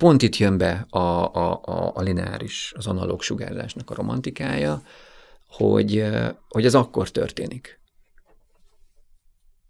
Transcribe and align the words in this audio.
Pont 0.00 0.22
itt 0.22 0.36
jön 0.36 0.58
be 0.58 0.86
a, 0.90 0.98
a, 0.98 1.60
a, 1.64 1.92
a 1.94 2.02
lineáris, 2.02 2.72
az 2.76 2.86
analóg 2.86 3.22
sugárzásnak 3.22 3.90
a 3.90 3.94
romantikája, 3.94 4.82
hogy, 5.48 6.04
hogy 6.48 6.64
ez 6.64 6.74
akkor 6.74 7.10
történik. 7.10 7.80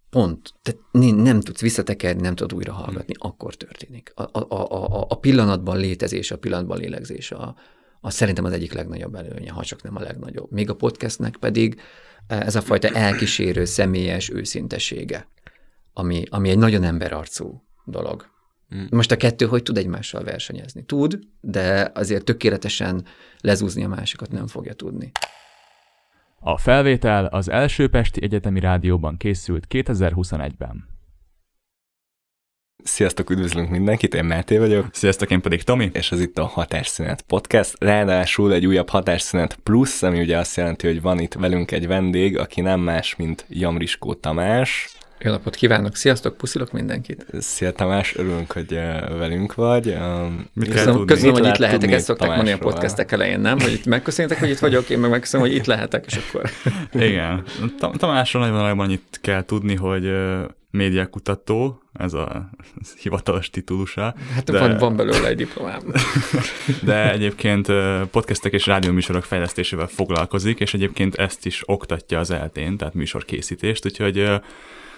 Pont. 0.09 0.53
Tehát 0.61 0.81
nem 1.15 1.39
tudsz 1.39 1.61
visszatekerni, 1.61 2.21
nem 2.21 2.35
tudod 2.35 2.57
újra 2.57 2.73
hallgatni, 2.73 3.13
hmm. 3.19 3.29
akkor 3.29 3.55
történik. 3.55 4.11
A, 4.15 4.21
a, 4.21 4.53
a, 4.53 5.05
a 5.09 5.19
pillanatban 5.19 5.77
létezés, 5.77 6.31
a 6.31 6.37
pillanatban 6.37 6.77
lélegzés 6.77 7.31
a, 7.31 7.55
a 8.01 8.09
szerintem 8.09 8.45
az 8.45 8.51
egyik 8.51 8.73
legnagyobb 8.73 9.15
előnye, 9.15 9.51
ha 9.51 9.63
csak 9.63 9.83
nem 9.83 9.95
a 9.95 10.01
legnagyobb. 10.01 10.51
Még 10.51 10.69
a 10.69 10.75
podcastnek 10.75 11.37
pedig 11.37 11.81
ez 12.27 12.55
a 12.55 12.61
fajta 12.61 12.87
elkísérő, 12.87 13.65
személyes 13.65 14.29
őszintesége, 14.29 15.27
ami, 15.93 16.23
ami 16.29 16.49
egy 16.49 16.57
nagyon 16.57 16.83
emberarcú 16.83 17.63
dolog. 17.85 18.35
Mm. 18.75 18.85
Most 18.89 19.11
a 19.11 19.17
kettő 19.17 19.45
hogy 19.45 19.63
tud 19.63 19.77
egymással 19.77 20.23
versenyezni? 20.23 20.83
Tud, 20.85 21.19
de 21.41 21.91
azért 21.93 22.23
tökéletesen 22.23 23.05
lezúzni 23.41 23.83
a 23.83 23.87
másikat 23.87 24.31
nem 24.31 24.47
fogja 24.47 24.73
tudni. 24.73 25.11
A 26.39 26.57
felvétel 26.57 27.25
az 27.25 27.49
első 27.49 27.89
Pesti 27.89 28.23
Egyetemi 28.23 28.59
Rádióban 28.59 29.17
készült 29.17 29.65
2021-ben. 29.69 30.95
Sziasztok, 32.83 33.29
üdvözlünk 33.29 33.69
mindenkit, 33.69 34.13
én 34.13 34.25
Máté 34.25 34.57
vagyok. 34.57 34.87
Sziasztok, 34.91 35.31
én 35.31 35.41
pedig 35.41 35.63
Tomi. 35.63 35.89
És 35.93 36.11
ez 36.11 36.21
itt 36.21 36.37
a 36.37 36.45
Hatásszünet 36.45 37.21
Podcast. 37.21 37.75
Ráadásul 37.79 38.53
egy 38.53 38.65
újabb 38.65 38.89
Hatásszünet 38.89 39.55
Plus, 39.63 40.03
ami 40.03 40.19
ugye 40.19 40.37
azt 40.37 40.55
jelenti, 40.55 40.87
hogy 40.87 41.01
van 41.01 41.19
itt 41.19 41.33
velünk 41.33 41.71
egy 41.71 41.87
vendég, 41.87 42.37
aki 42.37 42.61
nem 42.61 42.79
más, 42.79 43.15
mint 43.15 43.45
Jamriskó 43.49 44.13
Tamás. 44.13 44.97
Jó 45.19 45.31
napot 45.31 45.55
kívánok, 45.55 45.95
sziasztok, 45.95 46.37
puszilok 46.37 46.71
mindenkit. 46.71 47.25
Szia 47.39 47.71
Tamás, 47.71 48.15
örülünk, 48.15 48.51
hogy 48.51 48.73
velünk 49.17 49.55
vagy. 49.55 49.97
Mit 50.53 50.69
köszönöm, 50.69 51.05
köszönöm 51.05 51.33
hogy 51.33 51.45
itt 51.45 51.57
lehetek, 51.57 51.91
ezt 51.91 52.05
szokták 52.05 52.27
mondani 52.27 52.51
a 52.51 52.57
podcastek 52.57 53.11
elején, 53.11 53.39
nem? 53.39 53.59
Hogy 53.59 53.71
itt 53.71 53.85
megköszönjétek, 53.85 54.39
hogy 54.39 54.49
itt 54.49 54.59
vagyok, 54.59 54.89
én 54.89 54.99
meg 54.99 55.09
megköszönöm, 55.09 55.47
hogy 55.47 55.55
itt 55.55 55.65
lehetek, 55.65 56.05
és 56.05 56.19
akkor... 56.27 56.49
Igen. 57.09 57.43
Tamásról 57.97 58.49
nagyon 58.49 58.79
annyit 58.79 59.19
kell 59.21 59.43
tudni, 59.43 59.75
hogy 59.75 60.11
médiakutató, 60.71 61.81
ez 61.93 62.13
a 62.13 62.49
hivatalos 63.01 63.49
titulusa. 63.49 64.15
Hát 64.33 64.51
de... 64.51 64.59
van, 64.59 64.77
van 64.77 64.95
belőle 64.95 65.27
egy 65.27 65.37
diplomám. 65.37 65.81
De 66.83 67.11
egyébként 67.11 67.67
podcastek 68.11 68.53
és 68.53 68.65
rádióműsorok 68.65 69.23
fejlesztésével 69.23 69.87
foglalkozik, 69.87 70.59
és 70.59 70.73
egyébként 70.73 71.15
ezt 71.15 71.45
is 71.45 71.61
oktatja 71.65 72.19
az 72.19 72.31
eltén, 72.31 72.77
tehát 72.77 72.93
műsorkészítést, 72.93 73.85
úgyhogy 73.85 74.29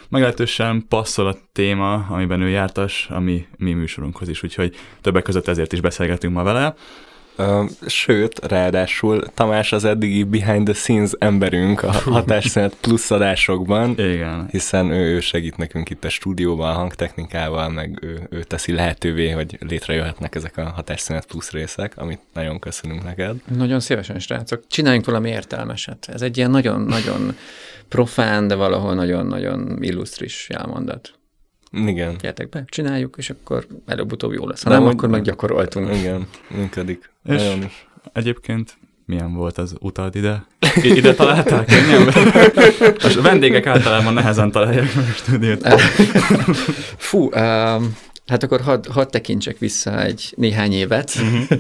meglehetősen 0.09 0.85
passzol 0.88 1.27
a 1.27 1.35
téma, 1.52 1.93
amiben 1.93 2.41
ő 2.41 2.49
jártas, 2.49 3.07
ami 3.09 3.47
mi 3.57 3.73
műsorunkhoz 3.73 4.29
is, 4.29 4.43
úgyhogy 4.43 4.75
többek 5.01 5.23
között 5.23 5.47
ezért 5.47 5.73
is 5.73 5.81
beszélgetünk 5.81 6.33
ma 6.33 6.43
vele. 6.43 6.73
Sőt, 7.87 8.45
ráadásul 8.47 9.23
Tamás 9.33 9.71
az 9.71 9.85
eddigi 9.85 10.23
behind 10.23 10.65
the 10.65 10.73
scenes 10.73 11.11
emberünk 11.19 11.83
a 11.83 11.91
hatásszünet 11.91 12.75
plusz 12.81 13.11
adásokban, 13.11 13.89
Igen. 13.97 14.47
hiszen 14.51 14.91
ő, 14.91 15.15
ő 15.15 15.19
segít 15.19 15.57
nekünk 15.57 15.89
itt 15.89 16.03
a 16.03 16.09
stúdióban, 16.09 16.69
a 16.69 16.73
hangtechnikával, 16.73 17.69
meg 17.69 17.99
ő, 18.01 18.27
ő 18.29 18.43
teszi 18.43 18.71
lehetővé, 18.71 19.29
hogy 19.29 19.57
létrejöhetnek 19.67 20.35
ezek 20.35 20.57
a 20.57 20.69
hatásszünet 20.69 21.25
plusz 21.25 21.51
részek, 21.51 21.93
amit 21.95 22.21
nagyon 22.33 22.59
köszönünk 22.59 23.03
neked. 23.03 23.35
Nagyon 23.55 23.79
szívesen, 23.79 24.19
srácok. 24.19 24.63
Csináljunk 24.67 25.05
valami 25.05 25.29
értelmeset. 25.29 26.09
Ez 26.13 26.21
egy 26.21 26.37
ilyen 26.37 26.51
nagyon-nagyon 26.51 27.35
profán, 27.87 28.47
de 28.47 28.55
valahol 28.55 28.93
nagyon-nagyon 28.93 29.77
illusztris 29.81 30.47
jelmondat. 30.49 31.19
Igen. 31.72 32.16
Gyertek 32.22 32.50
be, 32.50 32.64
csináljuk, 32.67 33.16
és 33.17 33.30
akkor 33.30 33.67
előbb-utóbb 33.86 34.34
jó 34.34 34.48
lesz. 34.48 34.64
Ha 34.64 34.70
nem, 34.70 34.84
nem 34.84 34.92
akkor 34.92 35.09
meg 35.09 35.22
gyakoroltunk. 35.22 35.95
Igen, 35.95 36.28
működik. 36.48 37.09
És 37.25 37.36
Nagyon 37.42 37.70
egyébként 38.14 38.78
milyen 39.06 39.34
volt 39.34 39.58
az 39.58 39.75
utad 39.80 40.16
ide? 40.16 40.45
I- 40.84 40.95
ide 40.95 41.14
találták? 41.14 41.70
Nem? 41.70 42.08
A 43.17 43.22
vendégek 43.22 43.66
általában 43.66 44.13
nehezen 44.13 44.52
találják 44.52 44.96
meg 44.96 45.06
a 45.06 45.12
stúdiót. 45.12 45.68
Fú, 46.97 47.29
um, 47.35 47.96
Hát 48.29 48.44
akkor 48.44 48.62
hadd 48.62 48.88
had 48.90 49.09
tekintsek 49.09 49.57
vissza 49.57 50.03
egy 50.03 50.34
néhány 50.38 50.72
évet. 50.72 51.12
Uh-huh. 51.16 51.59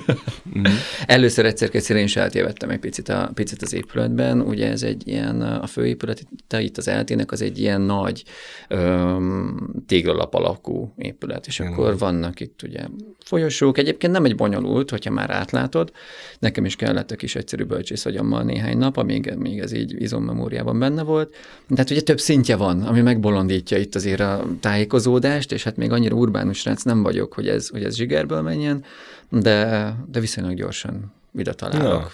Először 1.05 1.45
egyszer 1.45 1.69
kétszer 1.69 1.95
én 1.95 2.03
is 2.03 2.15
eltévedtem 2.15 2.69
egy 2.69 2.79
picit, 2.79 3.09
a, 3.09 3.31
picit 3.33 3.61
az 3.61 3.73
épületben. 3.73 4.41
Ugye 4.41 4.69
ez 4.69 4.83
egy 4.83 5.07
ilyen, 5.07 5.41
a 5.41 5.67
főépület 5.67 6.23
itt 6.57 6.77
az 6.77 6.87
eltének, 6.87 7.31
az 7.31 7.41
egy 7.41 7.59
ilyen 7.59 7.81
nagy 7.81 8.23
öm, 8.67 9.69
téglalap 9.87 10.33
alakú 10.33 10.93
épület, 10.97 11.47
és 11.47 11.59
akkor 11.59 11.97
vannak 11.97 12.39
itt 12.39 12.61
ugye 12.63 12.79
folyosók. 13.19 13.77
Egyébként 13.77 14.13
nem 14.13 14.25
egy 14.25 14.35
bonyolult, 14.35 14.89
hogyha 14.89 15.11
már 15.11 15.29
átlátod. 15.29 15.91
Nekem 16.39 16.65
is 16.65 16.75
kellett 16.75 17.11
a 17.11 17.15
kis 17.15 17.35
egyszerű 17.35 17.63
bölcsészhagyammal 17.63 18.43
néhány 18.43 18.77
nap, 18.77 18.97
amíg 18.97 19.33
még 19.37 19.59
ez 19.59 19.71
így 19.71 20.01
izommemóriában 20.01 20.79
benne 20.79 21.03
volt. 21.03 21.35
Tehát 21.69 21.89
ugye 21.89 22.01
több 22.01 22.19
szintje 22.19 22.55
van, 22.55 22.81
ami 22.81 23.01
megbolondítja 23.01 23.77
itt 23.77 23.95
azért 23.95 24.19
a 24.19 24.45
tájékozódást, 24.59 25.51
és 25.51 25.63
hát 25.63 25.77
még 25.77 25.91
annyira 25.91 26.15
urbánus 26.15 26.58
srác 26.59 26.83
nem 26.83 27.03
vagyok, 27.03 27.33
hogy 27.33 27.47
ez, 27.47 27.67
hogy 27.67 27.83
ez 27.83 27.95
zsigerből 27.95 28.41
menjen, 28.41 28.83
de, 29.29 29.93
de 30.11 30.19
viszonylag 30.19 30.55
gyorsan 30.55 31.13
ide 31.33 31.53
találok. 31.53 32.01
Ja. 32.01 32.11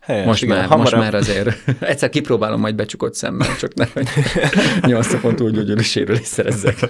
Helyes, 0.00 0.26
most, 0.26 0.42
igen, 0.42 0.56
már, 0.56 0.66
hamarabb... 0.66 0.92
most 0.92 1.02
már 1.02 1.14
azért 1.14 1.68
egyszer 1.80 2.08
kipróbálom 2.08 2.60
majd 2.60 2.74
becsukott 2.74 3.14
szemmel, 3.14 3.56
csak 3.56 3.74
ne, 3.74 3.86
hogy 3.92 4.08
nyolc 4.90 5.12
napon 5.12 5.36
túl 5.36 5.50
gyógyuló 5.50 5.80
sérülés 5.80 6.26
szerezzek. 6.26 6.78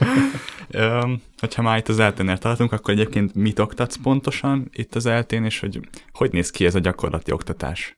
Um, 0.78 1.22
hogyha 1.38 1.62
már 1.62 1.78
itt 1.78 1.88
az 1.88 1.98
elténél 1.98 2.38
tartunk, 2.38 2.72
akkor 2.72 2.94
egyébként 2.94 3.34
mit 3.34 3.58
oktatsz 3.58 3.96
pontosan 3.96 4.70
itt 4.72 4.94
az 4.94 5.06
eltén, 5.06 5.44
és 5.44 5.60
hogy 5.60 5.80
hogy 6.12 6.32
néz 6.32 6.50
ki 6.50 6.64
ez 6.64 6.74
a 6.74 6.78
gyakorlati 6.78 7.32
oktatás? 7.32 7.96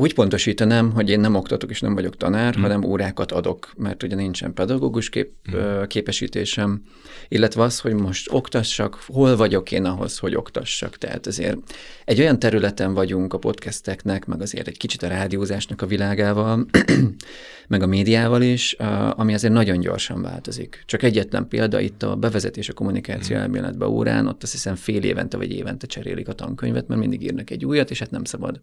Úgy 0.00 0.14
pontosítanám, 0.14 0.92
hogy 0.92 1.10
én 1.10 1.20
nem 1.20 1.34
oktatok 1.34 1.70
és 1.70 1.80
nem 1.80 1.94
vagyok 1.94 2.16
tanár, 2.16 2.52
hmm. 2.52 2.62
hanem 2.62 2.84
órákat 2.84 3.32
adok, 3.32 3.72
mert 3.76 4.02
ugye 4.02 4.14
nincsen 4.14 4.54
pedagógus 4.54 5.08
kép, 5.08 5.32
hmm. 5.50 5.86
képesítésem, 5.86 6.82
illetve 7.28 7.62
az, 7.62 7.78
hogy 7.78 7.94
most 7.94 8.32
oktassak, 8.32 9.02
hol 9.06 9.36
vagyok 9.36 9.72
én 9.72 9.84
ahhoz, 9.84 10.18
hogy 10.18 10.34
oktassak. 10.34 10.98
Tehát 10.98 11.26
azért 11.26 11.56
egy 12.04 12.20
olyan 12.20 12.38
területen 12.38 12.94
vagyunk 12.94 13.32
a 13.32 13.38
podcasteknek, 13.38 14.26
meg 14.26 14.40
azért 14.40 14.68
egy 14.68 14.76
kicsit 14.76 15.02
a 15.02 15.08
rádiózásnak 15.08 15.82
a 15.82 15.86
világával, 15.86 16.66
meg 17.68 17.82
a 17.82 17.86
médiával 17.86 18.42
is, 18.42 18.76
ami 19.10 19.34
azért 19.34 19.52
nagyon 19.52 19.80
gyorsan 19.80 20.22
változik. 20.22 20.82
Csak 20.86 21.02
egyetlen 21.02 21.48
példa, 21.48 21.80
itt 21.80 22.02
a 22.02 22.16
bevezetés 22.16 22.68
a 22.68 22.72
kommunikáció 22.72 23.34
hmm. 23.34 23.44
elméletbe 23.44 23.86
órán, 23.86 24.26
ott 24.26 24.42
azt 24.42 24.52
hiszem 24.52 24.74
fél 24.74 25.02
évente 25.02 25.36
vagy 25.36 25.52
évente 25.52 25.86
cserélik 25.86 26.28
a 26.28 26.32
tankönyvet, 26.32 26.88
mert 26.88 27.00
mindig 27.00 27.22
írnak 27.22 27.50
egy 27.50 27.64
újat, 27.64 27.90
és 27.90 27.98
hát 27.98 28.10
nem 28.10 28.24
szabad 28.24 28.60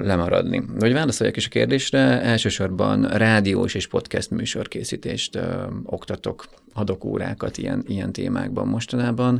lemaradni. 0.00 0.62
Hogy 0.78 0.92
válaszoljak 0.92 1.36
is 1.36 1.46
a 1.46 1.48
kérdésre, 1.48 2.20
elsősorban 2.22 3.08
rádiós 3.08 3.74
és 3.74 3.86
podcast 3.86 4.30
műsorkészítést 4.30 5.34
ö, 5.34 5.64
oktatok, 5.84 6.44
adok 6.72 7.04
órákat 7.04 7.58
ilyen, 7.58 7.84
ilyen 7.86 8.12
témákban 8.12 8.68
mostanában. 8.68 9.38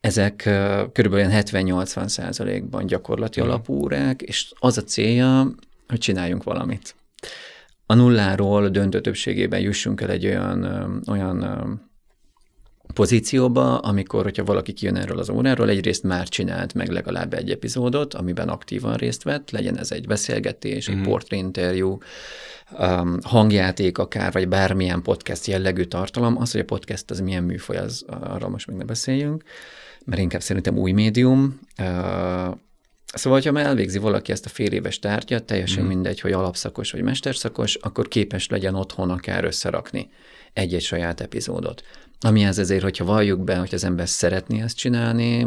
Ezek 0.00 0.42
ö, 0.46 0.84
körülbelül 0.92 1.30
70-80 1.32 2.06
százalékban 2.06 2.86
gyakorlati 2.86 3.40
mm. 3.40 3.44
alapú 3.44 3.74
órák, 3.74 4.22
és 4.22 4.52
az 4.58 4.78
a 4.78 4.82
célja, 4.82 5.50
hogy 5.88 5.98
csináljunk 5.98 6.42
valamit. 6.42 6.94
A 7.86 7.94
nulláról 7.94 8.68
döntő 8.68 9.00
többségében 9.00 9.60
jussunk 9.60 10.00
el 10.00 10.10
egy 10.10 10.26
olyan, 10.26 10.62
ö, 10.62 11.10
olyan 11.10 11.42
pozícióba, 12.96 13.78
amikor, 13.78 14.22
hogyha 14.22 14.44
valaki 14.44 14.72
kijön 14.72 14.96
erről 14.96 15.18
az 15.18 15.30
óráról, 15.30 15.68
egyrészt 15.68 16.02
már 16.02 16.28
csinált 16.28 16.74
meg 16.74 16.88
legalább 16.88 17.34
egy 17.34 17.50
epizódot, 17.50 18.14
amiben 18.14 18.48
aktívan 18.48 18.94
részt 18.94 19.22
vett, 19.22 19.50
legyen 19.50 19.78
ez 19.78 19.90
egy 19.90 20.06
beszélgetés, 20.06 20.88
mm-hmm. 20.88 20.98
egy 20.98 21.04
mhm. 21.04 21.12
portréinterjú, 21.12 21.98
um, 22.78 23.18
hangjáték 23.22 23.98
akár, 23.98 24.32
vagy 24.32 24.48
bármilyen 24.48 25.02
podcast 25.02 25.46
jellegű 25.46 25.84
tartalom. 25.84 26.36
Az, 26.36 26.52
hogy 26.52 26.60
a 26.60 26.64
podcast 26.64 27.10
az 27.10 27.20
milyen 27.20 27.42
műfaj, 27.42 27.76
az, 27.76 28.04
arról 28.20 28.50
most 28.50 28.66
még 28.66 28.76
ne 28.76 28.84
beszéljünk, 28.84 29.42
mert 30.04 30.20
inkább 30.20 30.42
szerintem 30.42 30.78
új 30.78 30.92
médium. 30.92 31.60
Uh, 31.78 32.54
Szóval, 33.12 33.40
ha 33.44 33.52
már 33.52 33.66
elvégzi 33.66 33.98
valaki 33.98 34.32
ezt 34.32 34.46
a 34.46 34.48
fél 34.48 34.72
éves 34.72 34.98
tárgyat, 34.98 35.44
teljesen 35.44 35.84
mm. 35.84 35.86
mindegy, 35.86 36.20
hogy 36.20 36.32
alapszakos 36.32 36.90
vagy 36.90 37.02
mesterszakos, 37.02 37.74
akkor 37.74 38.08
képes 38.08 38.48
legyen 38.48 38.74
otthon 38.74 39.10
akár 39.10 39.44
összerakni 39.44 40.10
egy-egy 40.56 40.82
saját 40.82 41.20
epizódot. 41.20 41.82
Amihez 42.20 42.58
ezért, 42.58 42.82
hogyha 42.82 43.04
valljuk 43.04 43.44
be, 43.44 43.56
hogy 43.56 43.74
az 43.74 43.84
ember 43.84 44.08
szeretné 44.08 44.60
ezt 44.60 44.76
csinálni, 44.76 45.46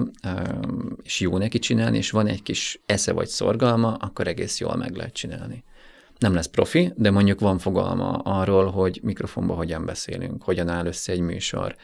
és 1.04 1.20
jó 1.20 1.38
neki 1.38 1.60
csinálni, 1.60 1.98
és 1.98 2.12
van 2.12 2.28
egy 2.28 2.44
kis 2.44 2.82
esze 2.86 3.12
vagy 3.12 3.28
szorgalma, 3.28 3.94
akkor 3.94 4.28
egész 4.28 4.60
jól 4.60 4.76
meg 4.76 4.96
lehet 4.96 5.14
csinálni. 5.14 5.64
Nem 6.18 6.34
lesz 6.34 6.46
profi, 6.46 6.94
de 6.96 7.12
mondjuk 7.12 7.40
van 7.40 7.58
fogalma 7.58 8.10
arról, 8.12 8.72
hogy 8.72 9.00
mikrofonba 9.04 9.54
hogyan 9.54 9.86
beszélünk, 9.86 10.44
hogyan 10.44 10.68
áll 10.68 10.86
össze 10.86 11.12
egy 11.12 11.20
műsor, 11.20 11.76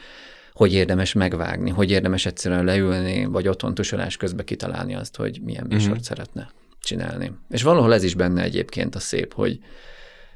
hogy 0.53 0.73
érdemes 0.73 1.13
megvágni, 1.13 1.69
hogy 1.69 1.91
érdemes 1.91 2.25
egyszerűen 2.25 2.63
leülni, 2.63 3.25
vagy 3.25 3.47
otthon 3.47 3.73
tusolás 3.73 4.17
közben 4.17 4.45
kitalálni 4.45 4.95
azt, 4.95 5.15
hogy 5.15 5.39
milyen 5.43 5.65
műsort 5.69 5.91
uh-huh. 5.91 6.05
szeretne 6.05 6.49
csinálni. 6.79 7.31
És 7.49 7.63
valahol 7.63 7.93
ez 7.93 8.03
is 8.03 8.13
benne 8.13 8.43
egyébként 8.43 8.95
a 8.95 8.99
szép, 8.99 9.33
hogy 9.33 9.59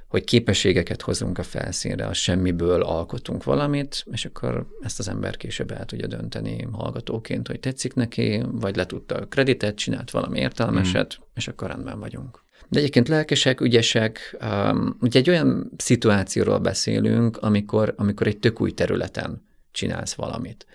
hogy 0.09 0.23
képességeket 0.23 1.01
hozunk 1.01 1.37
a 1.37 1.43
felszínre, 1.43 2.05
a 2.05 2.13
semmiből 2.13 2.81
alkotunk 2.81 3.43
valamit, 3.43 4.05
és 4.11 4.25
akkor 4.25 4.67
ezt 4.81 4.99
az 4.99 5.09
ember 5.09 5.37
később 5.37 5.71
el 5.71 5.85
tudja 5.85 6.07
dönteni 6.07 6.67
hallgatóként, 6.71 7.47
hogy 7.47 7.59
tetszik 7.59 7.93
neki, 7.93 8.43
vagy 8.51 8.75
letudta 8.75 9.15
a 9.15 9.25
kreditet, 9.25 9.75
csinált 9.75 10.11
valami 10.11 10.39
értelmeset, 10.39 11.17
mm. 11.19 11.23
és 11.35 11.47
akkor 11.47 11.67
rendben 11.67 11.99
vagyunk. 11.99 12.43
De 12.67 12.79
egyébként 12.79 13.07
lelkesek, 13.07 13.61
ügyesek, 13.61 14.37
um, 14.41 14.97
ugye 15.01 15.19
egy 15.19 15.29
olyan 15.29 15.71
szituációról 15.77 16.59
beszélünk, 16.59 17.37
amikor, 17.37 17.93
amikor 17.97 18.27
egy 18.27 18.39
tök 18.39 18.61
új 18.61 18.71
területen 18.71 19.47
csinálsz 19.71 20.13
valamit. 20.13 20.65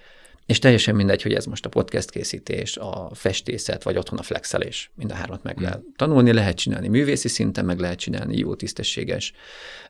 És 0.47 0.59
teljesen 0.59 0.95
mindegy, 0.95 1.23
hogy 1.23 1.33
ez 1.33 1.45
most 1.45 1.67
a 1.67 1.69
podcast 1.69 2.11
készítés, 2.11 2.77
a 2.77 3.11
festészet, 3.15 3.83
vagy 3.83 3.97
otthon 3.97 4.19
a 4.19 4.23
flexelés. 4.23 4.91
Mind 4.95 5.11
a 5.11 5.15
hármat 5.15 5.43
meg 5.43 5.61
mm. 5.61 5.63
lehet 5.63 5.83
tanulni, 5.97 6.33
lehet 6.33 6.57
csinálni 6.57 6.89
művészi 6.89 7.29
szinten, 7.29 7.65
meg 7.65 7.79
lehet 7.79 7.99
csinálni 7.99 8.37
jó, 8.37 8.55
tisztességes, 8.55 9.33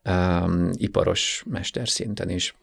um, 0.05 0.71
iparos 0.73 1.45
mester 1.47 1.89
szinten 1.89 2.31
is. 2.31 2.55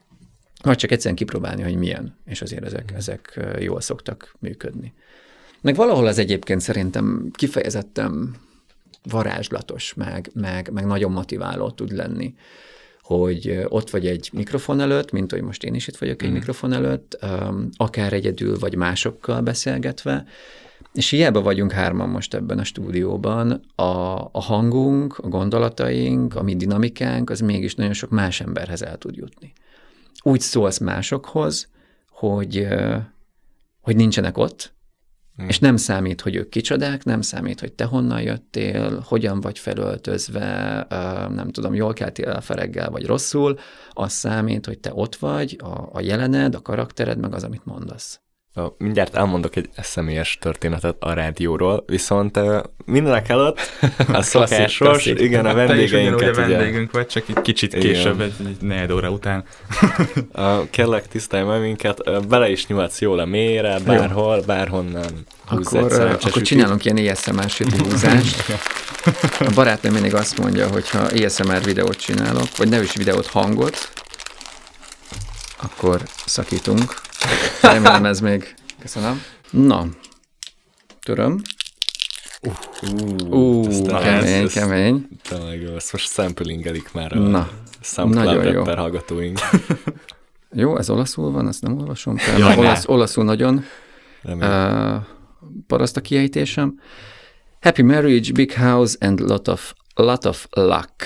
Vagy 0.62 0.76
csak 0.76 0.90
egyszerűen 0.90 1.16
kipróbálni, 1.16 1.62
hogy 1.62 1.76
milyen, 1.76 2.16
és 2.24 2.42
azért 2.42 2.64
ezek, 2.64 2.92
mm. 2.92 2.96
ezek 2.96 3.40
jól 3.58 3.80
szoktak 3.80 4.34
működni. 4.38 4.92
Meg 5.60 5.74
valahol 5.74 6.06
az 6.06 6.18
egyébként 6.18 6.60
szerintem 6.60 7.30
kifejezetten 7.32 8.36
varázslatos, 9.02 9.94
meg, 9.94 10.30
meg, 10.34 10.70
meg 10.72 10.86
nagyon 10.86 11.12
motiváló 11.12 11.70
tud 11.70 11.92
lenni 11.92 12.34
hogy 13.02 13.64
ott 13.68 13.90
vagy 13.90 14.06
egy 14.06 14.30
mikrofon 14.32 14.80
előtt, 14.80 15.10
mint 15.10 15.30
hogy 15.30 15.42
most 15.42 15.64
én 15.64 15.74
is 15.74 15.88
itt 15.88 15.96
vagyok 15.96 16.22
egy 16.22 16.30
mm. 16.30 16.32
mikrofon 16.32 16.72
előtt, 16.72 17.18
akár 17.76 18.12
egyedül 18.12 18.58
vagy 18.58 18.74
másokkal 18.74 19.40
beszélgetve, 19.40 20.24
és 20.92 21.10
hiába 21.10 21.42
vagyunk 21.42 21.72
hárman 21.72 22.08
most 22.08 22.34
ebben 22.34 22.58
a 22.58 22.64
stúdióban, 22.64 23.50
a, 23.74 23.82
a 24.32 24.40
hangunk, 24.40 25.18
a 25.18 25.28
gondolataink, 25.28 26.34
a 26.34 26.42
mi 26.42 26.56
dinamikánk, 26.56 27.30
az 27.30 27.40
mégis 27.40 27.74
nagyon 27.74 27.92
sok 27.92 28.10
más 28.10 28.40
emberhez 28.40 28.82
el 28.82 28.98
tud 28.98 29.16
jutni. 29.16 29.52
Úgy 30.22 30.40
szólsz 30.40 30.78
másokhoz, 30.78 31.68
hogy, 32.10 32.68
hogy 33.80 33.96
nincsenek 33.96 34.38
ott, 34.38 34.72
Hmm. 35.36 35.48
És 35.48 35.58
nem 35.58 35.76
számít, 35.76 36.20
hogy 36.20 36.36
ők 36.36 36.48
kicsodák, 36.48 37.04
nem 37.04 37.20
számít, 37.20 37.60
hogy 37.60 37.72
te 37.72 37.84
honnan 37.84 38.22
jöttél, 38.22 39.00
hogyan 39.06 39.40
vagy 39.40 39.58
felöltözve, 39.58 40.86
nem 41.28 41.50
tudom, 41.50 41.74
jól 41.74 41.92
keltél 41.92 42.28
el 42.28 42.40
fereggel, 42.40 42.90
vagy 42.90 43.06
rosszul, 43.06 43.58
az 43.90 44.12
számít, 44.12 44.66
hogy 44.66 44.78
te 44.78 44.90
ott 44.94 45.16
vagy, 45.16 45.58
a, 45.62 45.88
a 45.92 46.00
jelened, 46.00 46.54
a 46.54 46.62
karaktered, 46.62 47.18
meg 47.18 47.34
az, 47.34 47.44
amit 47.44 47.64
mondasz. 47.64 48.20
Mindjárt 48.78 49.14
elmondok 49.14 49.56
egy 49.56 49.68
személyes 49.76 50.38
történetet 50.40 50.96
a 50.98 51.12
rádióról, 51.12 51.84
viszont 51.86 52.38
mindenek 52.84 53.28
előtt 53.28 53.60
a 54.12 54.22
szokásos, 54.22 55.06
igen, 55.06 55.46
a 55.46 55.54
vendégeinket. 55.54 56.18
Te 56.18 56.30
is 56.30 56.36
a 56.36 56.40
vendégünk 56.40 56.92
vagy, 56.92 57.06
csak 57.06 57.24
egy 57.28 57.42
kicsit 57.42 57.74
később, 57.74 58.20
egy, 58.20 58.32
egy 58.46 58.56
negyed 58.60 58.90
óra 58.90 59.10
után. 59.10 59.44
kérlek, 60.70 61.08
tisztelj 61.08 61.44
meg 61.44 61.60
minket, 61.60 62.26
bele 62.28 62.50
is 62.50 62.66
nyúlsz 62.66 63.00
jól 63.00 63.18
a 63.18 63.24
mélyre, 63.24 63.78
bárhol, 63.86 64.42
bárhonnan. 64.46 65.10
Akkor, 65.48 65.92
akkor 66.22 66.42
csinálunk 66.42 66.84
ilyen 66.84 67.10
ASMR 67.10 67.50
húzást. 67.78 68.44
A 69.48 69.50
barátnőm 69.54 69.92
mindig 69.92 70.14
azt 70.14 70.38
mondja, 70.38 70.68
hogy 70.68 70.90
ha 70.90 70.98
ASMR 70.98 71.62
videót 71.62 71.96
csinálok, 71.96 72.56
vagy 72.56 72.68
nem 72.68 72.82
is 72.82 72.94
videót, 72.94 73.26
hangot, 73.26 73.92
akkor 75.62 76.02
szakítunk. 76.26 76.94
Remélem 77.62 78.04
ez 78.04 78.20
még. 78.20 78.54
Köszönöm. 78.80 79.22
Na, 79.50 79.86
töröm. 81.02 81.42
Uh, 82.42 82.54
uh, 83.30 84.00
kemény, 84.00 84.42
ez, 84.42 84.52
kemény. 84.52 85.08
Tényleg, 85.28 85.62
ezt 85.62 85.92
most 85.92 86.10
samplingelik 86.10 86.92
már 86.92 87.16
a 87.16 87.18
Na, 87.18 87.48
SoundCloud 87.80 88.52
jó. 88.52 88.64
hallgatóink. 88.64 89.38
jó, 90.62 90.76
ez 90.78 90.90
olaszul 90.90 91.30
van, 91.30 91.48
ezt 91.48 91.62
nem 91.62 91.78
olvasom 91.78 92.16
fel. 92.16 92.38
Jaj, 92.38 92.56
olasz, 92.56 92.88
olaszul 92.88 93.24
nagyon 93.24 93.64
uh, 94.22 94.96
paraszt 95.66 95.96
a 95.96 96.00
kiejtésem. 96.00 96.80
Happy 97.60 97.82
marriage, 97.82 98.32
big 98.32 98.52
house 98.52 98.96
and 99.00 99.20
lot 99.20 99.48
of, 99.48 99.74
lot 99.94 100.24
of 100.24 100.46
luck. 100.50 101.04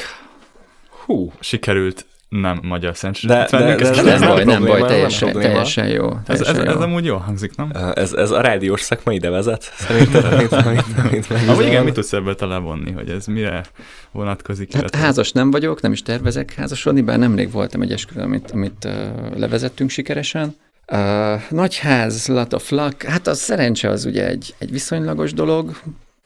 Hú, 1.05 1.33
sikerült 1.41 2.07
nem 2.29 2.61
magyar 2.63 2.97
szent 2.97 3.27
de, 3.27 3.49
de, 3.51 3.59
de, 3.59 3.75
de, 3.75 4.13
ez 4.13 4.21
nem, 4.21 4.29
baj, 4.29 4.45
nem 4.45 4.65
baj, 4.65 4.81
teljesen, 4.81 5.31
nem 5.33 5.41
teljesen 5.41 5.89
jó. 5.89 6.09
Teljesen 6.09 6.55
ez, 6.55 6.61
ez, 6.61 6.65
jó. 6.65 6.71
ez 6.71 6.81
amúgy 6.81 7.05
jól 7.05 7.19
hangzik, 7.19 7.57
nem? 7.57 7.71
Ez, 7.95 8.13
ez 8.13 8.31
a 8.31 8.41
rádiós 8.41 8.81
szakma 8.81 9.13
ide 9.13 9.31
vezet, 9.31 9.73
szerintem, 9.89 10.33
amit, 10.33 10.53
amit, 10.53 10.85
amit 11.05 11.27
Amúgy 11.49 11.67
igen, 11.67 11.85
mit 11.85 11.95
tudsz 11.95 12.13
ebből 12.13 12.35
talán 12.35 12.93
hogy 12.95 13.09
ez 13.11 13.27
mire 13.27 13.65
vonatkozik? 14.13 14.75
Hát 14.75 14.95
házas 14.95 15.33
nem 15.33 15.51
vagyok, 15.51 15.81
nem 15.81 15.93
is 15.93 16.03
tervezek 16.03 16.55
házasodni, 16.55 17.01
bár 17.01 17.19
nemrég 17.19 17.51
voltam 17.51 17.83
egy 17.83 17.93
esküvő, 17.93 18.21
amit, 18.21 18.51
amit 18.51 18.85
uh, 18.85 18.93
levezettünk 19.39 19.91
sikeresen. 19.91 20.57
Uh, 20.93 21.41
nagyház, 21.51 22.29
lot 22.29 22.53
of 22.53 22.71
luck, 22.71 23.03
hát 23.03 23.27
a 23.27 23.35
szerencse 23.35 23.89
az 23.89 24.05
ugye 24.05 24.29
egy, 24.29 24.55
egy 24.59 24.71
viszonylagos 24.71 25.33
dolog, 25.33 25.77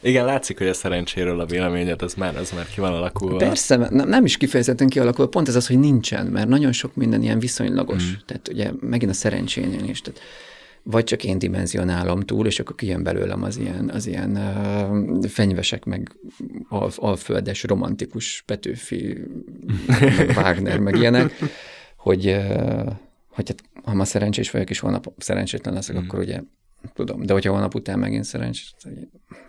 igen, 0.02 0.24
látszik, 0.24 0.58
hogy 0.58 0.66
a 0.66 0.74
szerencséről 0.74 1.40
a 1.40 1.46
véleményed, 1.46 2.02
az 2.02 2.14
már, 2.14 2.36
az 2.36 2.50
már 2.50 2.66
ki 2.66 2.80
van 2.80 2.92
alakulva. 2.92 3.36
Persze, 3.36 3.76
nem, 3.76 4.08
nem 4.08 4.24
is 4.24 4.36
kifejezetten 4.36 4.88
kialakul, 4.88 5.28
pont 5.28 5.48
ez 5.48 5.56
az, 5.56 5.66
hogy 5.66 5.78
nincsen, 5.78 6.26
mert 6.26 6.48
nagyon 6.48 6.72
sok 6.72 6.94
minden 6.94 7.22
ilyen 7.22 7.38
viszonylagos. 7.38 8.10
Mm. 8.10 8.14
Tehát 8.26 8.48
ugye 8.48 8.70
megint 8.80 9.10
a 9.10 9.14
szerencsénél 9.14 9.88
is. 9.88 10.00
Tehát 10.00 10.20
vagy 10.82 11.04
csak 11.04 11.24
én 11.24 11.38
dimenzionálom 11.38 12.20
túl, 12.20 12.46
és 12.46 12.60
akkor 12.60 12.74
kijön 12.74 13.02
belőlem 13.02 13.42
az 13.42 13.56
ilyen, 13.56 13.90
az 13.90 14.06
ilyen 14.06 14.36
uh, 14.36 15.28
fenyvesek, 15.28 15.84
meg 15.84 16.16
al, 16.68 16.90
alföldes, 16.96 17.62
romantikus 17.62 18.42
Petőfi, 18.46 19.18
meg 19.86 20.32
Wagner, 20.36 20.78
meg 20.78 20.96
ilyenek, 20.96 21.32
hogy, 21.96 22.26
uh, 22.26 22.92
hogy 23.28 23.48
hát, 23.48 23.62
ha 23.84 23.94
ma 23.94 24.04
szerencsés 24.04 24.50
vagyok, 24.50 24.70
és 24.70 24.78
holnap 24.78 25.12
szerencsétlen 25.18 25.74
leszek, 25.74 25.96
mm. 25.96 25.98
akkor 25.98 26.18
ugye 26.18 26.40
tudom, 26.94 27.22
de 27.22 27.32
hogyha 27.32 27.50
holnap 27.50 27.74
után 27.74 27.98
megint 27.98 28.24
szerencsés, 28.24 28.74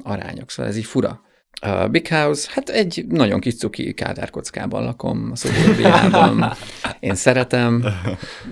arányok, 0.03 0.49
szóval 0.49 0.71
ez 0.71 0.77
így 0.77 0.85
fura. 0.85 1.21
A 1.63 1.87
Big 1.87 2.07
House, 2.07 2.49
hát 2.53 2.69
egy 2.69 3.05
nagyon 3.09 3.39
kis 3.39 3.57
cuki 3.57 3.93
kádárkockában 3.93 4.83
lakom 4.83 5.29
a 5.31 5.35
szobóriában. 5.35 6.53
Én 6.99 7.15
szeretem, 7.15 7.85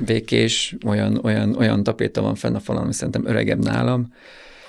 békés, 0.06 0.76
olyan, 0.86 1.20
olyan, 1.24 1.56
olyan 1.56 1.84
tapéta 1.84 2.22
van 2.22 2.36
fenn 2.36 2.56
a 2.56 2.60
falon, 2.60 2.84
ami 2.84 2.94
szerintem 2.94 3.26
öregebb 3.26 3.64
nálam, 3.64 4.14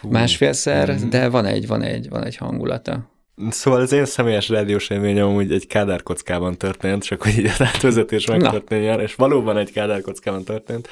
Hú. 0.00 0.10
másfélszer, 0.10 0.92
mm. 0.92 1.08
de 1.08 1.28
van 1.28 1.44
egy, 1.44 1.66
van 1.66 1.82
egy, 1.82 2.08
van 2.08 2.24
egy 2.24 2.36
hangulata. 2.36 3.10
Szóval 3.48 3.80
az 3.80 3.92
én 3.92 4.04
személyes 4.04 4.48
rádiós 4.48 4.88
élményem 4.88 5.34
úgy 5.34 5.52
egy 5.52 5.66
kádárkockában 5.66 6.56
történt, 6.56 7.04
csak 7.04 7.22
hogy 7.22 7.38
így 7.38 7.44
az 7.44 7.62
átvezetés 7.62 8.26
megtörténjen, 8.26 9.00
és 9.00 9.14
valóban 9.14 9.56
egy 9.56 9.72
kádárkockában 9.72 10.44
történt. 10.44 10.88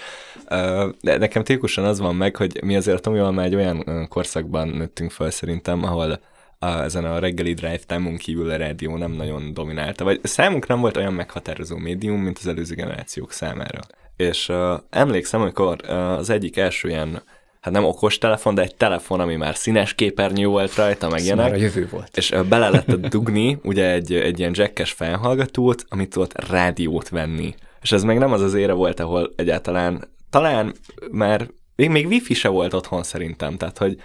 De 1.01 1.19
nekem 1.19 1.45
tikusan 1.45 1.85
az 1.85 1.99
van 1.99 2.15
meg, 2.15 2.37
hogy 2.37 2.61
mi 2.63 2.77
azért 2.77 3.03
Tomival 3.03 3.33
már 3.33 3.47
egy 3.47 3.55
olyan 3.55 4.07
korszakban 4.09 4.69
nőttünk 4.69 5.11
fel 5.11 5.31
szerintem, 5.31 5.83
ahol 5.85 6.21
a, 6.59 6.67
ezen 6.67 7.05
a 7.05 7.19
reggeli 7.19 7.53
drive 7.53 7.81
time 7.87 8.17
kívül 8.17 8.51
a 8.51 8.57
rádió 8.57 8.97
nem 8.97 9.13
nagyon 9.13 9.55
dominálta, 9.55 10.05
vagy 10.05 10.21
számunk 10.23 10.67
nem 10.67 10.81
volt 10.81 10.97
olyan 10.97 11.13
meghatározó 11.13 11.77
médium, 11.77 12.21
mint 12.21 12.39
az 12.39 12.47
előző 12.47 12.75
generációk 12.75 13.33
számára. 13.33 13.81
És 14.17 14.49
uh, 14.49 14.73
emlékszem, 14.91 15.41
amikor 15.41 15.77
uh, 15.83 16.13
az 16.13 16.31
egyik 16.31 16.57
első 16.57 16.89
ilyen 16.89 17.23
hát 17.61 17.73
nem 17.73 17.85
okos 17.85 18.19
telefon, 18.19 18.55
de 18.55 18.63
egy 18.63 18.75
telefon, 18.75 19.21
ami 19.21 19.37
már 19.37 19.57
színes 19.57 19.95
képernyő 19.95 20.47
volt 20.47 20.75
rajta, 20.75 21.09
meg 21.09 21.21
ilyenek. 21.21 21.53
a 21.53 21.57
jövő 21.57 21.89
volt. 21.91 22.17
És 22.17 22.35
bele 22.49 22.69
lehetett 22.69 23.07
dugni 23.07 23.59
ugye 23.63 23.91
egy, 23.91 24.13
egy 24.13 24.39
ilyen 24.39 24.53
jackes 24.55 24.93
felhallgatót, 24.93 25.85
amit 25.89 26.11
tudott 26.11 26.49
rádiót 26.49 27.09
venni. 27.09 27.55
És 27.83 27.93
ez 27.93 28.03
még 28.03 28.19
nem 28.19 28.33
az 28.33 28.41
az 28.41 28.55
ére 28.55 28.73
volt, 28.73 29.01
ahol 29.01 29.33
egyáltalán 29.37 30.09
talán 30.31 30.75
már 31.11 31.49
még, 31.79 31.91
még 31.91 32.07
wifi 32.07 32.35
se 32.35 32.49
volt 32.49 32.75
otthon 32.75 33.03
szerintem, 33.03 33.57
tehát 33.57 33.79
hogy 33.79 33.97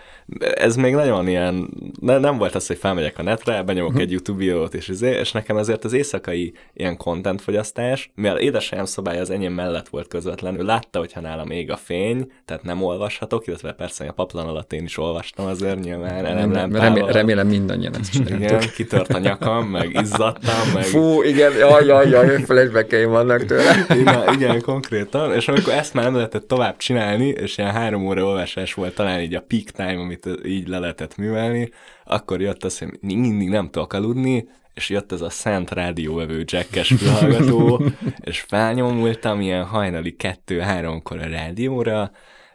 ez 0.55 0.75
még 0.75 0.93
nagyon 0.93 1.27
ilyen, 1.27 1.69
ne, 2.01 2.17
nem 2.17 2.37
volt 2.37 2.55
az, 2.55 2.67
hogy 2.67 2.77
felmegyek 2.77 3.17
a 3.17 3.23
netre, 3.23 3.63
benyomok 3.63 3.89
uh-huh. 3.89 4.03
egy 4.03 4.11
YouTube 4.11 4.39
videót, 4.39 4.73
és, 4.73 4.87
izé, 4.87 5.09
és 5.09 5.31
nekem 5.31 5.57
ezért 5.57 5.83
az 5.83 5.93
éjszakai 5.93 6.53
ilyen 6.73 6.97
content 6.97 7.41
fogyasztás, 7.41 8.11
mivel 8.15 8.37
édesanyám 8.37 8.85
szobája 8.85 9.21
az 9.21 9.29
enyém 9.29 9.53
mellett 9.53 9.87
volt 9.87 10.07
közvetlenül, 10.07 10.65
látta, 10.65 10.99
hogyha 10.99 11.19
nálam 11.19 11.51
ég 11.51 11.71
a 11.71 11.75
fény, 11.75 12.31
tehát 12.45 12.63
nem 12.63 12.83
olvashatok, 12.83 13.47
illetve 13.47 13.71
persze 13.71 14.05
a 14.07 14.11
paplan 14.11 14.47
alatt 14.47 14.73
én 14.73 14.83
is 14.83 14.97
olvastam 14.97 15.45
azért 15.45 15.79
nyilván, 15.79 16.23
nem, 16.23 16.73
remélem, 16.75 17.11
remélem 17.11 17.47
mindannyian 17.47 17.95
ezt 17.99 18.11
csináltuk. 18.13 18.39
Igen, 18.39 18.59
kitört 18.75 19.13
a 19.13 19.19
nyakam, 19.19 19.67
meg 19.67 19.97
izzadtam, 20.01 20.71
meg... 20.73 20.83
Fú, 20.83 21.21
igen, 21.21 21.53
jaj, 21.57 21.85
jaj, 21.85 22.09
jaj, 22.09 22.41
flashbackeim 22.41 23.09
vannak 23.09 23.45
tőle. 23.45 23.85
Igen, 23.95 24.33
igen, 24.33 24.61
konkrétan, 24.61 25.33
és 25.33 25.47
amikor 25.47 25.73
ezt 25.73 25.93
már 25.93 26.03
nem 26.03 26.15
lehetett 26.15 26.47
tovább 26.47 26.77
csinálni, 26.77 27.27
és 27.27 27.61
ilyen 27.63 27.75
három 27.75 28.05
óra 28.05 28.23
olvasás 28.23 28.73
volt 28.73 28.95
talán 28.95 29.21
így 29.21 29.35
a 29.35 29.41
peak 29.41 29.63
time, 29.63 29.99
amit 29.99 30.29
így 30.45 30.67
le 30.67 30.79
lehetett 30.79 31.17
művelni, 31.17 31.69
akkor 32.05 32.41
jött 32.41 32.63
az, 32.63 32.77
hogy 32.79 32.97
mindig 33.01 33.49
nem 33.49 33.69
tudok 33.69 33.93
aludni, 33.93 34.47
és 34.73 34.89
jött 34.89 35.11
ez 35.11 35.21
a 35.21 35.29
szent 35.29 35.71
rádióvevő 35.71 36.43
jackes 36.45 36.87
fülhallgató, 36.87 37.81
és 38.31 38.39
felnyomultam 38.39 39.41
ilyen 39.41 39.63
hajnali 39.63 40.15
kettő-háromkor 40.15 41.17
a 41.19 41.27
rádióra, 41.27 42.11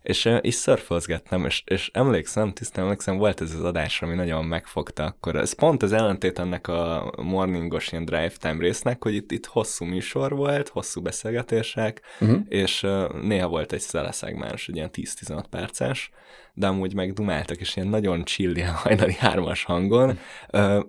és 0.09 0.29
is 0.41 0.55
szörfözgettem, 0.55 1.45
és, 1.45 1.63
és 1.67 1.91
emlékszem, 1.93 2.53
tisztán 2.53 2.85
emlékszem, 2.85 3.17
volt 3.17 3.41
ez 3.41 3.55
az 3.55 3.65
adás, 3.65 4.03
ami 4.03 4.15
nagyon 4.15 4.45
megfogta 4.45 5.05
akkor. 5.05 5.37
Ez 5.37 5.53
pont 5.53 5.83
az 5.83 5.93
ellentét 5.93 6.39
ennek 6.39 6.69
a 6.69 7.13
morningos 7.17 7.93
ilyen 7.93 8.05
drive 8.05 8.33
time 8.39 8.59
résznek, 8.59 9.03
hogy 9.03 9.15
itt, 9.15 9.33
itt 9.33 9.47
hosszú 9.47 9.85
műsor 9.85 10.37
volt, 10.37 10.69
hosszú 10.69 11.01
beszélgetések, 11.01 12.01
uh-huh. 12.21 12.39
és 12.49 12.87
néha 13.23 13.49
volt 13.49 13.73
egy 13.73 13.81
szeleszegmens, 13.81 14.69
egy 14.69 14.77
ilyen 14.77 14.91
10-15 14.93 15.45
perces, 15.51 16.11
de 16.55 16.67
amúgy 16.67 16.95
meg 16.95 17.13
dumáltak, 17.13 17.61
és 17.61 17.77
ilyen 17.77 17.89
nagyon 17.89 18.25
chill, 18.25 18.57
ilyen 18.57 18.75
hajnali 18.75 19.15
hármas 19.15 19.65
hangon. 19.65 20.19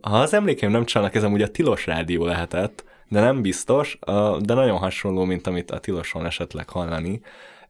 Ha 0.02 0.20
az 0.20 0.34
emlékeim 0.34 0.72
nem 0.72 0.86
csalnak, 0.86 1.16
ez 1.16 1.24
amúgy 1.24 1.42
a 1.42 1.52
Tilos 1.52 1.86
rádió 1.86 2.26
lehetett, 2.26 2.84
de 3.08 3.20
nem 3.20 3.42
biztos, 3.42 4.00
de 4.40 4.54
nagyon 4.54 4.78
hasonló, 4.78 5.24
mint 5.24 5.48
amit 5.48 5.72
a 5.72 5.80
Tiloson 5.80 6.26
esetleg 6.26 6.70
hallani, 6.70 7.22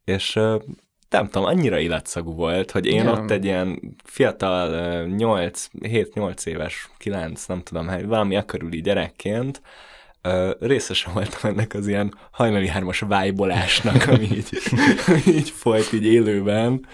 és 0.04 0.40
nem 1.10 1.26
tudom, 1.26 1.48
annyira 1.48 1.78
illatszagú 1.78 2.34
volt, 2.34 2.72
hogy 2.72 2.86
én 2.86 3.04
ja. 3.04 3.12
ott 3.12 3.32
egy 3.32 3.46
ilyen 3.46 3.96
fiatal 4.04 5.06
8, 5.06 5.68
7-8 5.82 6.46
éves, 6.46 6.90
9, 6.98 7.46
nem 7.46 7.62
tudom, 7.64 7.90
valami 8.06 8.36
akörüli 8.36 8.82
gyerekként 8.82 9.62
részesen 10.60 11.14
voltam 11.14 11.52
ennek 11.52 11.74
az 11.74 11.88
ilyen 11.88 12.14
hajnali 12.32 12.68
hármas 12.68 13.00
vájbolásnak, 13.00 14.08
ami 14.08 14.24
így, 14.32 14.50
így 15.38 15.50
folyt 15.50 15.94
így 15.94 16.06
élőben, 16.06 16.86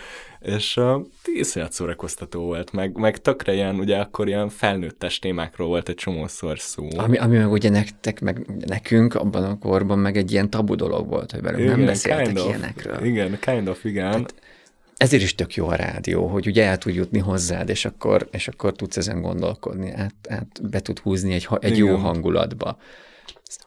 és 0.45 0.77
uh, 0.77 1.05
iszonyat 1.25 1.71
szórakoztató 1.71 2.41
volt, 2.41 2.71
meg, 2.71 2.97
meg 2.97 3.17
tökre 3.17 3.53
ilyen, 3.53 3.75
ugye 3.75 3.97
akkor 3.97 4.27
ilyen 4.27 4.49
felnőttes 4.49 5.19
témákról 5.19 5.67
volt 5.67 5.89
egy 5.89 5.95
csomószor 5.95 6.59
szó. 6.59 6.87
Ami, 6.97 7.17
ami 7.17 7.37
meg 7.37 7.51
ugye 7.51 7.69
nektek, 7.69 8.21
meg 8.21 8.65
nekünk 8.65 9.15
abban 9.15 9.43
a 9.43 9.57
korban 9.57 9.99
meg 9.99 10.17
egy 10.17 10.31
ilyen 10.31 10.49
tabu 10.49 10.75
dolog 10.75 11.07
volt, 11.07 11.31
hogy 11.31 11.41
velünk 11.41 11.61
igen, 11.61 11.77
nem 11.77 11.85
beszéltek 11.85 12.25
kind 12.25 12.37
of, 12.37 12.47
ilyenekről. 12.47 13.05
Igen, 13.05 13.37
kind 13.39 13.67
of, 13.67 13.83
igen. 13.83 14.11
Tehát 14.11 14.33
ezért 14.97 15.23
is 15.23 15.35
tök 15.35 15.55
jó 15.55 15.67
a 15.67 15.75
rádió, 15.75 16.27
hogy 16.27 16.47
ugye 16.47 16.65
el 16.65 16.77
tud 16.77 16.95
jutni 16.95 17.19
hozzád, 17.19 17.69
és 17.69 17.85
akkor, 17.85 18.27
és 18.31 18.47
akkor 18.47 18.73
tudsz 18.73 18.97
ezen 18.97 19.21
gondolkodni, 19.21 19.91
át, 19.91 20.15
át 20.29 20.69
be 20.69 20.79
tud 20.79 20.99
húzni 20.99 21.33
egy, 21.33 21.47
egy 21.59 21.77
jó 21.77 21.95
hangulatba. 21.95 22.77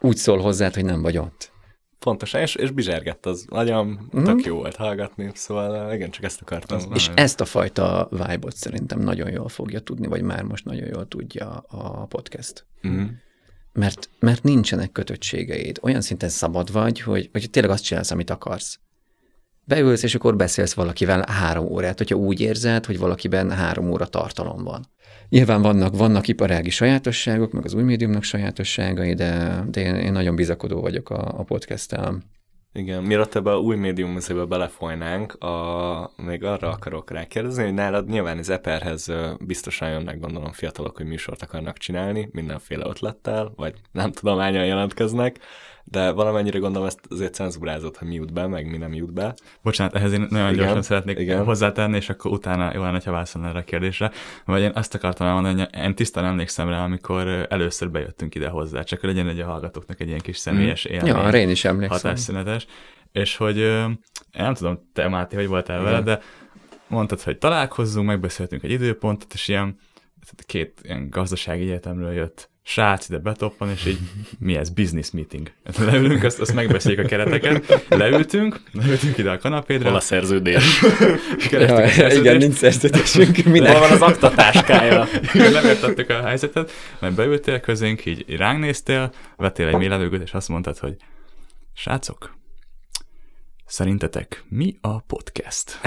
Úgy 0.01 0.17
szól 0.17 0.39
hozzád, 0.39 0.73
hogy 0.73 0.85
nem 0.85 1.01
vagy 1.01 1.17
ott. 1.17 1.51
Pontosan, 1.99 2.41
és, 2.41 2.55
és 2.55 2.71
bizsergett 2.71 3.25
az 3.25 3.45
agyam, 3.49 4.09
mm. 4.17 4.23
tök 4.23 4.43
jó 4.43 4.55
volt 4.55 4.75
hallgatni, 4.75 5.31
szóval 5.33 5.93
igen, 5.93 6.09
csak 6.09 6.23
ezt 6.23 6.41
akartam. 6.41 6.77
Az 6.77 6.87
és 6.93 7.09
ezt 7.15 7.41
a 7.41 7.45
fajta 7.45 8.07
vibe 8.11 8.51
szerintem 8.51 8.99
nagyon 8.99 9.31
jól 9.31 9.49
fogja 9.49 9.79
tudni, 9.79 10.07
vagy 10.07 10.21
már 10.21 10.43
most 10.43 10.65
nagyon 10.65 10.87
jól 10.87 11.07
tudja 11.07 11.49
a 11.67 12.05
podcast. 12.05 12.65
Mm. 12.87 13.05
Mert, 13.73 14.09
mert 14.19 14.43
nincsenek 14.43 14.91
kötöttségeid. 14.91 15.79
Olyan 15.81 16.01
szinten 16.01 16.29
szabad 16.29 16.71
vagy, 16.71 17.01
hogy, 17.01 17.29
hogy 17.31 17.49
tényleg 17.49 17.71
azt 17.71 17.83
csinálsz, 17.83 18.11
amit 18.11 18.29
akarsz. 18.29 18.79
Beülsz, 19.63 20.03
és 20.03 20.15
akkor 20.15 20.35
beszélsz 20.35 20.73
valakivel 20.73 21.25
három 21.27 21.65
órát, 21.65 21.97
hogyha 21.97 22.15
úgy 22.15 22.39
érzed, 22.39 22.85
hogy 22.85 22.97
valakiben 22.97 23.51
három 23.51 23.91
óra 23.91 24.07
tartalom 24.07 24.63
van. 24.63 24.87
Nyilván 25.29 25.61
vannak, 25.61 25.97
vannak 25.97 26.27
iparági 26.27 26.69
sajátosságok, 26.69 27.51
meg 27.51 27.65
az 27.65 27.73
új 27.73 27.83
médiumnak 27.83 28.23
sajátosságai, 28.23 29.13
de, 29.13 29.63
de 29.67 29.81
én, 29.81 29.95
én 29.95 30.11
nagyon 30.11 30.35
bizakodó 30.35 30.81
vagyok 30.81 31.09
a, 31.09 31.39
a 31.39 31.43
podcast-tel. 31.43 32.17
Igen, 32.73 33.03
mielőtt 33.03 33.35
ebbe 33.35 33.51
a 33.51 33.59
új 33.59 33.75
médium 33.75 34.17
belefolynánk, 34.47 35.33
a, 35.33 36.11
még 36.15 36.43
arra 36.43 36.69
akarok 36.69 37.11
rákérdezni, 37.11 37.63
hogy 37.63 37.73
nálad 37.73 38.07
nyilván 38.09 38.37
az 38.37 38.49
Eperhez 38.49 39.11
biztosan 39.39 39.89
jönnek, 39.89 40.19
gondolom 40.19 40.51
fiatalok, 40.51 40.97
hogy 40.97 41.05
műsort 41.05 41.41
akarnak 41.41 41.77
csinálni, 41.77 42.29
mindenféle 42.31 42.85
ötlettel, 42.87 43.53
vagy 43.55 43.73
nem 43.91 44.11
tudom, 44.11 44.39
hányan 44.39 44.65
jelentkeznek 44.65 45.39
de 45.91 46.11
valamennyire 46.11 46.59
gondolom 46.59 46.87
ezt 46.87 46.99
azért 47.09 47.33
cenzúrázott, 47.33 47.97
hogy 47.97 48.07
mi 48.07 48.15
jut 48.15 48.33
be, 48.33 48.47
meg 48.47 48.69
mi 48.69 48.77
nem 48.77 48.93
jut 48.93 49.13
be. 49.13 49.35
Bocsánat, 49.61 49.95
ehhez 49.95 50.13
én 50.13 50.27
nagyon 50.29 50.53
igen, 50.53 50.63
gyorsan 50.63 50.81
szeretnék 50.81 51.19
igen. 51.19 51.43
hozzátenni, 51.43 51.95
és 51.95 52.09
akkor 52.09 52.31
utána 52.31 52.71
jó 52.73 52.81
lenne, 52.81 53.01
ha 53.05 53.11
válaszolna 53.11 53.47
erre 53.47 53.59
a 53.59 53.63
kérdésre. 53.63 54.11
Vagy 54.45 54.61
én 54.61 54.71
azt 54.73 54.95
akartam 54.95 55.27
elmondani, 55.27 55.59
hogy 55.59 55.83
én 55.83 55.95
tisztán 55.95 56.25
emlékszem 56.25 56.69
rá, 56.69 56.83
amikor 56.83 57.45
először 57.49 57.91
bejöttünk 57.91 58.35
ide 58.35 58.47
hozzá, 58.47 58.81
csak 58.81 59.03
legyen 59.03 59.27
egy 59.27 59.39
a 59.39 59.45
hallgatóknak 59.45 59.99
egy 59.99 60.07
ilyen 60.07 60.19
kis 60.19 60.37
személyes 60.37 60.87
mm. 60.89 60.93
élmény. 60.93 61.15
Ja, 61.15 61.29
én 61.29 61.49
is 61.49 61.65
emlékszem. 61.65 61.97
Hatásszünetes. 61.97 62.65
És 63.11 63.37
hogy 63.37 63.55
nem 64.31 64.53
tudom, 64.53 64.89
te 64.93 65.07
Máté, 65.07 65.35
hogy 65.35 65.47
voltál 65.47 65.81
vele, 65.81 66.01
de 66.01 66.19
mondtad, 66.87 67.21
hogy 67.21 67.37
találkozzunk, 67.37 68.07
megbeszéltünk 68.07 68.63
egy 68.63 68.71
időpontot, 68.71 69.33
és 69.33 69.47
ilyen 69.47 69.77
két 70.45 70.79
ilyen 70.83 71.09
gazdasági 71.09 71.61
egyetemről 71.61 72.11
jött 72.11 72.49
srác 72.69 73.09
ide 73.09 73.17
betoppan, 73.17 73.69
és 73.69 73.85
így 73.85 73.99
mi 74.39 74.55
ez, 74.55 74.69
business 74.69 75.11
meeting. 75.11 75.51
Leülünk, 75.77 76.23
azt, 76.23 76.39
azt 76.39 76.53
megbeszéljük 76.53 77.05
a 77.05 77.07
kereteket, 77.07 77.85
leültünk, 77.89 78.61
leültünk 78.71 79.17
ide 79.17 79.31
a 79.31 79.37
kanapédre. 79.37 79.87
Hol 79.87 79.97
a 79.97 79.99
szerződés? 79.99 80.81
ja, 81.51 81.59
a 81.59 81.87
szerződést. 81.87 82.15
Igen, 82.15 82.37
nincs 82.37 82.53
szerződésünk. 82.53 83.43
Minek? 83.43 83.71
Hol 83.71 83.79
van 83.79 83.91
az 83.91 84.01
aktatáskája? 84.01 85.07
nem 85.33 85.65
értettük 85.65 86.09
a 86.09 86.21
helyzetet, 86.25 86.71
mert 86.99 87.13
beültél 87.13 87.59
közénk, 87.59 88.05
így 88.05 88.35
ránk 88.37 88.59
néztél, 88.59 89.13
vettél 89.37 89.67
egy 89.67 89.75
mélelőgöt, 89.75 90.21
és 90.21 90.33
azt 90.33 90.49
mondtad, 90.49 90.77
hogy 90.77 90.95
srácok, 91.73 92.37
Szerintetek 93.69 94.43
mi 94.47 94.77
a 94.81 94.99
podcast? 94.99 95.79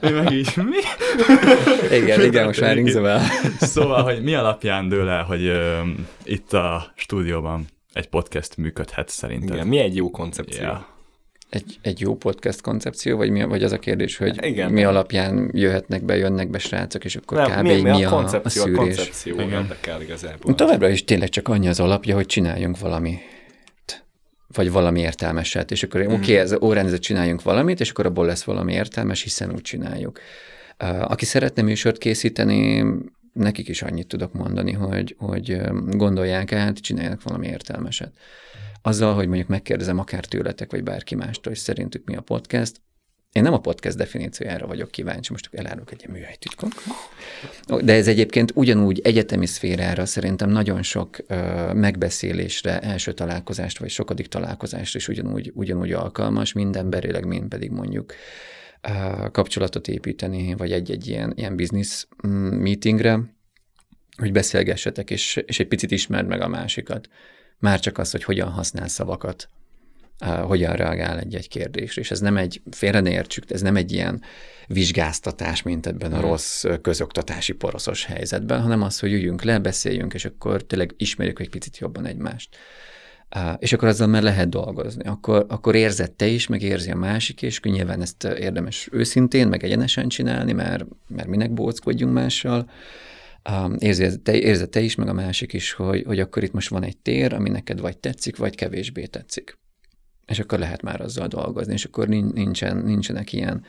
meg 0.00 0.32
így, 0.32 0.52
mi? 0.56 0.76
igen, 1.96 2.20
igen, 2.24 2.46
most 2.46 2.60
már 2.60 2.74
ringzom 2.74 3.04
Szóval, 3.60 4.02
hogy 4.02 4.22
mi 4.22 4.34
alapján 4.34 4.88
dől 4.88 5.08
el, 5.08 5.22
hogy 5.22 5.46
uh, 5.46 5.88
itt 6.24 6.52
a 6.52 6.92
stúdióban 6.94 7.66
egy 7.92 8.08
podcast 8.08 8.56
működhet 8.56 9.08
szerinted? 9.08 9.54
Igen, 9.54 9.66
mi 9.66 9.78
egy 9.78 9.96
jó 9.96 10.10
koncepció? 10.10 10.62
Ja. 10.62 10.88
Egy, 11.50 11.78
egy 11.82 12.00
jó 12.00 12.16
podcast 12.16 12.60
koncepció, 12.60 13.16
vagy, 13.16 13.30
mi, 13.30 13.44
vagy 13.44 13.62
az 13.62 13.72
a 13.72 13.78
kérdés, 13.78 14.16
hogy 14.16 14.44
igen, 14.44 14.72
mi 14.72 14.84
alapján 14.84 15.50
jöhetnek 15.52 16.04
be, 16.04 16.16
jönnek 16.16 16.50
be 16.50 16.58
srácok, 16.58 17.04
és 17.04 17.16
akkor 17.16 17.38
Nem, 17.38 17.50
kb. 17.50 17.66
mi, 17.66 17.74
mi, 17.74 17.90
mi 17.90 18.04
a, 18.04 18.10
koncepció, 18.10 18.62
a 18.62 18.64
szűrés? 18.64 18.78
A 18.78 18.80
koncepció 18.80 19.40
érdekel 19.40 20.02
igazából. 20.02 20.54
Továbbra 20.54 20.88
is 20.88 21.04
tényleg 21.04 21.28
csak 21.28 21.48
annyi 21.48 21.68
az 21.68 21.80
alapja, 21.80 22.14
hogy 22.14 22.26
csináljunk 22.26 22.78
valami 22.78 23.18
vagy 24.54 24.70
valami 24.70 25.00
értelmeset, 25.00 25.70
és 25.70 25.82
akkor 25.82 26.00
mm. 26.00 26.04
oké, 26.04 26.14
okay, 26.14 26.36
ez 26.36 26.54
órendezet 26.60 27.00
csináljunk 27.00 27.42
valamit, 27.42 27.80
és 27.80 27.90
akkor 27.90 28.06
abból 28.06 28.26
lesz 28.26 28.44
valami 28.44 28.72
értelmes, 28.72 29.22
hiszen 29.22 29.52
úgy 29.52 29.60
csináljuk. 29.60 30.18
Aki 31.00 31.24
szeretne 31.24 31.62
műsort 31.62 31.98
készíteni, 31.98 32.84
nekik 33.32 33.68
is 33.68 33.82
annyit 33.82 34.06
tudok 34.06 34.32
mondani, 34.32 34.72
hogy, 34.72 35.16
hogy 35.18 35.60
gondolják 35.90 36.52
át, 36.52 36.78
csinálják 36.78 37.22
valami 37.22 37.46
értelmeset. 37.46 38.12
Azzal, 38.82 39.14
hogy 39.14 39.26
mondjuk 39.26 39.48
megkérdezem 39.48 39.98
akár 39.98 40.24
tőletek, 40.24 40.70
vagy 40.70 40.82
bárki 40.82 41.14
mástól, 41.14 41.52
hogy 41.52 41.60
szerintük 41.60 42.04
mi 42.04 42.16
a 42.16 42.20
podcast, 42.20 42.80
én 43.34 43.42
nem 43.42 43.52
a 43.52 43.60
podcast 43.60 43.96
definíciójára 43.96 44.66
vagyok 44.66 44.90
kíváncsi, 44.90 45.32
most 45.32 45.48
elárulok 45.52 45.90
egy 45.92 46.00
ilyen 46.00 46.16
műhelytitkot. 46.16 46.72
De 47.84 47.92
ez 47.92 48.08
egyébként 48.08 48.52
ugyanúgy 48.54 49.00
egyetemi 49.00 49.46
szférára 49.46 50.06
szerintem 50.06 50.50
nagyon 50.50 50.82
sok 50.82 51.16
uh, 51.28 51.72
megbeszélésre, 51.72 52.80
első 52.80 53.12
találkozást, 53.12 53.78
vagy 53.78 53.90
sokadik 53.90 54.26
találkozást 54.26 54.94
is 54.94 55.08
ugyanúgy, 55.08 55.50
ugyanúgy 55.54 55.92
alkalmas, 55.92 56.52
mind 56.52 56.76
emberileg, 56.76 57.26
mind 57.26 57.48
pedig 57.48 57.70
mondjuk 57.70 58.14
uh, 58.88 59.30
kapcsolatot 59.30 59.88
építeni, 59.88 60.54
vagy 60.54 60.72
egy-egy 60.72 61.06
ilyen, 61.06 61.32
ilyen 61.36 61.56
business 61.56 62.06
mm, 62.26 62.30
meetingre, 62.54 63.20
hogy 64.16 64.32
beszélgessetek, 64.32 65.10
és, 65.10 65.42
és 65.46 65.60
egy 65.60 65.68
picit 65.68 65.90
ismerd 65.90 66.26
meg 66.26 66.40
a 66.40 66.48
másikat. 66.48 67.08
Már 67.58 67.80
csak 67.80 67.98
az, 67.98 68.10
hogy 68.10 68.24
hogyan 68.24 68.48
használ 68.48 68.88
szavakat, 68.88 69.48
hogyan 70.18 70.74
reagál 70.76 71.18
egy-egy 71.18 71.48
kérdésre. 71.48 72.00
És 72.00 72.10
ez 72.10 72.20
nem 72.20 72.36
egy, 72.36 72.62
félre 72.70 73.00
ne 73.00 73.10
értsük, 73.10 73.50
ez 73.50 73.60
nem 73.60 73.76
egy 73.76 73.92
ilyen 73.92 74.22
vizsgáztatás, 74.66 75.62
mint 75.62 75.86
ebben 75.86 76.12
a 76.12 76.20
rossz 76.20 76.64
közoktatási 76.82 77.52
poroszos 77.52 78.04
helyzetben, 78.04 78.60
hanem 78.60 78.82
az, 78.82 78.98
hogy 78.98 79.12
üljünk 79.12 79.42
le, 79.42 79.58
beszéljünk, 79.58 80.14
és 80.14 80.24
akkor 80.24 80.62
tényleg 80.62 80.94
ismerjük 80.96 81.40
egy 81.40 81.50
picit 81.50 81.78
jobban 81.78 82.06
egymást. 82.06 82.56
És 83.58 83.72
akkor 83.72 83.88
azzal 83.88 84.06
már 84.06 84.22
lehet 84.22 84.48
dolgozni. 84.48 85.04
Akkor, 85.04 85.46
akkor 85.48 85.74
érzed 85.74 86.12
te 86.12 86.26
is, 86.26 86.46
meg 86.46 86.62
érzi 86.62 86.90
a 86.90 86.96
másik, 86.96 87.42
és 87.42 87.58
akkor 87.58 87.72
nyilván 87.72 88.00
ezt 88.00 88.24
érdemes 88.24 88.88
őszintén, 88.92 89.48
meg 89.48 89.64
egyenesen 89.64 90.08
csinálni, 90.08 90.52
mert, 90.52 90.84
mert 91.08 91.28
minek 91.28 91.52
bóckodjunk 91.52 92.14
mással. 92.14 92.70
Érzed 93.78 94.20
te, 94.20 94.38
érzed 94.38 94.68
te 94.68 94.80
is, 94.80 94.94
meg 94.94 95.08
a 95.08 95.12
másik 95.12 95.52
is, 95.52 95.72
hogy, 95.72 96.02
hogy 96.06 96.20
akkor 96.20 96.42
itt 96.42 96.52
most 96.52 96.68
van 96.68 96.84
egy 96.84 96.96
tér, 96.96 97.32
ami 97.32 97.48
neked 97.48 97.80
vagy 97.80 97.98
tetszik, 97.98 98.36
vagy 98.36 98.54
kevésbé 98.54 99.04
tetszik 99.04 99.58
és 100.26 100.38
akkor 100.38 100.58
lehet 100.58 100.82
már 100.82 101.00
azzal 101.00 101.26
dolgozni, 101.26 101.72
és 101.72 101.84
akkor 101.84 102.08
nincsen, 102.08 102.76
nincsenek 102.76 103.32
ilyen 103.32 103.64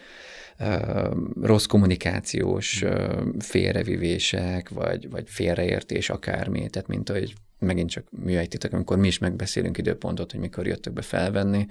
uh, 0.60 1.14
rossz 1.42 1.66
kommunikációs 1.66 2.82
uh, 2.82 3.24
félrevivések, 3.40 4.70
vagy, 4.70 5.10
vagy 5.10 5.24
félreértés 5.28 6.10
akármi, 6.10 6.70
tehát 6.70 6.88
mint 6.88 7.10
hogy 7.10 7.34
megint 7.60 7.90
csak 7.90 8.08
műhelytitek, 8.24 8.74
amikor 8.74 8.98
mi 8.98 9.08
is 9.08 9.18
megbeszélünk 9.18 9.78
időpontot, 9.78 10.32
hogy 10.32 10.40
mikor 10.40 10.68
jöttök 10.68 10.94
be 10.94 11.02
felvenni, 11.02 11.66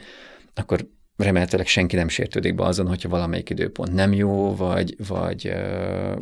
akkor 0.54 0.88
remélhetőleg 1.16 1.66
senki 1.66 1.96
nem 1.96 2.08
sértődik 2.08 2.54
be 2.54 2.64
azon, 2.64 2.88
hogyha 2.88 3.08
valamelyik 3.08 3.50
időpont 3.50 3.92
nem 3.92 4.12
jó, 4.12 4.54
vagy, 4.56 4.96
vagy, 5.08 5.52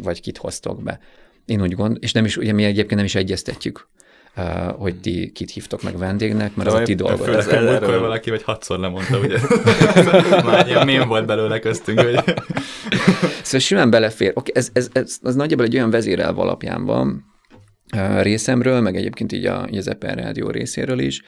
vagy 0.02 0.20
kit 0.20 0.36
hoztok 0.36 0.82
be. 0.82 1.00
Én 1.44 1.60
úgy 1.60 1.72
gondolom, 1.72 1.96
és 2.00 2.12
nem 2.12 2.24
is, 2.24 2.36
ugye 2.36 2.52
mi 2.52 2.64
egyébként 2.64 2.94
nem 2.94 3.04
is 3.04 3.14
egyeztetjük 3.14 3.88
hogy 4.78 5.00
ti 5.00 5.30
kit 5.34 5.50
hívtok 5.50 5.82
meg 5.82 5.98
vendégnek, 5.98 6.54
mert 6.54 6.68
az 6.68 6.74
a 6.74 6.82
ti 6.82 6.94
dolgod. 6.94 7.26
Főleg, 7.26 7.44
hogy 7.44 7.68
múltkor 7.68 7.98
valaki 7.98 8.30
vagy 8.30 8.42
hatszor 8.42 8.78
lemondta, 8.78 9.18
ugye? 9.18 9.38
Már 10.44 10.66
ilyen 10.66 10.86
mém 10.86 11.08
volt 11.08 11.26
belőle 11.26 11.58
köztünk, 11.58 12.00
hogy... 12.00 12.24
Szóval 13.42 13.60
simán 13.60 13.90
belefér. 13.90 14.32
Oké, 14.34 14.52
ez, 14.54 14.68
ez, 14.72 14.88
ez, 14.92 15.18
ez 15.22 15.34
nagyjából 15.34 15.66
egy 15.66 15.74
olyan 15.74 15.90
vezérelv 15.90 16.38
alapján 16.38 16.84
van 16.84 17.24
részemről, 18.20 18.80
meg 18.80 18.96
egyébként 18.96 19.32
így, 19.32 19.46
a, 19.46 19.66
így 19.70 19.78
az 19.78 19.88
Eper 19.88 20.18
Rádió 20.18 20.50
részéről 20.50 20.98
is, 20.98 21.22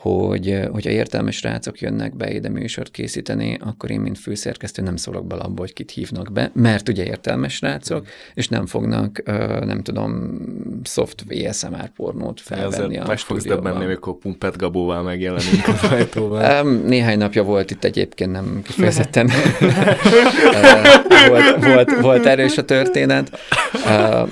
hogy 0.00 0.60
hogyha 0.72 0.90
értelmes 0.90 1.42
rácok 1.42 1.80
jönnek 1.80 2.16
be 2.16 2.32
ide 2.32 2.48
műsort 2.48 2.90
készíteni, 2.90 3.58
akkor 3.60 3.90
én, 3.90 4.00
mint 4.00 4.18
főszerkesztő 4.18 4.82
nem 4.82 4.96
szólok 4.96 5.26
bele 5.26 5.42
abba, 5.42 5.60
hogy 5.60 5.72
kit 5.72 5.90
hívnak 5.90 6.32
be, 6.32 6.50
mert 6.54 6.88
ugye 6.88 7.04
értelmes 7.04 7.60
rácok, 7.60 8.06
és 8.34 8.48
nem 8.48 8.66
fognak, 8.66 9.22
nem 9.64 9.82
tudom, 9.82 10.38
soft 10.84 11.24
ASMR 11.48 11.90
pornót 11.96 12.40
felvenni 12.40 12.98
a 12.98 13.06
meg 13.06 13.18
fogsz 13.18 13.44
döbbenni, 13.44 13.84
amikor 13.84 14.18
Pumpet 14.18 14.56
Gabóval 14.56 15.02
megjelenünk 15.02 15.66
a 15.66 15.72
sajtóban. 15.72 16.66
Néhány 16.86 17.18
napja 17.18 17.42
volt 17.42 17.70
itt 17.70 17.84
egyébként, 17.84 18.32
nem 18.32 18.62
kifejezetten 18.64 19.30
volt, 21.28 21.64
volt, 21.64 22.00
volt 22.00 22.26
erős 22.26 22.58
a 22.58 22.64
történet. 22.64 23.38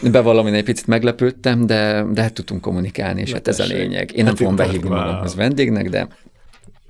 Bevallom, 0.02 0.46
én 0.46 0.54
egy 0.54 0.64
picit 0.64 0.86
meglepődtem, 0.86 1.66
de, 1.66 2.04
de 2.12 2.22
hát 2.22 2.32
tudtunk 2.32 2.60
kommunikálni, 2.60 3.20
és 3.20 3.32
hát 3.32 3.48
ez 3.48 3.60
a 3.60 3.64
lényeg. 3.64 4.10
Én 4.10 4.16
nem 4.16 4.26
hát 4.26 4.36
fogom 4.36 4.56
behívni 4.56 4.88
magamhoz 4.88 5.34
vendégnek, 5.56 5.88
de 5.88 6.08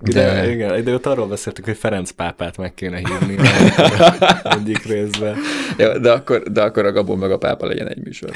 de... 0.01 0.13
de 0.13 0.51
igen, 0.51 0.85
de 0.85 0.95
ott 0.95 1.07
arról 1.07 1.27
beszéltük, 1.27 1.65
hogy 1.65 1.77
Ferenc 1.77 2.11
pápát 2.11 2.57
meg 2.57 2.75
kéne 2.75 2.97
hívni 2.97 3.37
egyik 4.59 4.85
részben. 4.85 5.37
Ja, 5.79 5.99
de, 5.99 6.13
akkor, 6.13 6.43
de 6.43 6.63
akkor 6.63 6.85
a 6.85 6.93
Gabon 6.93 7.19
meg 7.19 7.31
a 7.31 7.39
pápa 7.39 7.67
legyen 7.67 7.89
egy 7.89 8.05
műsor. 8.05 8.31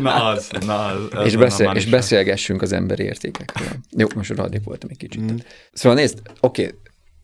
na 0.00 0.24
az, 0.24 0.50
na 0.66 0.84
az. 0.86 1.26
És, 1.26 1.36
beszél, 1.36 1.72
és 1.74 1.86
beszélgessünk 1.86 2.62
az 2.62 2.72
emberi 2.72 3.02
értékekről. 3.02 3.68
Jó, 3.96 4.06
most 4.14 4.36
radék 4.36 4.64
voltam 4.64 4.88
egy 4.90 4.96
kicsit. 4.96 5.32
Mm. 5.32 5.36
Szóval 5.72 5.98
nézd, 5.98 6.18
oké, 6.40 6.64
okay, 6.64 6.78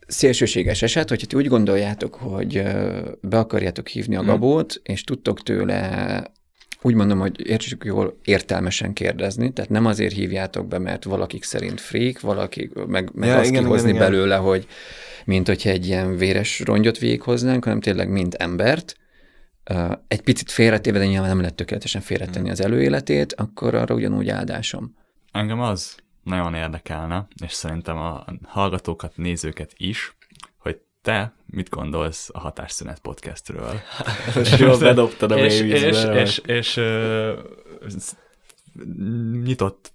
szélsőséges 0.07 0.83
eset, 0.83 1.09
hogyha 1.09 1.27
ti 1.27 1.37
úgy 1.37 1.49
gondoljátok, 1.49 2.15
hogy 2.15 2.63
be 3.21 3.39
akarjátok 3.39 3.89
hívni 3.89 4.17
a 4.17 4.23
mm. 4.23 4.27
Gabót, 4.27 4.81
és 4.83 5.03
tudtok 5.03 5.43
tőle 5.43 6.23
úgy 6.83 6.95
mondom, 6.95 7.19
hogy 7.19 7.49
értsük 7.49 7.85
jól 7.85 8.19
értelmesen 8.25 8.93
kérdezni, 8.93 9.53
tehát 9.53 9.71
nem 9.71 9.87
azért 9.87 10.15
hívjátok 10.15 10.69
be, 10.69 10.79
mert 10.79 11.05
valakik 11.05 11.45
szerint 11.45 11.81
freak, 11.81 12.21
valaki 12.21 12.71
meg, 12.87 13.11
meg 13.15 13.29
ja, 13.29 13.39
azt 13.39 13.51
igen, 13.51 13.63
kihozni 13.63 13.89
igen, 13.89 14.01
belőle, 14.01 14.35
igen. 14.35 14.47
hogy 14.47 14.67
mint 15.25 15.47
hogyha 15.47 15.71
egy 15.71 15.87
ilyen 15.87 16.17
véres 16.17 16.61
rongyot 16.61 16.99
végighoznánk, 16.99 17.65
hanem 17.65 17.81
tényleg 17.81 18.11
mind 18.11 18.35
embert, 18.39 18.97
egy 20.09 20.21
picit 20.21 20.51
félretéve, 20.51 20.99
de 20.99 21.07
nyilván 21.07 21.29
nem 21.29 21.41
lehet 21.41 21.55
tökéletesen 21.55 22.01
félretenni 22.01 22.39
hmm. 22.39 22.51
az 22.51 22.61
előéletét, 22.61 23.33
akkor 23.33 23.75
arra 23.75 23.95
ugyanúgy 23.95 24.29
áldásom. 24.29 24.95
Engem 25.33 25.61
az 25.61 25.97
nagyon 26.23 26.55
érdekelne, 26.55 27.27
és 27.45 27.53
szerintem 27.53 27.97
a 27.97 28.25
hallgatókat, 28.43 29.17
nézőket 29.17 29.73
is, 29.77 30.17
te 31.09 31.33
mit 31.47 31.69
gondolsz 31.69 32.29
a 32.33 32.39
Hatásszünet 32.39 32.99
podcastről? 32.99 33.81
És 34.41 34.59
jól 34.59 34.79
bedobtad 34.79 35.31
a 35.31 35.39
és, 35.39 35.61
és, 35.61 35.83
és, 35.83 36.39
és, 36.39 36.77
és 37.87 38.03
nyitott 39.43 39.93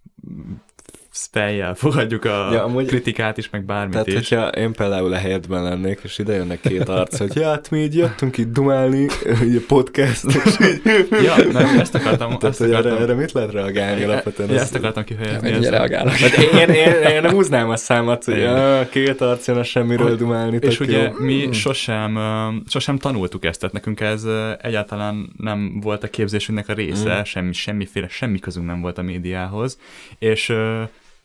fejjel 1.15 1.75
fogadjuk 1.75 2.25
a 2.25 2.49
ja, 2.51 2.63
amúgy, 2.63 2.85
kritikát 2.85 3.37
is, 3.37 3.49
meg 3.49 3.65
bármit 3.65 3.91
tehát, 3.91 4.07
is. 4.07 4.13
hogyha 4.13 4.47
én 4.47 4.73
például 4.73 5.13
a 5.13 5.17
helyetben 5.17 5.63
lennék, 5.63 5.99
és 6.03 6.19
ide 6.19 6.33
jönnek 6.33 6.59
két 6.59 6.89
arc, 6.89 7.17
hogy 7.17 7.35
ja, 7.35 7.47
hát 7.47 7.71
mi 7.71 7.79
így 7.79 7.95
jöttünk 7.95 8.37
itt 8.37 8.51
dumálni, 8.51 9.07
így 9.43 9.55
a 9.55 9.61
podcast, 9.67 10.25
és 10.25 10.59
így... 10.59 11.07
Ja, 11.23 11.35
nem, 11.51 11.79
ezt 11.79 11.95
akartam... 11.95 12.27
Tehát, 12.27 12.43
ezt 12.43 12.59
hogy 12.59 12.69
akartam, 12.69 12.91
erre, 12.91 13.01
erre 13.01 13.13
mit 13.13 13.31
lehet 13.31 13.51
reagálni 13.51 14.03
alapvetően? 14.03 14.49
Ja, 14.49 14.59
ezt 14.59 14.75
akartam 14.75 15.03
kifejezni. 15.03 15.49
Ja, 15.49 15.69
reagálok. 15.69 16.13
Hát 16.13 16.37
én, 16.37 16.57
én, 16.57 16.69
én, 16.69 16.93
én, 16.93 17.21
nem 17.21 17.31
húznám 17.31 17.69
a 17.69 17.75
számat, 17.75 18.23
hogy 18.23 18.37
ja, 18.37 18.87
két 18.89 19.21
arc 19.21 19.47
jön 19.47 19.57
a 19.57 19.63
semmiről 19.63 20.15
dumálni. 20.15 20.57
És 20.61 20.79
ugye 20.79 21.01
jó. 21.01 21.11
mi 21.19 21.51
sosem, 21.51 22.19
sosem 22.67 22.97
tanultuk 22.97 23.45
ezt, 23.45 23.59
tehát 23.59 23.75
nekünk 23.75 23.99
ez 23.99 24.25
egyáltalán 24.61 25.33
nem 25.37 25.79
volt 25.81 26.03
a 26.03 26.07
képzésünknek 26.07 26.69
a 26.69 26.73
része, 26.73 27.19
mm. 27.19 27.23
semmi, 27.23 27.53
semmiféle, 27.53 28.07
semmi 28.07 28.39
közünk 28.39 28.65
nem 28.65 28.81
volt 28.81 28.97
a 28.97 29.01
médiához, 29.01 29.77
és 30.19 30.53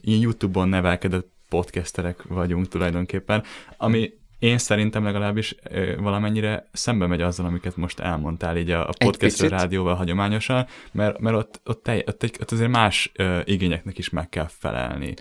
ilyen 0.00 0.20
YouTube-on 0.20 0.68
nevelkedett 0.68 1.30
podcasterek 1.48 2.22
vagyunk 2.22 2.68
tulajdonképpen, 2.68 3.42
ami 3.76 4.12
én 4.38 4.58
szerintem 4.58 5.04
legalábbis 5.04 5.54
valamennyire 5.98 6.68
szembe 6.72 7.06
megy 7.06 7.20
azzal, 7.20 7.46
amiket 7.46 7.76
most 7.76 8.00
elmondtál 8.00 8.56
így 8.56 8.70
a, 8.70 8.88
a 8.88 8.92
podcast 8.98 9.40
rádióval 9.40 9.94
hagyományosan, 9.94 10.66
mert, 10.92 11.18
mert 11.18 11.36
ott, 11.36 11.60
ott, 11.64 11.82
tej, 11.82 12.04
ott, 12.06 12.22
egy, 12.22 12.36
ott 12.40 12.50
azért 12.50 12.70
más 12.70 13.12
uh, 13.18 13.40
igényeknek 13.44 13.98
is 13.98 14.10
meg 14.10 14.28
kell 14.28 14.48
felelni. 14.48 15.14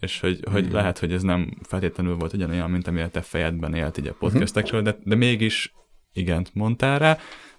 És 0.00 0.20
hogy, 0.20 0.40
hogy 0.50 0.64
hmm. 0.64 0.74
lehet, 0.74 0.98
hogy 0.98 1.12
ez 1.12 1.22
nem 1.22 1.58
feltétlenül 1.62 2.16
volt 2.16 2.32
ugyanolyan, 2.32 2.70
mint 2.70 2.86
amire 2.86 3.08
te 3.08 3.20
fejedben 3.20 3.74
élt 3.74 3.98
így 3.98 4.06
a 4.06 4.16
podcastekről, 4.18 4.82
de, 4.82 4.96
de 5.04 5.14
mégis 5.14 5.74
igent 6.12 6.54
mondtál 6.54 6.98
rá, 6.98 7.18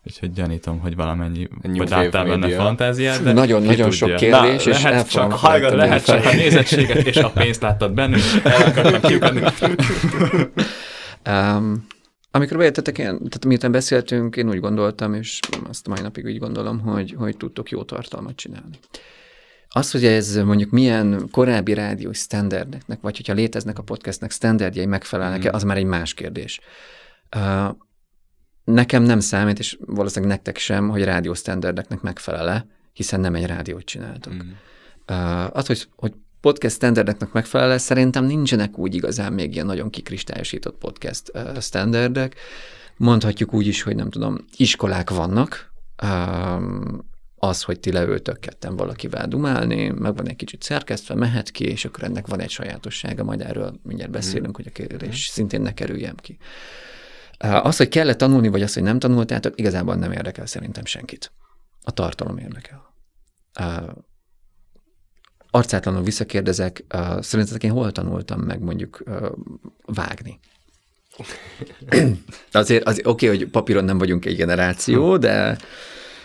Úgyhogy 0.10 0.32
gyanítom, 0.32 0.80
hogy 0.80 0.96
valamennyi, 0.96 1.48
vagy 1.62 1.90
láttál 1.90 2.26
benne 2.26 2.50
fantáziát. 2.50 3.24
De 3.24 3.34
Nagyon-nagyon 3.34 3.92
sok 3.92 4.16
kérdés, 4.16 4.64
Na, 4.64 4.72
és 4.72 4.84
lehet 4.84 5.10
csak, 5.10 5.32
hallgat, 5.32 5.74
lehet 5.74 6.06
csak 6.06 6.26
a 6.26 6.34
nézettséget 6.34 7.08
és 7.08 7.18
a 7.18 7.30
pénzt 7.30 7.62
láttad 7.62 7.94
bennünk, 7.94 8.24
el 8.44 8.72
um, 11.58 11.88
amikor 12.32 12.58
bejöttetek, 12.58 12.98
én, 12.98 13.06
tehát 13.06 13.46
miután 13.46 13.72
beszéltünk, 13.72 14.36
én 14.36 14.50
úgy 14.50 14.60
gondoltam, 14.60 15.14
és 15.14 15.40
azt 15.70 15.88
mai 15.88 16.02
napig 16.02 16.26
úgy 16.26 16.40
gondolom, 16.40 16.80
hogy, 16.80 17.16
hogy 17.18 17.38
tudtok 17.38 17.70
jó 17.70 17.84
tartalmat 17.84 18.36
csinálni. 18.36 18.80
Az, 19.70 19.92
hogy 19.92 20.06
ez 20.06 20.36
mondjuk 20.36 20.70
milyen 20.70 21.28
korábbi 21.32 21.74
rádiós 21.74 22.18
standardeknek, 22.18 23.02
vagy 23.02 23.18
hogyha 23.18 23.34
léteznek 23.34 23.80
a 23.80 23.84
podcastnek 23.84 24.32
standardjai 24.32 24.86
megfelelnek-e, 24.86 25.50
mm. 25.50 25.54
az 25.54 25.64
már 25.64 25.78
egy 25.78 25.86
más 25.86 26.14
kérdés. 26.14 26.60
Uh, 27.36 27.76
Nekem 28.72 29.04
nem 29.04 29.20
számít, 29.20 29.60
és 29.60 29.78
valószínűleg 29.86 30.36
nektek 30.36 30.58
sem, 30.58 30.90
hogy 30.90 31.04
rádiósztenderdeknek 31.04 32.02
megfelele, 32.02 32.68
hiszen 32.94 33.20
nem 33.20 33.36
egy 33.36 33.46
rádiót 33.46 33.86
csináltok. 33.86 34.34
Mm. 34.34 34.50
Uh, 35.08 35.58
az, 35.58 35.68
hogy, 35.68 35.88
hogy 35.96 36.14
podcast 36.42 36.76
standardeknek 36.76 37.32
megfelele, 37.32 37.78
szerintem 37.78 38.26
nincsenek 38.26 38.78
úgy 38.78 38.96
igazán 38.96 39.34
még 39.34 39.54
ilyen 39.54 39.66
nagyon 39.66 39.90
kikristályosított 39.90 40.78
podcast 40.78 41.32
uh, 41.34 41.60
standardek. 41.60 42.36
Mondhatjuk 42.98 43.54
úgy 43.54 43.68
is, 43.68 43.82
hogy 43.82 43.96
nem 43.96 44.10
tudom, 44.10 44.38
iskolák 44.58 45.10
vannak, 45.10 45.74
um, 46.04 47.06
az, 47.36 47.64
hogy 47.64 47.80
ti 47.80 47.92
leültök 47.92 48.40
ketten 48.40 48.76
valakivel 48.76 49.28
dumálni, 49.28 49.90
meg 49.90 50.16
van 50.16 50.28
egy 50.28 50.36
kicsit 50.36 50.64
szerkesztve, 50.64 51.16
mehet 51.16 51.52
ki, 51.52 51.66
és 51.66 51.86
akkor 51.86 52.04
ennek 52.04 52.28
van 52.28 52.40
egy 52.40 52.50
sajátossága, 52.50 53.24
majd 53.24 53.42
erről 53.42 53.80
mindjárt 53.84 54.12
beszélünk, 54.12 54.50
mm. 54.50 54.64
hogy 54.64 54.68
a 54.68 54.72
kérdés 54.72 55.30
mm. 55.30 55.34
szintén 55.34 55.62
ne 55.62 55.74
kerüljem 55.74 56.16
ki. 56.16 56.38
Az, 57.38 57.78
hogy 57.78 57.88
kell-e 57.88 58.16
tanulni, 58.16 58.48
vagy 58.48 58.62
az, 58.62 58.74
hogy 58.74 58.84
nem 58.84 59.00
tanultátok, 59.00 59.60
igazából 59.60 59.96
nem 59.96 60.12
érdekel 60.12 60.46
szerintem 60.46 60.86
senkit. 60.86 61.32
A 61.84 61.92
tartalom 61.92 62.38
érdekel. 62.38 62.94
Arcátlanul 65.52 66.04
visszakérdezek, 66.04 66.86
szerintetek 67.20 67.64
én 67.64 67.72
hol 67.72 67.92
tanultam 67.92 68.40
meg 68.40 68.62
mondjuk 68.62 69.04
vágni? 69.86 70.40
azért, 72.52 72.88
azért 72.88 73.08
oké, 73.08 73.26
okay, 73.26 73.38
hogy 73.38 73.50
papíron 73.50 73.84
nem 73.84 73.98
vagyunk 73.98 74.26
egy 74.26 74.36
generáció, 74.36 75.18
de 75.18 75.58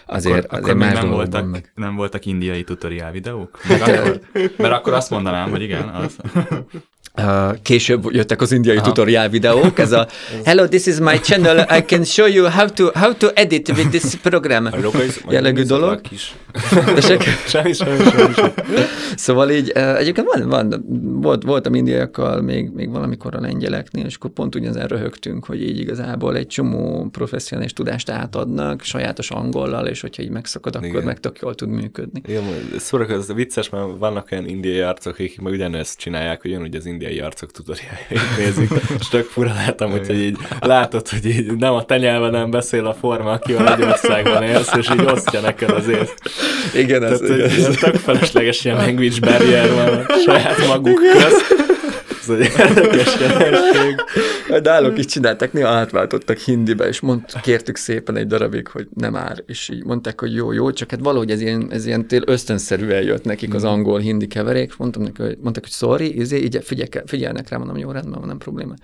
azért, 0.06 0.44
akkor, 0.44 0.58
azért 0.58 0.64
akkor 0.64 0.74
más 0.74 0.92
nem 0.92 1.10
voltak, 1.10 1.50
meg. 1.50 1.72
nem 1.74 1.94
voltak 1.94 2.26
indiai 2.26 2.64
tutoriál 2.64 3.12
videók? 3.12 3.58
Mert 3.68 3.82
akkor, 3.82 4.20
mert 4.56 4.72
akkor 4.72 4.92
azt 4.92 5.10
mondanám, 5.10 5.50
hogy 5.50 5.62
igen. 5.62 5.88
Az. 5.88 6.16
Később 7.62 8.06
jöttek 8.10 8.40
az 8.40 8.52
indiai 8.52 8.76
Aha. 8.76 8.86
tutorial 8.86 9.28
videók, 9.28 9.78
ez 9.78 9.92
a 9.92 10.06
Hello, 10.44 10.68
this 10.68 10.86
is 10.86 10.98
my 10.98 11.20
channel, 11.20 11.78
I 11.78 11.84
can 11.84 12.04
show 12.04 12.26
you 12.26 12.48
how 12.48 12.66
to, 12.66 12.90
how 12.94 13.14
to 13.14 13.28
edit 13.34 13.68
with 13.68 13.88
this 13.88 14.14
program 14.14 14.68
jellegű 15.30 15.62
dolog. 15.62 16.00
semmi, 17.00 17.24
semmi, 17.46 17.72
semmi, 17.72 18.04
Szóval 19.16 19.50
így, 19.50 19.70
egyébként 19.70 20.26
van, 20.34 20.48
van, 20.48 20.84
volt, 21.20 21.42
voltam 21.42 21.74
indiaiakkal 21.74 22.40
még, 22.40 22.70
még 22.70 22.90
valamikor 22.90 23.34
a 23.34 23.40
lengyeleknél, 23.40 24.04
és 24.04 24.14
akkor 24.14 24.30
pont 24.30 24.54
ugyanezen 24.54 24.86
röhögtünk, 24.86 25.44
hogy 25.44 25.62
így 25.62 25.78
igazából 25.78 26.36
egy 26.36 26.46
csomó 26.46 27.08
professzionális 27.10 27.72
tudást 27.72 28.10
átadnak, 28.10 28.82
sajátos 28.82 29.30
angollal, 29.30 29.86
és 29.86 30.00
hogyha 30.00 30.22
így 30.22 30.30
megszakad, 30.30 30.74
akkor 30.74 30.88
Igen. 30.88 31.04
meg 31.04 31.20
tök 31.20 31.38
jól 31.38 31.54
tud 31.54 31.68
működni. 31.68 32.22
Igen, 32.26 32.42
szórakozó, 32.76 33.34
vicces, 33.34 33.68
mert 33.68 33.86
vannak 33.98 34.28
olyan 34.32 34.48
indiai 34.48 34.80
arcok, 34.80 35.12
akik 35.12 35.40
meg 35.40 35.52
ugyanezt 35.52 35.98
csinálják, 35.98 36.42
hogy 36.42 36.50
ugyanúgy 36.50 36.74
az 36.74 36.86
indiai 36.86 37.01
indiai 37.02 37.20
arcok 37.20 37.50
tutoriájait 37.50 38.36
nézik, 38.38 38.70
és 38.98 39.08
tök 39.08 39.24
fura 39.24 39.52
látom, 39.54 39.90
hogy 39.90 40.10
így 40.10 40.36
látod, 40.60 41.08
hogy 41.08 41.26
így 41.26 41.56
nem 41.56 41.74
a 41.74 41.84
te 41.84 42.18
nem 42.18 42.50
beszél 42.50 42.86
a 42.86 42.94
forma, 42.94 43.30
aki 43.30 43.52
a 43.52 43.62
Magyarországban 43.62 44.42
élsz, 44.42 44.74
és 44.76 44.90
így 44.90 45.04
osztja 45.04 45.40
neked 45.40 45.70
azért. 45.70 46.12
Igen, 46.74 47.04
ez, 47.04 47.18
Tehát, 47.18 47.52
igen. 47.52 47.70
Ez 47.70 47.76
tök 47.80 47.94
felesleges 47.94 48.64
ilyen 48.64 48.76
language 48.76 49.20
barrier 49.20 49.74
van 49.74 50.04
a 50.08 50.18
saját 50.24 50.66
maguk 50.66 51.00
közt. 51.12 51.61
Ez 52.32 52.38
egy 52.38 52.52
érdekes 52.68 53.20
jelenség. 53.20 53.94
Náluk 54.62 54.98
is 54.98 55.04
csináltak, 55.04 55.52
néha 55.52 55.68
átváltottak 55.68 56.38
hindibe, 56.38 56.88
és 56.88 57.00
mond, 57.00 57.24
kértük 57.42 57.76
szépen 57.76 58.16
egy 58.16 58.26
darabig, 58.26 58.68
hogy 58.68 58.88
nem 58.94 59.16
ár, 59.16 59.42
és 59.46 59.68
így 59.68 59.84
mondták, 59.84 60.20
hogy 60.20 60.34
jó, 60.34 60.52
jó, 60.52 60.70
csak 60.70 60.90
hát 60.90 61.00
valahogy 61.00 61.30
ez 61.30 61.40
ilyen, 61.40 61.68
ez 61.70 61.86
ilyen 61.86 62.06
tél 62.06 62.22
ösztönszerűen 62.26 63.02
jött 63.02 63.24
nekik 63.24 63.54
az 63.54 63.64
angol-hindi 63.64 64.26
keverék, 64.26 64.76
mondtam 64.76 65.02
neki, 65.02 65.22
hogy, 65.22 65.38
mondták, 65.42 65.64
hogy 65.64 65.72
sorry, 65.72 66.18
izé, 66.18 66.36
így 66.36 66.58
figyel, 66.62 67.02
figyelnek 67.06 67.48
rá, 67.48 67.56
mondom, 67.56 67.78
jó, 67.78 67.90
rendben 67.90 68.18
van, 68.18 68.28
nem 68.28 68.38
probléma. 68.38 68.74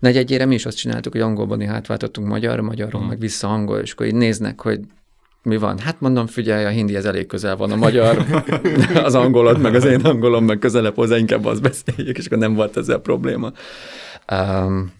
Negyedjére 0.00 0.46
mi 0.46 0.54
is 0.54 0.66
azt 0.66 0.76
csináltuk, 0.76 1.12
hogy 1.12 1.20
angolban 1.20 1.62
átváltottunk 1.62 2.28
magyarra, 2.28 2.62
magyarról, 2.62 3.00
hmm. 3.00 3.10
meg 3.10 3.18
vissza 3.18 3.48
angol, 3.48 3.78
és 3.78 3.92
akkor 3.92 4.06
így 4.06 4.14
néznek, 4.14 4.60
hogy 4.60 4.80
mi 5.42 5.56
van? 5.56 5.78
Hát 5.78 6.00
mondom, 6.00 6.26
figyelj, 6.26 6.64
a 6.64 6.68
hindi 6.68 6.96
ez 6.96 7.04
elég 7.04 7.26
közel 7.26 7.56
van, 7.56 7.70
a 7.70 7.76
magyar, 7.76 8.26
az 8.94 9.14
angolod, 9.14 9.60
meg 9.60 9.74
az 9.74 9.84
én 9.84 10.00
angolom, 10.00 10.44
meg 10.44 10.58
közelebb 10.58 10.94
hozzá, 10.94 11.16
inkább 11.16 11.44
az 11.44 11.60
beszéljük, 11.60 12.18
és 12.18 12.26
akkor 12.26 12.38
nem 12.38 12.54
volt 12.54 12.76
ezzel 12.76 12.98
probléma. 12.98 13.52
Um, 14.32 14.92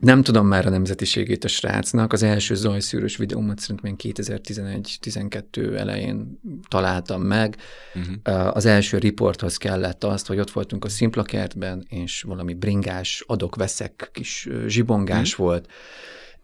nem 0.00 0.22
tudom 0.22 0.46
már 0.46 0.66
a 0.66 0.70
nemzetiségét 0.70 1.44
a 1.44 1.48
srácnak. 1.48 2.12
Az 2.12 2.22
első 2.22 2.54
zajszűrös 2.54 3.16
videómat 3.16 3.58
szerintem 3.58 3.94
2011-12 3.98 5.76
elején 5.78 6.40
találtam 6.68 7.22
meg. 7.22 7.56
Uh-huh. 7.94 8.56
Az 8.56 8.66
első 8.66 8.98
riporthoz 8.98 9.56
kellett 9.56 10.04
azt, 10.04 10.26
hogy 10.26 10.38
ott 10.38 10.50
voltunk 10.50 10.84
a 10.84 10.88
Szimplakertben, 10.88 11.86
és 11.88 12.22
valami 12.22 12.54
bringás, 12.54 13.24
adok-veszek 13.26 14.10
kis 14.12 14.48
zsibongás 14.66 15.32
uh-huh. 15.32 15.46
volt 15.46 15.68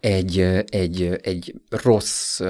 egy, 0.07 0.40
egy, 0.66 1.19
egy 1.23 1.55
rossz 1.69 2.40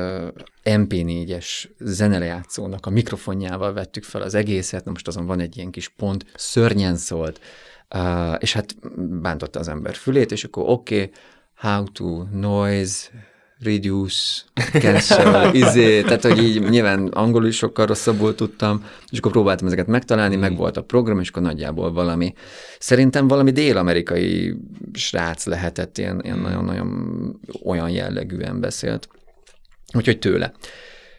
MP4-es 0.64 1.68
zenelejátszónak 1.78 2.86
a 2.86 2.90
mikrofonjával 2.90 3.72
vettük 3.72 4.04
fel 4.04 4.22
az 4.22 4.34
egészet, 4.34 4.84
na 4.84 4.90
most 4.90 5.06
azon 5.08 5.26
van 5.26 5.40
egy 5.40 5.56
ilyen 5.56 5.70
kis 5.70 5.88
pont, 5.88 6.26
szörnyen 6.34 6.96
szólt, 6.96 7.40
és 8.38 8.52
hát 8.52 8.76
bántotta 9.20 9.58
az 9.58 9.68
ember 9.68 9.94
fülét, 9.94 10.32
és 10.32 10.44
akkor 10.44 10.62
oké, 10.66 11.02
okay, 11.02 11.10
how 11.54 11.84
to 11.92 12.24
noise, 12.32 13.08
reduce, 13.62 14.42
cancel, 14.72 15.54
izé, 15.64 16.02
tehát 16.02 16.22
hogy 16.22 16.42
így 16.42 16.68
nyilván 16.68 17.06
angolul 17.06 17.48
is 17.48 17.56
sokkal 17.56 17.86
rosszabbul 17.86 18.34
tudtam, 18.34 18.84
és 19.10 19.18
akkor 19.18 19.30
próbáltam 19.30 19.66
ezeket 19.66 19.86
megtalálni, 19.86 20.36
mm. 20.36 20.40
meg 20.40 20.56
volt 20.56 20.76
a 20.76 20.82
program, 20.82 21.20
és 21.20 21.28
akkor 21.28 21.42
nagyjából 21.42 21.92
valami, 21.92 22.34
szerintem 22.78 23.28
valami 23.28 23.50
dél-amerikai 23.50 24.56
srác 24.92 25.46
lehetett, 25.46 25.98
ilyen, 25.98 26.20
ilyen 26.24 26.38
nagyon-nagyon 26.38 27.40
olyan 27.64 27.90
jellegűen 27.90 28.60
beszélt, 28.60 29.08
úgyhogy 29.92 30.18
tőle. 30.18 30.52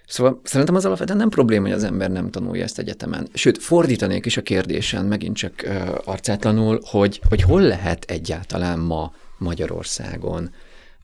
Szóval 0.08 0.42
szerintem 0.44 0.76
az 0.76 0.86
alapvetően 0.86 1.18
nem 1.18 1.30
probléma, 1.30 1.66
hogy 1.66 1.76
az 1.76 1.84
ember 1.84 2.12
nem 2.12 2.30
tanulja 2.30 2.64
ezt 2.64 2.80
egyetemen. 2.80 3.28
Sőt, 3.34 3.58
fordítanék 3.58 4.26
is 4.26 4.38
a 4.38 4.42
kérdésen, 4.42 5.06
megint 5.06 5.36
csak 5.36 5.54
uh, 5.64 5.98
arcátlanul, 6.06 6.82
hogy, 6.84 7.22
hogy 7.30 7.42
hol 7.42 7.62
lehet 7.62 8.06
egyáltalán 8.08 8.80
ma 8.80 9.14
Magyarországon 9.38 10.50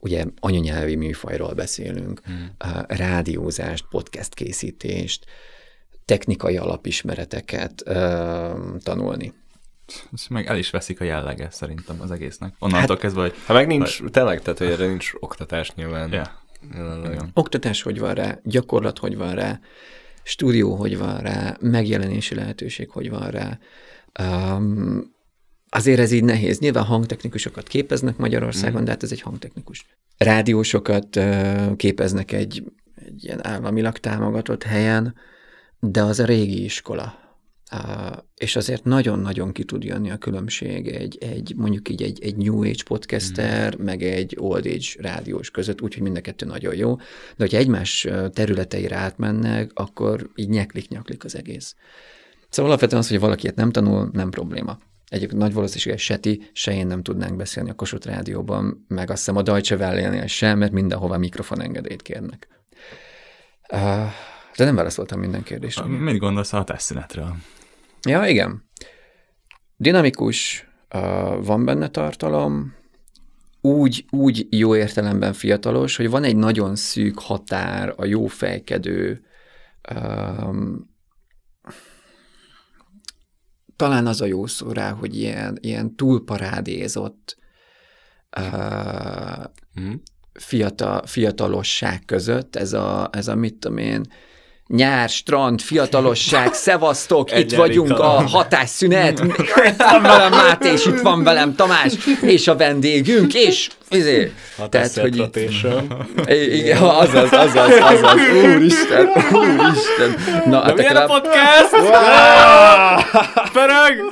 ugye 0.03 0.25
anyanyelvi 0.39 0.95
műfajról 0.95 1.53
beszélünk, 1.53 2.21
hmm. 2.25 2.55
rádiózást, 2.87 3.85
podcast 3.89 4.33
készítést, 4.33 5.25
technikai 6.05 6.57
alapismereteket 6.57 7.83
uh, 7.85 8.77
tanulni. 8.83 9.33
És 10.11 10.27
meg 10.27 10.47
el 10.47 10.57
is 10.57 10.69
veszik 10.69 11.01
a 11.01 11.03
jellege 11.03 11.47
szerintem 11.51 12.01
az 12.01 12.11
egésznek. 12.11 12.55
Onnantól 12.59 12.95
hát, 12.95 12.99
kezdve, 12.99 13.21
hogy... 13.21 13.33
Ha 13.45 13.53
meg 13.53 13.67
nincs, 13.67 13.99
vagy... 13.99 14.11
tényleg, 14.11 14.41
tehát 14.41 14.59
hogy 14.59 14.67
erre 14.67 14.87
nincs 14.87 15.11
oktatás 15.19 15.73
nyilván. 15.73 16.11
Yeah. 16.11 16.27
Oktatás 17.33 17.81
hogy 17.81 17.99
van 17.99 18.13
rá, 18.13 18.39
gyakorlat 18.43 18.99
hogy 18.99 19.17
van 19.17 19.35
rá, 19.35 19.59
stúdió 20.23 20.75
hogy 20.75 20.97
van 20.97 21.17
rá, 21.17 21.57
megjelenési 21.59 22.35
lehetőség 22.35 22.89
hogy 22.89 23.09
van 23.09 23.29
rá. 23.29 23.59
Um, 24.55 25.12
Azért 25.75 25.99
ez 25.99 26.11
így 26.11 26.23
nehéz. 26.23 26.59
Nyilván 26.59 26.83
hangtechnikusokat 26.83 27.67
képeznek 27.67 28.17
Magyarországon, 28.17 28.81
mm. 28.81 28.85
de 28.85 28.91
hát 28.91 29.03
ez 29.03 29.11
egy 29.11 29.21
hangtechnikus. 29.21 29.85
Rádiósokat 30.17 31.19
képeznek 31.75 32.31
egy, 32.31 32.63
egy 32.95 33.23
ilyen 33.23 33.45
államilag 33.47 33.97
támogatott 33.97 34.63
helyen, 34.63 35.15
de 35.79 36.03
az 36.03 36.19
a 36.19 36.25
régi 36.25 36.63
iskola. 36.63 37.21
És 38.35 38.55
azért 38.55 38.83
nagyon-nagyon 38.83 39.51
ki 39.51 39.63
tud 39.63 39.83
jönni 39.83 40.11
a 40.11 40.17
különbség 40.17 40.87
egy, 40.87 41.17
egy 41.19 41.53
mondjuk 41.55 41.89
így 41.89 42.01
egy, 42.01 42.23
egy 42.23 42.35
New 42.35 42.61
Age 42.61 42.83
podcaster, 42.85 43.77
mm. 43.77 43.83
meg 43.83 44.03
egy 44.03 44.35
Old 44.39 44.65
Age 44.65 44.87
rádiós 44.97 45.51
között, 45.51 45.81
úgyhogy 45.81 46.03
mind 46.03 46.17
a 46.17 46.21
kettő 46.21 46.45
nagyon 46.45 46.75
jó. 46.75 46.95
De 46.95 47.03
hogyha 47.37 47.57
egymás 47.57 48.07
területeire 48.33 48.95
átmennek, 48.95 49.71
akkor 49.73 50.29
így 50.35 50.49
nyeklik-nyaklik 50.49 51.23
az 51.23 51.35
egész. 51.35 51.75
Szóval 52.49 52.71
alapvetően 52.71 53.01
az, 53.01 53.09
hogy 53.09 53.19
valaki 53.19 53.51
nem 53.55 53.71
tanul, 53.71 54.09
nem 54.13 54.29
probléma. 54.29 54.77
Egyébként 55.13 55.41
nagy 55.41 55.53
valószínűséggel 55.53 55.97
Seti, 55.97 56.49
se 56.53 56.73
én 56.73 56.87
nem 56.87 57.03
tudnánk 57.03 57.35
beszélni 57.35 57.69
a 57.69 57.73
Kossuth 57.73 58.07
Rádióban, 58.07 58.85
meg 58.87 59.09
azt 59.09 59.17
hiszem 59.17 59.35
a 59.35 59.41
Deutsche 59.41 59.75
Welle-nél 59.75 60.27
sem, 60.27 60.57
mert 60.57 60.71
mindenhova 60.71 61.17
mikrofon 61.17 61.61
engedélyt 61.61 62.01
kérnek. 62.01 62.47
De 64.55 64.65
nem 64.65 64.75
válaszoltam 64.75 65.19
minden 65.19 65.43
kérdésre. 65.43 65.85
Mit 65.85 66.17
gondolsz 66.17 66.53
a 66.53 66.57
hatásszünetről? 66.57 67.35
Ja, 68.01 68.25
igen. 68.25 68.63
Dinamikus, 69.77 70.67
van 71.39 71.65
benne 71.65 71.87
tartalom, 71.87 72.75
úgy, 73.61 74.05
úgy 74.09 74.47
jó 74.49 74.75
értelemben 74.75 75.33
fiatalos, 75.33 75.95
hogy 75.95 76.09
van 76.09 76.23
egy 76.23 76.35
nagyon 76.35 76.75
szűk 76.75 77.19
határ 77.19 77.93
a 77.95 78.05
jó 78.05 78.27
fejkedő, 78.27 79.25
um, 79.95 80.91
talán 83.75 84.07
az 84.07 84.21
a 84.21 84.25
jó 84.25 84.47
szó 84.47 84.71
rá, 84.71 84.91
hogy 84.91 85.17
ilyen, 85.17 85.57
ilyen 85.61 85.95
túlparádézott 85.95 87.37
uh, 88.37 89.43
hmm. 89.73 90.01
fiatal, 90.33 91.05
fiatalosság 91.05 92.05
között, 92.05 92.55
ez 92.55 92.73
a, 92.73 93.09
ez 93.11 93.27
a 93.27 93.35
mit 93.35 93.55
tudom 93.55 93.77
én, 93.77 94.05
nyár, 94.67 95.09
strand, 95.09 95.61
fiatalosság, 95.61 96.53
szevasztok, 96.53 97.39
itt 97.39 97.55
vagyunk 97.55 97.99
a 97.99 98.27
hatásszünet, 98.29 99.19
itt 99.65 99.81
van 99.91 100.01
velem 100.01 100.31
Máté, 100.31 100.71
és 100.71 100.85
itt 100.85 100.99
van 100.99 101.23
velem 101.23 101.55
Tamás, 101.55 101.93
és 102.21 102.47
a 102.47 102.55
vendégünk, 102.55 103.33
és 103.33 103.69
izé. 103.89 104.33
Tehát, 104.69 104.97
hogy 104.97 105.17
itt, 105.17 105.35
igen, 106.27 106.81
azaz, 106.81 107.31
azaz, 107.31 107.71
azaz, 107.79 108.19
úristen, 108.45 109.09
úristen. 109.31 110.15
Na, 110.45 110.61
hát 110.61 110.77
milyen 110.77 110.95
a 110.95 111.05
podcast? 111.05 111.69
Pörög! 113.53 114.11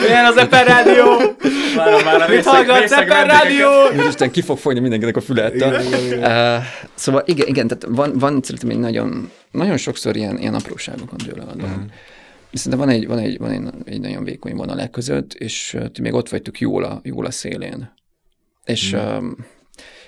Milyen 0.00 0.24
az 0.24 0.36
Eper 0.36 0.66
Rádió? 0.66 1.04
Várom 1.76 2.04
már 2.04 2.22
a 2.22 2.28
Mit 2.28 2.44
hallgatsz 2.44 2.92
Eper 2.92 3.26
Rádió? 3.26 3.68
Isten, 4.08 4.30
ki 4.30 4.42
fog 4.42 4.58
folyni 4.58 4.80
mindenkinek 4.80 5.16
a 5.16 5.20
fület. 5.20 5.54
Uh, 5.54 6.64
szóval 6.94 7.22
igen, 7.26 7.46
igen, 7.46 7.66
tehát 7.66 7.86
van, 7.88 8.18
van 8.18 8.42
szerintem 8.42 8.70
egy 8.70 8.78
nagyon, 8.78 9.30
nagyon 9.50 9.76
sokszor 9.76 10.16
ilyen, 10.16 10.38
ilyen 10.38 10.54
apróságokon 10.54 11.18
dőle 11.26 11.42
a 11.42 11.54
dolog. 11.54 11.76
Mm. 11.76 11.86
Szerintem 12.52 12.86
van 12.86 12.88
egy, 12.88 13.06
van 13.06 13.18
egy, 13.18 13.38
van 13.38 13.50
egy, 13.50 13.62
egy 13.84 14.00
nagyon 14.00 14.24
vékony 14.24 14.54
vonal 14.54 14.80
e 14.80 14.88
között, 14.88 15.34
és 15.34 15.74
uh, 15.74 15.86
ti 15.86 16.00
még 16.00 16.12
ott 16.12 16.28
vagytok 16.28 16.60
jól 16.60 16.84
a, 16.84 17.00
jól 17.02 17.26
a 17.26 17.30
szélén. 17.30 17.92
És 18.64 18.94
mm. 18.94 18.98
um, 18.98 19.36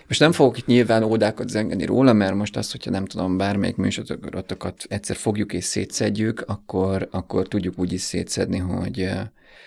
most 0.09 0.21
nem 0.21 0.33
fogok 0.33 0.59
itt 0.59 0.67
nyilván 0.67 1.03
ódákat 1.03 1.49
zengeni 1.49 1.85
róla, 1.85 2.13
mert 2.13 2.35
most 2.35 2.57
azt, 2.57 2.73
hogyha 2.73 2.91
nem 2.91 3.05
tudom, 3.05 3.37
bármelyik 3.37 3.77
műsorokat 3.77 4.85
egyszer 4.89 5.17
fogjuk 5.17 5.53
és 5.53 5.65
szétszedjük, 5.65 6.45
akkor, 6.47 7.09
akkor 7.11 7.49
tudjuk 7.49 7.79
úgy 7.79 7.93
is 7.93 8.01
szétszedni, 8.01 8.59
hogy 8.59 9.11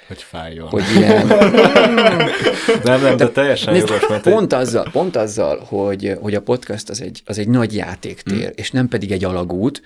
hogy 0.07 0.21
fájjon. 0.21 0.67
Hogy 0.67 0.83
ilyen... 0.95 1.27
nem, 2.83 3.01
nem, 3.01 3.01
de, 3.01 3.15
de 3.15 3.29
teljesen 3.29 3.73
nézd, 3.73 3.87
jogos, 3.87 4.07
mert 4.07 4.23
pont, 4.23 4.53
egy... 4.53 4.59
azzal, 4.59 4.89
pont 4.91 5.15
azzal, 5.15 5.59
hogy, 5.59 6.17
hogy 6.21 6.35
a 6.35 6.41
podcast 6.41 6.89
az 6.89 7.01
egy, 7.01 7.21
az 7.25 7.37
egy 7.37 7.47
nagy 7.47 7.75
játéktér, 7.75 8.43
hmm. 8.43 8.51
és 8.55 8.71
nem 8.71 8.87
pedig 8.87 9.11
egy 9.11 9.23
alagút, 9.23 9.81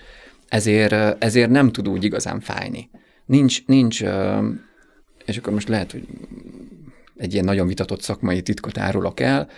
ezért, 0.48 1.22
ezért 1.22 1.50
nem 1.50 1.72
tud 1.72 1.88
úgy 1.88 2.04
igazán 2.04 2.40
fájni. 2.40 2.90
Nincs, 3.26 3.66
nincs, 3.66 4.02
és 5.24 5.36
akkor 5.36 5.52
most 5.52 5.68
lehet, 5.68 5.92
hogy 5.92 6.06
egy 7.16 7.32
ilyen 7.32 7.44
nagyon 7.44 7.66
vitatott 7.66 8.02
szakmai 8.02 8.42
titkot 8.42 8.78
árulok 8.78 9.20
el, 9.20 9.48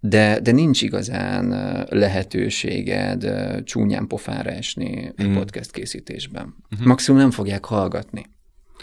de, 0.00 0.40
de 0.40 0.52
nincs 0.52 0.82
igazán 0.82 1.48
lehetőséged 1.88 3.32
csúnyán 3.64 4.06
pofára 4.06 4.50
esni 4.50 5.12
egy 5.16 5.28
mm. 5.28 5.34
podcast 5.34 5.70
készítésben. 5.70 6.42
Mm-hmm. 6.44 6.88
Maximum 6.88 7.20
nem 7.20 7.30
fogják 7.30 7.64
hallgatni. 7.64 8.24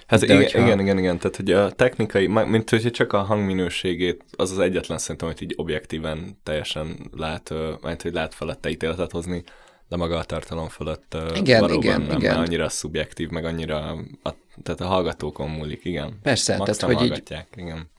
Hát 0.08 0.22
igen, 0.22 0.38
hogyha... 0.38 0.60
igen, 0.60 0.80
igen, 0.80 0.98
igen, 0.98 1.18
tehát 1.18 1.36
hogy 1.36 1.52
a 1.52 1.72
technikai, 1.72 2.28
mint 2.28 2.70
hogy 2.70 2.92
csak 2.92 3.14
a 3.14 3.22
hangminőségét, 3.22 4.24
az 4.32 4.52
az 4.52 4.60
egyetlen 4.60 4.98
szerintem, 4.98 5.28
hogy 5.28 5.42
így 5.42 5.54
objektíven 5.58 6.38
teljesen 6.44 7.10
lát, 7.12 7.54
mert 7.82 8.02
hogy 8.02 8.14
lát 8.14 8.34
felette 8.34 8.70
ítéletet 8.70 9.12
hozni, 9.12 9.44
de 9.90 9.96
maga 9.96 10.18
a 10.18 10.24
tartalom 10.24 10.68
fölött 10.68 11.18
igen, 11.36 11.60
valóban 11.60 11.84
igen, 11.84 12.02
nem 12.02 12.18
igen. 12.18 12.38
annyira 12.38 12.70
szubjektív, 12.70 13.30
meg 13.30 13.46
annyira, 13.46 13.78
a, 14.24 14.34
tehát 14.64 14.82
a 14.82 14.86
hallgatókon 14.86 15.50
múlik, 15.50 15.86
igen. 15.86 16.20
Persze, 16.24 16.58
Max 16.58 16.78
tehát 16.78 16.98
hogy 16.98 17.06
így, 17.06 17.24
igen. 17.56 17.90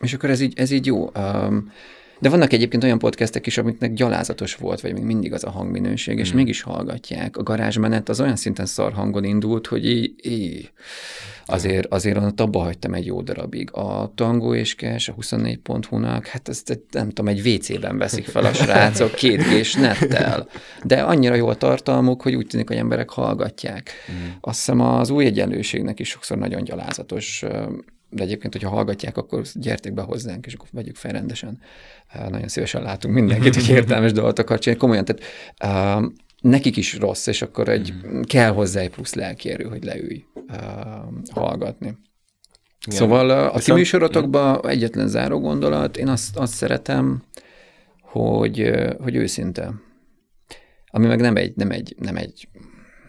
És 0.00 0.12
akkor 0.12 0.30
ez 0.30 0.40
így, 0.40 0.58
ez 0.58 0.70
így 0.70 0.86
jó. 0.86 1.10
Um, 1.16 1.72
De 2.20 2.28
vannak 2.28 2.52
egyébként 2.52 2.84
olyan 2.84 2.98
podcastek 2.98 3.46
is, 3.46 3.58
amiknek 3.58 3.92
gyalázatos 3.92 4.54
volt, 4.54 4.80
vagy 4.80 4.92
még 4.92 5.02
mindig 5.02 5.32
az 5.32 5.44
a 5.44 5.50
hangminőség, 5.50 6.18
és 6.18 6.32
mm. 6.32 6.36
mégis 6.36 6.62
hallgatják. 6.62 7.36
A 7.36 7.42
garázsmenet 7.42 8.08
az 8.08 8.20
olyan 8.20 8.36
szinten 8.36 8.66
szar 8.66 8.92
hangon 8.92 9.24
indult, 9.24 9.66
hogy 9.66 9.86
így, 9.86 10.14
így 10.22 10.70
azért, 11.46 11.86
azért 11.86 12.16
ott 12.16 12.40
abba 12.40 12.58
hagytam 12.58 12.94
egy 12.94 13.06
jó 13.06 13.22
darabig. 13.22 13.72
A 13.72 14.12
Tango 14.14 14.54
és 14.54 14.74
Cash, 14.74 15.10
a 15.10 15.14
24.hu-nak, 15.14 16.26
hát 16.26 16.48
ezt 16.48 16.80
nem 16.90 17.08
tudom, 17.08 17.28
egy 17.28 17.46
WC-ben 17.46 17.98
veszik 17.98 18.24
fel 18.24 18.44
a 18.44 18.52
srácok, 18.52 19.14
két 19.14 19.42
és 19.42 19.74
nettel. 19.74 20.48
De 20.84 21.00
annyira 21.00 21.34
jó 21.34 21.48
a 21.48 21.54
tartalmuk, 21.54 22.22
hogy 22.22 22.34
úgy 22.34 22.46
tűnik, 22.46 22.68
hogy 22.68 22.76
emberek 22.76 23.10
hallgatják. 23.10 23.90
Mm. 24.12 24.28
Azt 24.40 24.58
hiszem 24.58 24.80
az 24.80 25.10
új 25.10 25.24
egyenlőségnek 25.24 26.00
is 26.00 26.08
sokszor 26.08 26.38
nagyon 26.38 26.64
gyalázatos 26.64 27.44
de 28.10 28.22
egyébként, 28.22 28.52
hogyha 28.52 28.68
hallgatják, 28.68 29.16
akkor 29.16 29.42
gyertek 29.54 29.94
be 29.94 30.02
hozzánk, 30.02 30.46
és 30.46 30.54
akkor 30.54 30.68
vegyük 30.72 30.96
fel 30.96 31.12
rendesen. 31.12 31.60
Nagyon 32.28 32.48
szívesen 32.48 32.82
látunk 32.82 33.14
mindenkit, 33.14 33.54
hogy 33.54 33.68
értelmes 33.68 34.12
dolgot 34.12 34.38
akar 34.38 34.58
csinálni. 34.58 34.80
Komolyan, 34.80 35.04
tehát 35.04 36.02
nekik 36.40 36.76
is 36.76 36.98
rossz, 36.98 37.26
és 37.26 37.42
akkor 37.42 37.68
egy, 37.68 37.94
mm. 38.06 38.20
kell 38.20 38.50
hozzá 38.50 38.80
egy 38.80 38.90
plusz 38.90 39.14
lelkérő, 39.14 39.64
hogy 39.64 39.84
leülj 39.84 40.24
hallgatni. 41.30 41.98
Igen. 42.86 42.98
Szóval 42.98 43.30
a 43.30 43.42
Viszont... 43.42 43.64
ti 43.64 43.72
műsorotokban 43.72 44.68
egyetlen 44.68 45.08
záró 45.08 45.40
gondolat, 45.40 45.96
én 45.96 46.08
azt, 46.08 46.36
azt 46.36 46.54
szeretem, 46.54 47.22
hogy, 48.00 48.70
hogy 49.00 49.14
őszinte. 49.14 49.74
Ami 50.86 51.06
meg 51.06 51.20
nem 51.20 51.36
egy, 51.36 51.52
nem 51.56 51.70
egy, 51.70 51.94
nem 51.98 52.16
egy 52.16 52.48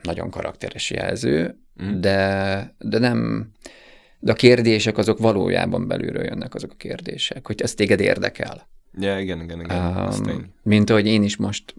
nagyon 0.04 0.30
karakteres 0.30 0.90
jelző, 0.90 1.60
mm. 1.84 2.00
de, 2.00 2.76
de 2.80 3.00
nem, 3.00 3.50
de 4.24 4.32
a 4.32 4.36
kérdések 4.36 4.98
azok 4.98 5.18
valójában 5.18 5.88
belülről 5.88 6.24
jönnek 6.24 6.56
azok 6.56 6.72
a 6.72 6.76
kérdések, 6.78 7.48
hogy 7.48 7.62
ez 7.62 7.74
téged 7.74 8.00
érdekel. 8.00 8.68
Ja, 9.00 9.20
igen, 9.20 9.42
igen, 9.42 9.60
igen. 9.60 10.08
Um, 10.28 10.54
mint 10.64 10.90
ahogy 10.90 11.08
én 11.08 11.24
is 11.24 11.38
most 11.38 11.76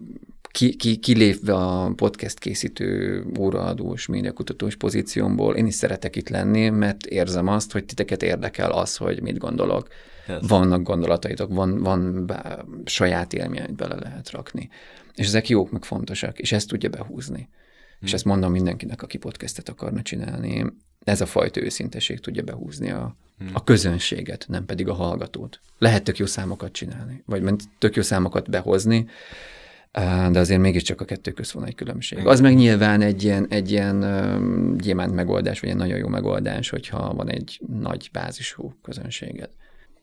ki, 0.53 0.75
ki, 0.75 0.95
kilépve 0.95 1.53
a 1.53 1.93
podcast 1.95 2.39
készítő, 2.39 3.23
óraadós, 3.39 4.05
médiakutatós 4.05 4.75
pozíciómból, 4.75 5.55
én 5.55 5.65
is 5.65 5.73
szeretek 5.73 6.15
itt 6.15 6.29
lenni, 6.29 6.69
mert 6.69 7.05
érzem 7.05 7.47
azt, 7.47 7.71
hogy 7.71 7.85
titeket 7.85 8.23
érdekel 8.23 8.71
az, 8.71 8.97
hogy 8.97 9.21
mit 9.21 9.37
gondolok. 9.37 9.87
Yes. 10.27 10.37
Vannak 10.47 10.83
gondolataitok, 10.83 11.53
van, 11.53 11.77
van 11.81 12.25
be, 12.25 12.65
saját 12.85 13.33
élményt 13.33 13.75
bele 13.75 13.95
lehet 13.95 14.31
rakni. 14.31 14.69
És 15.15 15.25
ezek 15.25 15.49
jók, 15.49 15.71
meg 15.71 15.83
fontosak, 15.83 16.39
és 16.39 16.51
ezt 16.51 16.67
tudja 16.67 16.89
behúzni. 16.89 17.49
Hmm. 17.49 18.07
És 18.07 18.13
ezt 18.13 18.25
mondom 18.25 18.51
mindenkinek, 18.51 19.01
aki 19.01 19.17
podcastet 19.17 19.69
akarna 19.69 20.01
csinálni. 20.01 20.65
Ez 21.03 21.21
a 21.21 21.25
fajta 21.25 21.61
őszinteség 21.61 22.19
tudja 22.19 22.43
behúzni 22.43 22.89
a, 22.89 23.15
hmm. 23.37 23.49
a 23.53 23.63
közönséget, 23.63 24.45
nem 24.47 24.65
pedig 24.65 24.87
a 24.87 24.93
hallgatót. 24.93 25.59
Lehet 25.77 26.03
tök 26.03 26.17
jó 26.17 26.25
számokat 26.25 26.71
csinálni, 26.71 27.23
vagy 27.25 27.43
tök 27.77 27.95
jó 27.95 28.01
számokat 28.01 28.49
behozni, 28.49 29.07
de 30.31 30.39
azért 30.39 30.59
mégiscsak 30.59 31.01
a 31.01 31.05
kettő 31.05 31.31
köz 31.31 31.53
van 31.53 31.65
egy 31.65 31.75
különbség. 31.75 32.25
Az 32.25 32.41
meg 32.41 32.55
nyilván 32.55 33.01
egy 33.01 33.23
ilyen, 33.23 33.47
egy 33.49 33.71
ilyen 33.71 33.99
gyémánt 34.77 35.13
megoldás, 35.13 35.59
vagy 35.59 35.69
egy 35.69 35.75
nagyon 35.75 35.97
jó 35.97 36.07
megoldás, 36.07 36.69
hogyha 36.69 37.13
van 37.13 37.29
egy 37.29 37.61
nagy 37.79 38.09
bázisú 38.11 38.73
közönséged. 38.81 39.49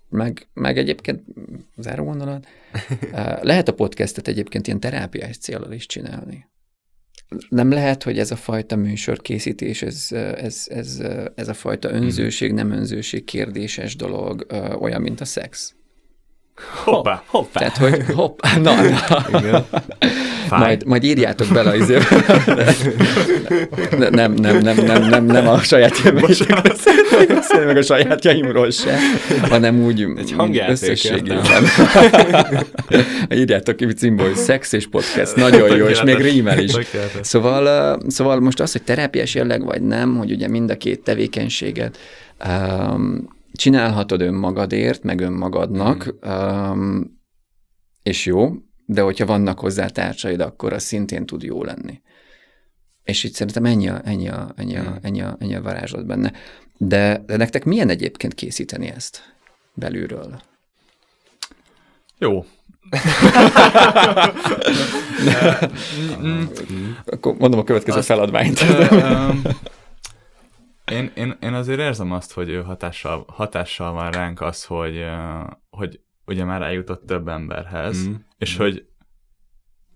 Meg, 0.09 0.47
meg 0.53 0.79
egyébként, 0.79 1.23
záró 1.77 2.05
gondolat, 2.05 2.47
lehet 3.43 3.69
a 3.69 3.75
podcastet 3.75 4.29
egyébként 4.29 4.67
ilyen 4.67 4.81
terápiás 4.81 5.39
célral 5.39 5.73
is 5.73 5.87
csinálni. 5.87 6.49
Nem 7.49 7.71
lehet, 7.71 8.03
hogy 8.03 8.19
ez 8.19 8.31
a 8.31 8.37
fajta 8.37 8.77
műsorkészítés, 8.77 9.83
ez, 9.83 10.07
ez, 10.37 10.67
ez, 10.69 11.03
ez 11.35 11.49
a 11.49 11.55
fajta 11.55 11.91
önzőség, 11.91 12.53
nem 12.53 12.71
önzőség 12.71 13.25
kérdéses 13.25 13.97
dolog 13.97 14.47
olyan, 14.81 15.01
mint 15.01 15.21
a 15.21 15.25
szex 15.25 15.75
Hoppá, 16.85 17.23
hoppá. 17.27 17.61
Tehát, 17.61 17.77
hogy 17.77 18.15
hoppá, 18.15 18.57
na, 18.57 18.75
na. 18.83 19.39
Igen. 19.39 19.65
Majd, 20.59 20.87
majd 20.87 21.05
írjátok 21.05 21.49
bele 21.53 21.71
az 21.71 21.93
nem, 23.99 24.13
nem, 24.33 24.33
nem, 24.33 24.77
nem, 24.77 25.09
nem, 25.09 25.25
nem 25.25 25.49
a 25.49 25.59
saját 25.59 25.99
élményekről 26.05 26.61
beszélni, 27.29 27.67
meg 27.67 27.77
a 27.77 27.83
sajátjaimról 27.83 28.71
se, 28.71 28.97
hanem 29.49 29.85
úgy 29.85 30.07
Egy 30.17 30.63
összességében. 30.69 31.65
írjátok 33.31 33.77
ki 33.77 33.87
címból, 33.87 34.27
hogy 34.27 34.37
szex 34.37 34.73
és 34.73 34.87
podcast, 34.87 35.37
nagyon 35.37 35.77
jó, 35.77 35.87
és 35.87 36.03
még 36.03 36.17
rímel 36.17 36.59
is. 36.59 36.73
Szóval, 37.21 37.99
szóval 38.09 38.41
most 38.41 38.61
az, 38.61 38.73
hogy 38.73 38.83
terápiás 38.83 39.35
jelleg 39.35 39.65
vagy 39.65 39.83
nem, 39.83 40.17
hogy 40.17 40.31
ugye 40.31 40.49
mind 40.49 40.71
a 40.71 40.77
két 40.77 41.01
tevékenységet 41.01 41.99
um, 42.49 43.39
csinálhatod 43.61 44.21
önmagadért, 44.21 45.03
meg 45.03 45.21
önmagadnak, 45.21 46.15
um, 46.23 47.19
és 48.03 48.27
jó, 48.27 48.53
de 48.87 49.01
hogyha 49.01 49.27
vannak 49.27 49.59
hozzá 49.59 49.87
társaid, 49.87 50.41
akkor 50.41 50.73
az 50.73 50.83
szintén 50.83 51.27
tud 51.27 51.43
jó 51.43 51.65
lenni. 51.65 52.01
És 53.03 53.25
itt 53.25 53.35
szerintem 53.35 53.65
ennyi 53.65 53.89
a, 53.89 54.01
ennyi 54.05 54.29
a, 54.29 54.53
ennyi 54.57 54.77
a, 54.77 54.83
mm. 54.83 54.95
ennyi 55.03 55.23
a, 55.23 55.37
ennyi 55.39 55.55
a 55.55 55.63
varázslat 55.63 56.07
benne. 56.07 56.33
De, 56.77 57.23
de 57.27 57.37
nektek 57.37 57.65
milyen 57.65 57.89
egyébként 57.89 58.35
készíteni 58.35 58.89
ezt 58.89 59.35
belülről? 59.75 60.41
Jó. 62.19 62.45
Akkor 67.05 67.35
mondom 67.39 67.61
a 67.61 67.65
következő 67.65 67.99
Azt, 67.99 68.07
feladványt. 68.07 68.61
Én, 70.91 71.11
én, 71.15 71.37
én 71.41 71.53
azért 71.53 71.79
érzem 71.79 72.13
azt, 72.13 72.33
hogy 72.33 72.49
ő 72.49 72.63
hatással, 72.63 73.25
hatással 73.29 73.93
van 73.93 74.11
ránk 74.11 74.41
az, 74.41 74.65
hogy, 74.65 75.05
hogy 75.71 76.01
ugye 76.27 76.45
már 76.45 76.63
eljutott 76.63 77.07
több 77.07 77.29
emberhez, 77.29 78.09
mm. 78.09 78.15
és 78.39 78.55
mm. 78.55 78.59
hogy 78.59 78.87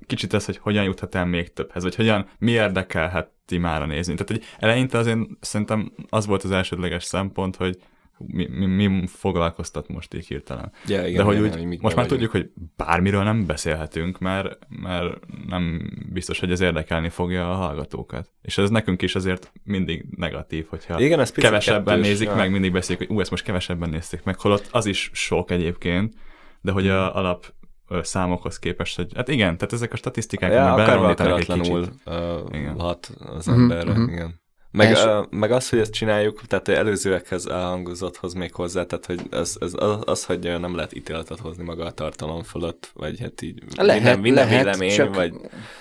kicsit 0.07 0.35
ez, 0.35 0.45
hogy 0.45 0.59
hogyan 0.59 0.85
juthat 0.85 1.15
el 1.15 1.27
még 1.27 1.53
többhez, 1.53 1.83
vagy 1.83 1.95
hogyan, 1.95 2.29
mi 2.39 2.51
érdekelheti 2.51 3.59
már 3.59 3.83
a 3.83 3.87
nézni. 3.87 4.15
Tehát, 4.15 4.29
hogy 4.29 4.43
eleinte 4.59 4.99
azért 4.99 5.19
szerintem 5.41 5.93
az 6.09 6.27
volt 6.27 6.43
az 6.43 6.51
elsődleges 6.51 7.05
szempont, 7.05 7.57
hogy 7.57 7.79
mi, 8.19 8.47
mi, 8.47 8.87
mi 8.87 9.07
foglalkoztat 9.07 9.89
most 9.89 10.15
így 10.15 10.27
hirtelen. 10.27 10.73
Ja, 10.87 11.07
igen, 11.07 11.17
De 11.17 11.23
hogy 11.23 11.45
igen, 11.45 11.69
úgy, 11.69 11.81
most 11.81 11.97
már 11.97 12.07
tudjuk, 12.07 12.31
hogy 12.31 12.51
bármiről 12.77 13.23
nem 13.23 13.47
beszélhetünk, 13.47 14.19
mert, 14.19 14.59
mert 14.69 15.19
nem 15.47 15.91
biztos, 16.13 16.41
hogy 16.41 16.51
ez 16.51 16.61
érdekelni 16.61 17.09
fogja 17.09 17.51
a 17.51 17.55
hallgatókat. 17.55 18.31
És 18.43 18.59
ez 18.59 18.71
nekünk 18.71 19.03
is 19.03 19.15
azért 19.15 19.53
mindig 19.63 20.07
negatív, 20.17 20.67
hogyha 20.69 21.01
igen, 21.01 21.21
ez 21.21 21.31
kevesebben 21.31 21.95
kettős, 21.95 22.09
nézik 22.09 22.29
ja. 22.29 22.35
meg, 22.35 22.51
mindig 22.51 22.73
beszélik, 22.73 23.07
hogy 23.07 23.17
ú, 23.17 23.21
ezt 23.21 23.31
most 23.31 23.45
kevesebben 23.45 23.89
nézték 23.89 24.23
meg, 24.23 24.41
holott 24.41 24.69
az 24.71 24.87
is 24.87 25.11
sok 25.13 25.51
egyébként, 25.51 26.15
de 26.61 26.73
hogy 26.73 26.89
a 26.89 27.09
hmm. 27.09 27.17
alap 27.17 27.55
számokhoz 27.89 28.59
képest, 28.59 28.97
hogy 28.97 29.13
hát 29.15 29.29
igen, 29.29 29.57
tehát 29.57 29.73
ezek 29.73 29.93
a 29.93 29.97
statisztikák, 29.97 30.53
ja, 30.53 30.73
akarva 30.73 31.09
akaratlanul 31.09 31.89
uh, 32.07 32.79
hat 32.79 33.11
az 33.19 33.47
mhm, 33.47 33.61
emberre, 33.61 33.93
mm-hmm. 33.93 34.09
igen. 34.09 34.43
Meg, 34.75 34.91
És... 34.91 35.05
uh, 35.05 35.25
meg 35.31 35.51
az, 35.51 35.69
hogy 35.69 35.79
ezt 35.79 35.93
csináljuk, 35.93 36.47
tehát 36.47 36.69
előzőekhez 36.69 37.47
elhangozotthoz 37.47 38.33
még 38.33 38.55
hozzá, 38.55 38.85
tehát 38.85 39.07
hogy 39.07 39.21
az, 39.31 39.57
az, 39.61 39.75
az, 39.79 39.97
az, 40.05 40.25
hogy 40.25 40.61
nem 40.61 40.75
lehet 40.75 40.95
ítéletet 40.95 41.39
hozni 41.39 41.65
maga 41.65 41.85
a 41.85 41.91
tartalom 41.91 42.43
fölött, 42.43 42.91
vagy 42.95 43.21
hát 43.21 43.43
így 43.43 43.63
lehet, 43.77 44.03
minden, 44.03 44.21
minden 44.21 44.45
lehet, 44.45 44.65
vélemény, 44.65 44.97
csak... 44.97 45.15
vagy... 45.15 45.35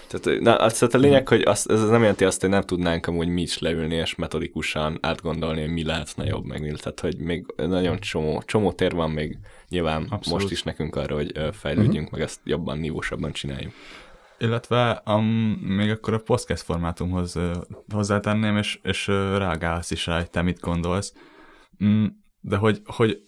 Tehát, 0.07 0.41
na, 0.41 0.55
az, 0.55 0.77
tehát 0.77 0.93
a 0.93 0.97
lényeg, 0.97 1.27
hogy 1.27 1.41
az, 1.41 1.69
ez 1.69 1.81
nem 1.81 2.01
jelenti 2.01 2.25
azt, 2.25 2.41
hogy 2.41 2.49
nem 2.49 2.61
tudnánk 2.61 3.07
amúgy 3.07 3.27
mi 3.27 3.41
is 3.41 3.59
leülni 3.59 3.95
és 3.95 4.15
metodikusan 4.15 4.97
átgondolni, 5.01 5.61
hogy 5.61 5.73
mi 5.73 5.83
lehetne 5.83 6.25
jobb 6.25 6.45
meg, 6.45 6.75
tehát 6.77 6.99
hogy 6.99 7.17
még 7.17 7.45
nagyon 7.55 7.99
csomó, 7.99 8.43
csomó 8.45 8.71
tér 8.71 8.93
van 8.93 9.11
még 9.11 9.37
nyilván 9.69 10.07
Abszolút. 10.09 10.41
most 10.41 10.51
is 10.51 10.63
nekünk 10.63 10.95
arra, 10.95 11.15
hogy 11.15 11.31
fejlődjünk, 11.51 12.05
uh-huh. 12.05 12.11
meg 12.11 12.21
ezt 12.21 12.39
jobban, 12.43 12.77
nívósabban 12.77 13.31
csináljuk. 13.31 13.73
Illetve 14.43 15.01
um, 15.05 15.25
még 15.61 15.89
akkor 15.89 16.13
a 16.13 16.19
podcast 16.19 16.63
formátumhoz 16.63 17.35
uh, 17.35 17.55
hozzátenném, 17.93 18.57
és, 18.57 18.79
és 18.81 19.07
uh, 19.07 19.15
reagálsz 19.15 19.91
is 19.91 20.05
rá, 20.05 20.17
hogy 20.17 20.29
te 20.29 20.41
mit 20.41 20.59
gondolsz. 20.59 21.13
Mm, 21.83 22.05
de 22.39 22.57
hogy, 22.57 22.81
hogy 22.85 23.23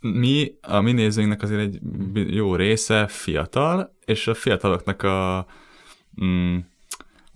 mi, 0.00 0.52
a 0.60 0.80
mi 0.80 0.92
nézőinknek 0.92 1.42
azért 1.42 1.60
egy 1.60 1.80
jó 2.34 2.54
része 2.54 3.06
fiatal, 3.06 3.96
és 4.04 4.26
a 4.26 4.34
fiataloknak 4.34 5.02
a 5.02 5.46
mm, 6.24 6.58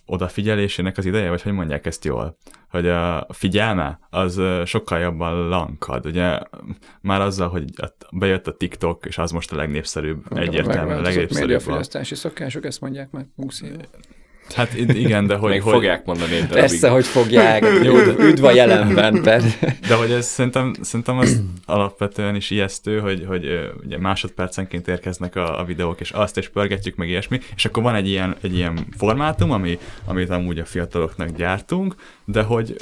odafigyelésének 0.07 0.99
az 0.99 1.05
ideje, 1.05 1.29
vagy 1.29 1.43
hogy 1.43 1.53
mondják 1.53 1.87
ezt 1.87 2.05
jól? 2.05 2.37
hogy 2.75 2.89
a 2.89 3.27
figyelme 3.29 3.99
az 4.11 4.41
sokkal 4.65 4.99
jobban 4.99 5.49
lankad. 5.49 6.07
Ugye 6.07 6.39
már 7.01 7.21
azzal, 7.21 7.49
hogy 7.49 7.65
bejött 8.13 8.47
a 8.47 8.53
TikTok, 8.53 9.07
és 9.07 9.19
az 9.19 9.31
most 9.31 9.53
a 9.53 9.57
legnépszerűbb, 9.57 10.39
egyértelműen 10.39 10.99
a 10.99 11.03
legnépszerűbb. 11.03 11.49
Médiafogyasztási 11.49 12.15
szokások, 12.15 12.65
ezt 12.65 12.81
mondják 12.81 13.11
már 13.11 13.27
20 13.37 13.61
éve. 13.61 13.85
Hát 14.55 14.75
igen, 14.79 15.27
de 15.27 15.37
hogy... 15.37 15.51
Még 15.51 15.63
hogy... 15.63 15.73
fogják 15.73 16.05
mondani 16.05 16.35
egy 16.35 16.47
Persze, 16.47 16.89
hogy 16.89 17.07
fogják. 17.07 17.65
Jó, 17.85 17.97
üdv 18.19 18.45
a 18.45 18.51
jelenben. 18.51 19.23
Per. 19.23 19.43
De 19.89 19.95
hogy 19.95 20.11
ez 20.11 20.27
szerintem, 20.27 20.75
szerintem 20.81 21.19
az 21.19 21.43
alapvetően 21.67 22.35
is 22.35 22.51
ijesztő, 22.51 23.01
hogy, 23.01 23.25
hogy 23.27 23.71
ugye 23.85 23.99
másodpercenként 23.99 24.89
érkeznek 24.89 25.37
a, 25.37 25.61
a 25.61 25.65
videók, 25.65 26.01
és 26.01 26.11
azt 26.11 26.37
és 26.37 26.49
pörgetjük, 26.49 26.97
meg 26.97 27.09
ilyesmi, 27.09 27.41
és 27.57 27.65
akkor 27.65 27.83
van 27.83 27.95
egy 27.95 28.09
ilyen, 28.09 28.37
egy 28.41 28.55
ilyen 28.55 28.87
formátum, 28.97 29.51
ami, 29.51 29.79
amit 30.05 30.31
amúgy 30.31 30.59
a 30.59 30.65
fiataloknak 30.65 31.29
gyártunk, 31.29 31.95
de 32.25 32.43
hogy 32.43 32.77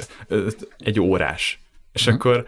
egy 0.77 0.99
órás. 0.99 1.61
És 1.93 2.01
uh-huh. 2.01 2.15
akkor 2.15 2.45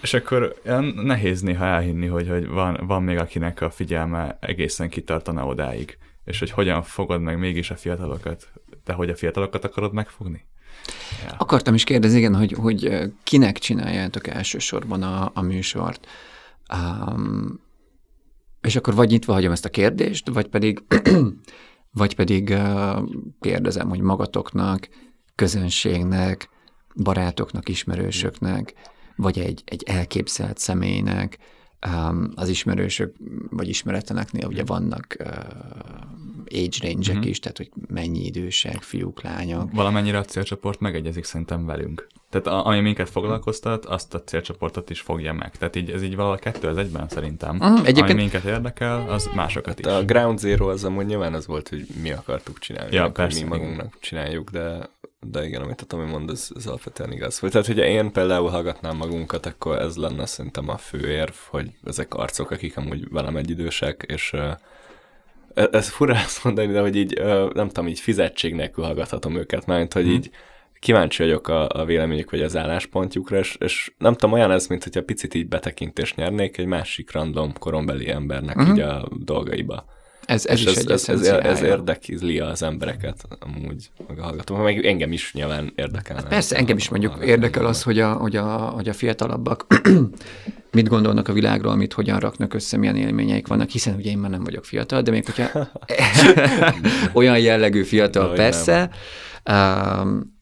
És 0.00 0.14
akkor 0.14 0.54
nehéz 1.02 1.40
néha 1.40 1.64
elhinni, 1.64 2.06
hogy, 2.06 2.28
hogy 2.28 2.48
van, 2.48 2.80
van 2.86 3.02
még 3.02 3.18
akinek 3.18 3.60
a 3.60 3.70
figyelme 3.70 4.38
egészen 4.40 4.88
kitartana 4.88 5.46
odáig, 5.46 5.98
és 6.26 6.38
hogy 6.38 6.50
hogyan 6.50 6.82
fogod 6.82 7.20
meg 7.20 7.38
mégis 7.38 7.70
a 7.70 7.76
fiatalokat. 7.76 8.52
De 8.84 8.92
hogy 8.92 9.10
a 9.10 9.16
fiatalokat 9.16 9.64
akarod 9.64 9.92
megfogni? 9.92 10.46
Ja. 11.24 11.34
Akartam 11.38 11.74
is 11.74 11.84
kérdezni, 11.84 12.18
igen, 12.18 12.34
hogy, 12.34 12.52
hogy 12.52 12.98
kinek 13.22 13.58
csináljátok 13.58 14.26
elsősorban 14.26 15.02
a, 15.02 15.30
a 15.34 15.40
műsort. 15.40 16.06
Um, 16.74 17.60
és 18.60 18.76
akkor 18.76 18.94
vagy 18.94 19.08
nyitva 19.10 19.32
hagyom 19.32 19.52
ezt 19.52 19.64
a 19.64 19.68
kérdést, 19.68 20.28
vagy 20.28 20.46
pedig, 20.46 20.82
vagy 22.00 22.14
pedig 22.14 22.48
uh, 22.48 23.08
kérdezem, 23.40 23.88
hogy 23.88 24.00
magatoknak, 24.00 24.88
közönségnek, 25.34 26.48
barátoknak, 27.02 27.68
ismerősöknek, 27.68 28.72
vagy 29.16 29.38
egy, 29.38 29.62
egy 29.64 29.82
elképzelt 29.82 30.58
személynek, 30.58 31.38
az 32.34 32.48
ismerősök 32.48 33.14
vagy 33.50 33.68
ismeretleneknél 33.68 34.46
ugye 34.46 34.64
vannak 34.64 35.16
uh, 35.20 35.26
age 36.50 36.78
range-ek 36.80 37.16
uh-huh. 37.16 37.28
is, 37.28 37.38
tehát 37.38 37.56
hogy 37.56 37.70
mennyi 37.88 38.24
idősek, 38.24 38.82
fiúk, 38.82 39.22
lányok. 39.22 39.72
Valamennyire 39.72 40.18
a 40.18 40.24
célcsoport 40.24 40.80
megegyezik 40.80 41.24
szerintem 41.24 41.66
velünk. 41.66 42.06
Tehát 42.42 42.60
a, 42.60 42.66
ami 42.66 42.80
minket 42.80 43.10
foglalkoztat, 43.10 43.84
azt 43.84 44.14
a 44.14 44.22
célcsoportot 44.22 44.90
is 44.90 45.00
fogja 45.00 45.32
meg. 45.32 45.56
Tehát 45.56 45.76
így, 45.76 45.90
ez 45.90 46.02
így 46.02 46.16
valahol 46.16 46.38
kettő 46.38 46.68
az 46.68 46.76
egyben 46.76 47.08
szerintem. 47.08 47.56
Uh-huh. 47.56 47.78
Egyébként... 47.78 48.10
Ami 48.10 48.14
minket 48.14 48.44
érdekel, 48.44 49.08
az 49.08 49.30
másokat 49.34 49.68
hát 49.68 49.78
is. 49.78 49.86
A 49.86 50.04
Ground 50.04 50.38
Zero 50.38 50.68
az 50.68 50.84
amúgy 50.84 51.06
nyilván 51.06 51.34
az 51.34 51.46
volt, 51.46 51.68
hogy 51.68 51.86
mi 52.02 52.10
akartuk 52.12 52.58
csinálni. 52.58 52.94
Ja, 52.94 53.10
persze, 53.10 53.42
mi 53.42 53.48
magunknak 53.48 53.86
igen. 53.86 53.98
csináljuk, 54.00 54.50
de 54.50 54.94
de 55.30 55.44
igen, 55.44 55.62
amit 55.62 55.80
a 55.80 55.84
Tomi 55.84 56.10
mond, 56.10 56.30
ez, 56.30 56.48
ez 56.56 56.66
alapvetően 56.66 57.12
igaz. 57.12 57.38
Tehát, 57.38 57.66
hogyha 57.66 57.84
én 57.84 58.12
például 58.12 58.48
hallgatnám 58.48 58.96
magunkat, 58.96 59.46
akkor 59.46 59.78
ez 59.78 59.96
lenne 59.96 60.26
szerintem 60.26 60.68
a 60.68 60.76
fő 60.76 61.10
érv, 61.10 61.34
hogy 61.48 61.70
ezek 61.84 62.14
arcok, 62.14 62.50
akik 62.50 62.76
amúgy 62.76 63.10
velem 63.10 63.36
egy 63.36 63.50
idősek, 63.50 64.04
és 64.08 64.32
uh, 64.32 65.68
ez 65.72 65.88
fura 65.88 66.16
mondani, 66.42 66.72
de 66.72 66.80
hogy 66.80 66.96
így, 66.96 67.20
uh, 67.20 67.52
nem 67.52 67.68
tudom, 67.68 67.88
így 67.88 68.00
fizetség 68.00 68.54
nélkül 68.54 68.84
hallgathatom 68.84 69.36
őket, 69.36 69.66
mert 69.66 69.92
hogy 69.92 70.04
hmm. 70.04 70.12
így 70.12 70.30
kíváncsi 70.86 71.22
vagyok 71.22 71.48
a, 71.48 71.68
a 71.68 71.84
véleményük 71.84 72.30
vagy 72.30 72.42
az 72.42 72.56
álláspontjukra, 72.56 73.38
és, 73.38 73.56
és 73.60 73.92
nem 73.98 74.12
tudom, 74.12 74.32
olyan 74.32 74.50
ez, 74.50 74.66
mint 74.66 74.82
hogyha 74.82 75.02
picit 75.02 75.34
így 75.34 75.48
betekintést 75.48 76.16
nyernék 76.16 76.58
egy 76.58 76.66
másik 76.66 77.12
random 77.12 77.52
korombeli 77.58 78.10
embernek 78.10 78.56
uh-huh. 78.56 78.76
így 78.76 78.80
a 78.80 79.08
dolgaiba. 79.18 79.84
Ez, 80.26 80.46
ez 80.46 80.60
is 80.60 80.66
ez, 80.66 80.76
egy 80.76 80.90
ez, 80.90 81.08
ez, 81.08 81.26
ez 81.26 81.62
érdekli 81.62 82.38
az 82.38 82.62
embereket, 82.62 83.28
amúgy 83.38 83.90
meg 84.08 84.18
a 84.18 84.22
hallgatók, 84.22 84.62
meg 84.62 84.86
engem 84.86 85.12
is 85.12 85.32
nyilván 85.32 85.72
érdekel. 85.76 86.16
Hát 86.16 86.28
persze, 86.28 86.56
engem 86.56 86.76
is 86.76 86.88
mondjuk 86.88 87.24
érdekel 87.24 87.66
az, 87.66 87.82
hogy 87.82 87.98
a, 87.98 88.12
hogy 88.12 88.36
a, 88.36 88.46
hogy 88.46 88.88
a 88.88 88.92
fiatalabbak 88.92 89.66
mit 90.76 90.88
gondolnak 90.88 91.28
a 91.28 91.32
világról, 91.32 91.76
mit 91.76 91.92
hogyan 91.92 92.18
raknak 92.18 92.54
össze, 92.54 92.76
milyen 92.76 92.96
élményeik 92.96 93.46
vannak, 93.46 93.68
hiszen 93.68 93.94
ugye 93.94 94.10
én 94.10 94.18
már 94.18 94.30
nem 94.30 94.44
vagyok 94.44 94.64
fiatal, 94.64 95.02
de 95.02 95.10
még 95.10 95.24
hogyha 95.24 95.50
olyan 97.20 97.38
jellegű 97.38 97.82
fiatal, 97.82 98.28
de, 98.28 98.34
persze, 98.34 98.90
um, 99.50 100.34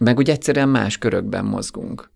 meg 0.00 0.18
úgy 0.18 0.30
egyszerűen 0.30 0.68
más 0.68 0.98
körökben 0.98 1.44
mozgunk. 1.44 2.10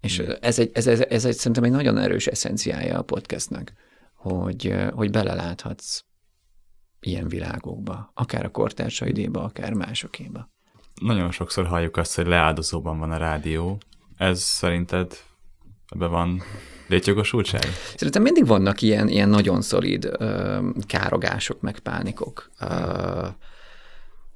És 0.00 0.18
ez 0.18 0.58
egy, 0.58 0.70
ez, 0.74 0.86
ez, 0.86 1.00
ez 1.00 1.24
egy 1.24 1.36
szerintem 1.36 1.64
egy 1.64 1.70
nagyon 1.70 1.98
erős 1.98 2.26
eszenciája 2.26 2.98
a 2.98 3.02
podcastnek, 3.02 3.72
hogy, 4.14 4.74
hogy 4.92 5.10
beleláthatsz 5.10 6.04
ilyen 7.00 7.28
világokba, 7.28 8.10
akár 8.14 8.44
a 8.44 8.50
kortársaidéba, 8.50 9.42
akár 9.42 9.72
másokéba. 9.72 10.48
Nagyon 11.00 11.30
sokszor 11.30 11.66
halljuk 11.66 11.96
azt, 11.96 12.14
hogy 12.14 12.26
leáldozóban 12.26 12.98
van 12.98 13.10
a 13.10 13.16
rádió. 13.16 13.78
Ez 14.16 14.40
szerinted 14.42 15.16
ebben 15.88 16.10
van 16.10 16.42
létjogosultság? 16.88 17.62
Szerintem 17.96 18.22
mindig 18.22 18.46
vannak 18.46 18.82
ilyen, 18.82 19.08
ilyen 19.08 19.28
nagyon 19.28 19.62
szolid 19.62 20.04
ö, 20.18 20.58
károgások, 20.86 21.60
meg 21.60 21.78
pánikok. 21.78 22.50
Ö, 22.60 23.26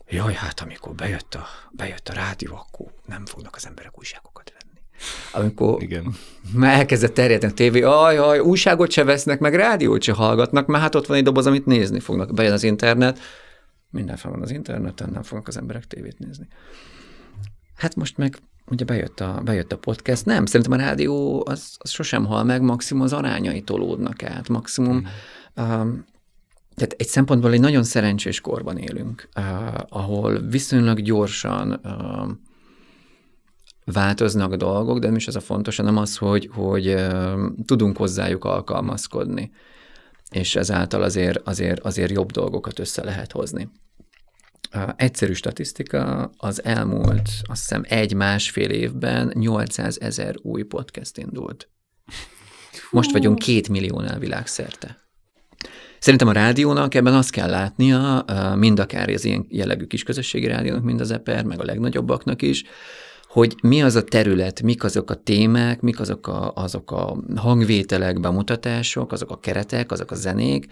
jaj, 0.09 0.35
hát 0.35 0.61
amikor 0.61 0.95
bejött 0.95 1.35
a, 1.35 1.47
bejött 1.71 2.09
a 2.09 2.12
rádió, 2.12 2.55
akkor 2.55 2.87
nem 3.07 3.27
fognak 3.27 3.57
az 3.57 3.67
emberek 3.67 3.99
újságokat 3.99 4.53
venni 4.59 4.64
amikor 5.33 5.83
Igen. 5.83 6.14
elkezdett 6.61 7.14
terjedni 7.14 7.49
a 7.49 7.53
tévé, 7.53 7.83
aj, 7.83 8.17
aj, 8.17 8.38
újságot 8.38 8.90
se 8.90 9.05
vesznek, 9.05 9.38
meg 9.38 9.55
rádiót 9.55 10.03
se 10.03 10.12
hallgatnak, 10.12 10.67
mert 10.67 10.83
hát 10.83 10.95
ott 10.95 11.07
van 11.07 11.17
egy 11.17 11.23
doboz, 11.23 11.47
amit 11.47 11.67
nézni 11.67 12.01
fognak. 12.01 12.35
Bejön 12.35 12.53
az 12.53 12.62
internet, 12.62 13.19
minden 13.90 14.17
fel 14.17 14.31
van 14.31 14.43
az 14.43 14.51
interneten, 14.51 15.11
nem 15.12 15.23
fognak 15.23 15.49
az 15.49 15.57
emberek 15.57 15.85
tévét 15.87 16.19
nézni. 16.19 16.47
Hát 17.75 17.97
most 17.97 18.17
meg 18.17 18.37
ugye 18.67 18.85
bejött 18.85 19.21
a, 19.21 19.40
bejött 19.45 19.73
a 19.73 19.79
podcast, 19.79 20.25
nem, 20.25 20.47
szerintem 20.47 20.73
a 20.73 20.83
rádió 20.83 21.45
az, 21.49 21.77
az 21.79 21.90
sosem 21.90 22.25
hal 22.25 22.45
meg, 22.45 22.62
maximum 22.62 23.03
az 23.03 23.12
arányai 23.12 23.62
tolódnak 23.62 24.23
át, 24.23 24.49
maximum, 24.49 24.97
mm. 25.61 25.64
um, 25.64 26.05
tehát 26.74 26.94
egy 26.96 27.06
szempontból 27.06 27.52
egy 27.52 27.60
nagyon 27.60 27.82
szerencsés 27.82 28.40
korban 28.40 28.76
élünk, 28.76 29.28
uh, 29.37 29.44
ahol 29.88 30.40
viszonylag 30.40 31.00
gyorsan 31.00 31.80
uh, 31.84 32.30
változnak 33.84 34.54
dolgok, 34.54 34.98
de 34.98 35.06
nem 35.06 35.16
is 35.16 35.26
ez 35.26 35.37
a 35.37 35.40
fontos, 35.40 35.76
hanem 35.76 35.96
az, 35.96 36.16
hogy, 36.16 36.50
hogy 36.52 36.96
tudunk 37.64 37.96
hozzájuk 37.96 38.44
alkalmazkodni, 38.44 39.50
és 40.30 40.56
ezáltal 40.56 41.02
azért, 41.02 41.48
azért, 41.48 41.80
azért 41.80 42.10
jobb 42.10 42.30
dolgokat 42.30 42.78
össze 42.78 43.04
lehet 43.04 43.32
hozni. 43.32 43.70
Egyszerű 44.96 45.32
statisztika, 45.32 46.30
az 46.37 46.64
elmúlt, 46.64 47.28
azt 47.42 47.60
hiszem, 47.60 47.82
egy-másfél 47.88 48.70
évben 48.70 49.32
800 49.34 49.98
ezer 50.00 50.34
új 50.42 50.62
podcast 50.62 51.18
indult. 51.18 51.68
Most 52.90 53.12
vagyunk 53.12 53.38
két 53.38 53.68
milliónál 53.68 54.18
világszerte. 54.18 55.04
Szerintem 56.05 56.29
a 56.29 56.33
rádiónak 56.33 56.95
ebben 56.95 57.14
azt 57.14 57.31
kell 57.31 57.51
látnia, 57.51 58.25
mind 58.57 58.81
akár 58.81 59.09
az 59.09 59.25
ilyen 59.25 59.47
jellegű 59.49 59.85
kisközösségi 59.85 60.47
rádiónak, 60.47 60.83
mind 60.83 61.01
az 61.01 61.11
EPER, 61.11 61.45
meg 61.45 61.61
a 61.61 61.64
legnagyobbaknak 61.64 62.43
is, 62.43 62.64
hogy 63.29 63.55
mi 63.62 63.83
az 63.83 63.95
a 63.95 64.05
terület, 64.05 64.62
mik 64.62 64.85
azok 64.85 65.11
a 65.11 65.14
témák, 65.14 65.81
mik 65.81 66.01
azok 66.01 66.27
a, 66.27 66.53
azok 66.55 66.90
a 66.90 67.17
hangvételek, 67.37 68.21
bemutatások, 68.21 69.12
azok 69.12 69.31
a 69.31 69.38
keretek, 69.38 69.93
azok 69.93 70.11
a 70.11 70.14
zenék, 70.14 70.67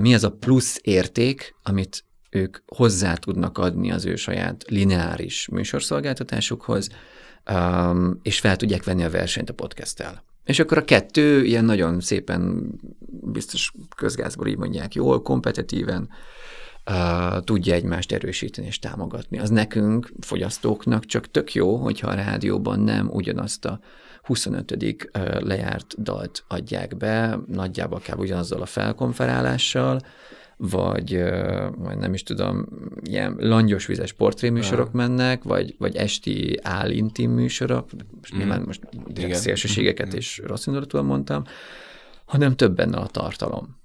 mi 0.00 0.14
az 0.14 0.24
a 0.24 0.30
plusz 0.30 0.78
érték, 0.82 1.54
amit 1.62 2.04
ők 2.30 2.56
hozzá 2.66 3.14
tudnak 3.14 3.58
adni 3.58 3.92
az 3.92 4.04
ő 4.04 4.16
saját 4.16 4.64
lineáris 4.68 5.48
műsorszolgáltatásukhoz, 5.48 6.88
és 8.22 8.40
fel 8.40 8.56
tudják 8.56 8.84
venni 8.84 9.04
a 9.04 9.10
versenyt 9.10 9.50
a 9.50 9.54
podcasttel. 9.54 10.24
És 10.48 10.58
akkor 10.58 10.78
a 10.78 10.84
kettő 10.84 11.44
ilyen 11.44 11.64
nagyon 11.64 12.00
szépen, 12.00 12.70
biztos 13.22 13.72
közgázból 13.96 14.46
így 14.46 14.56
mondják, 14.56 14.94
jól, 14.94 15.22
kompetitíven 15.22 16.08
uh, 16.90 17.44
tudja 17.44 17.74
egymást 17.74 18.12
erősíteni 18.12 18.66
és 18.66 18.78
támogatni. 18.78 19.38
Az 19.38 19.50
nekünk, 19.50 20.12
fogyasztóknak 20.20 21.04
csak 21.04 21.30
tök 21.30 21.54
jó, 21.54 21.76
hogyha 21.76 22.08
a 22.08 22.14
rádióban 22.14 22.80
nem 22.80 23.08
ugyanazt 23.12 23.64
a 23.64 23.80
25. 24.22 24.72
Uh, 24.72 25.40
lejárt 25.40 26.02
dalt 26.02 26.44
adják 26.46 26.96
be, 26.96 27.38
nagyjából 27.46 28.00
kell 28.00 28.16
ugyanazzal 28.16 28.62
a 28.62 28.66
felkonferálással, 28.66 30.00
vagy, 30.60 31.22
vagy 31.76 31.98
nem 31.98 32.14
is 32.14 32.22
tudom, 32.22 32.66
ilyen 33.02 33.36
langyos 33.38 33.86
vizes 33.86 34.12
portréműsorok 34.12 34.92
mennek, 34.92 35.42
vagy, 35.42 35.74
vagy 35.78 35.96
esti 35.96 36.58
állintim 36.62 37.30
műsorok, 37.30 37.90
most 38.20 38.34
mm. 38.34 38.38
nyilván 38.38 38.62
most 38.62 38.80
szélsőségeket 39.32 40.14
mm. 40.14 40.16
és 40.16 40.42
rossz 40.46 40.66
indulatúan 40.66 41.04
mondtam, 41.04 41.44
hanem 42.24 42.56
több 42.56 42.74
benne 42.74 42.96
a 42.96 43.06
tartalom 43.06 43.78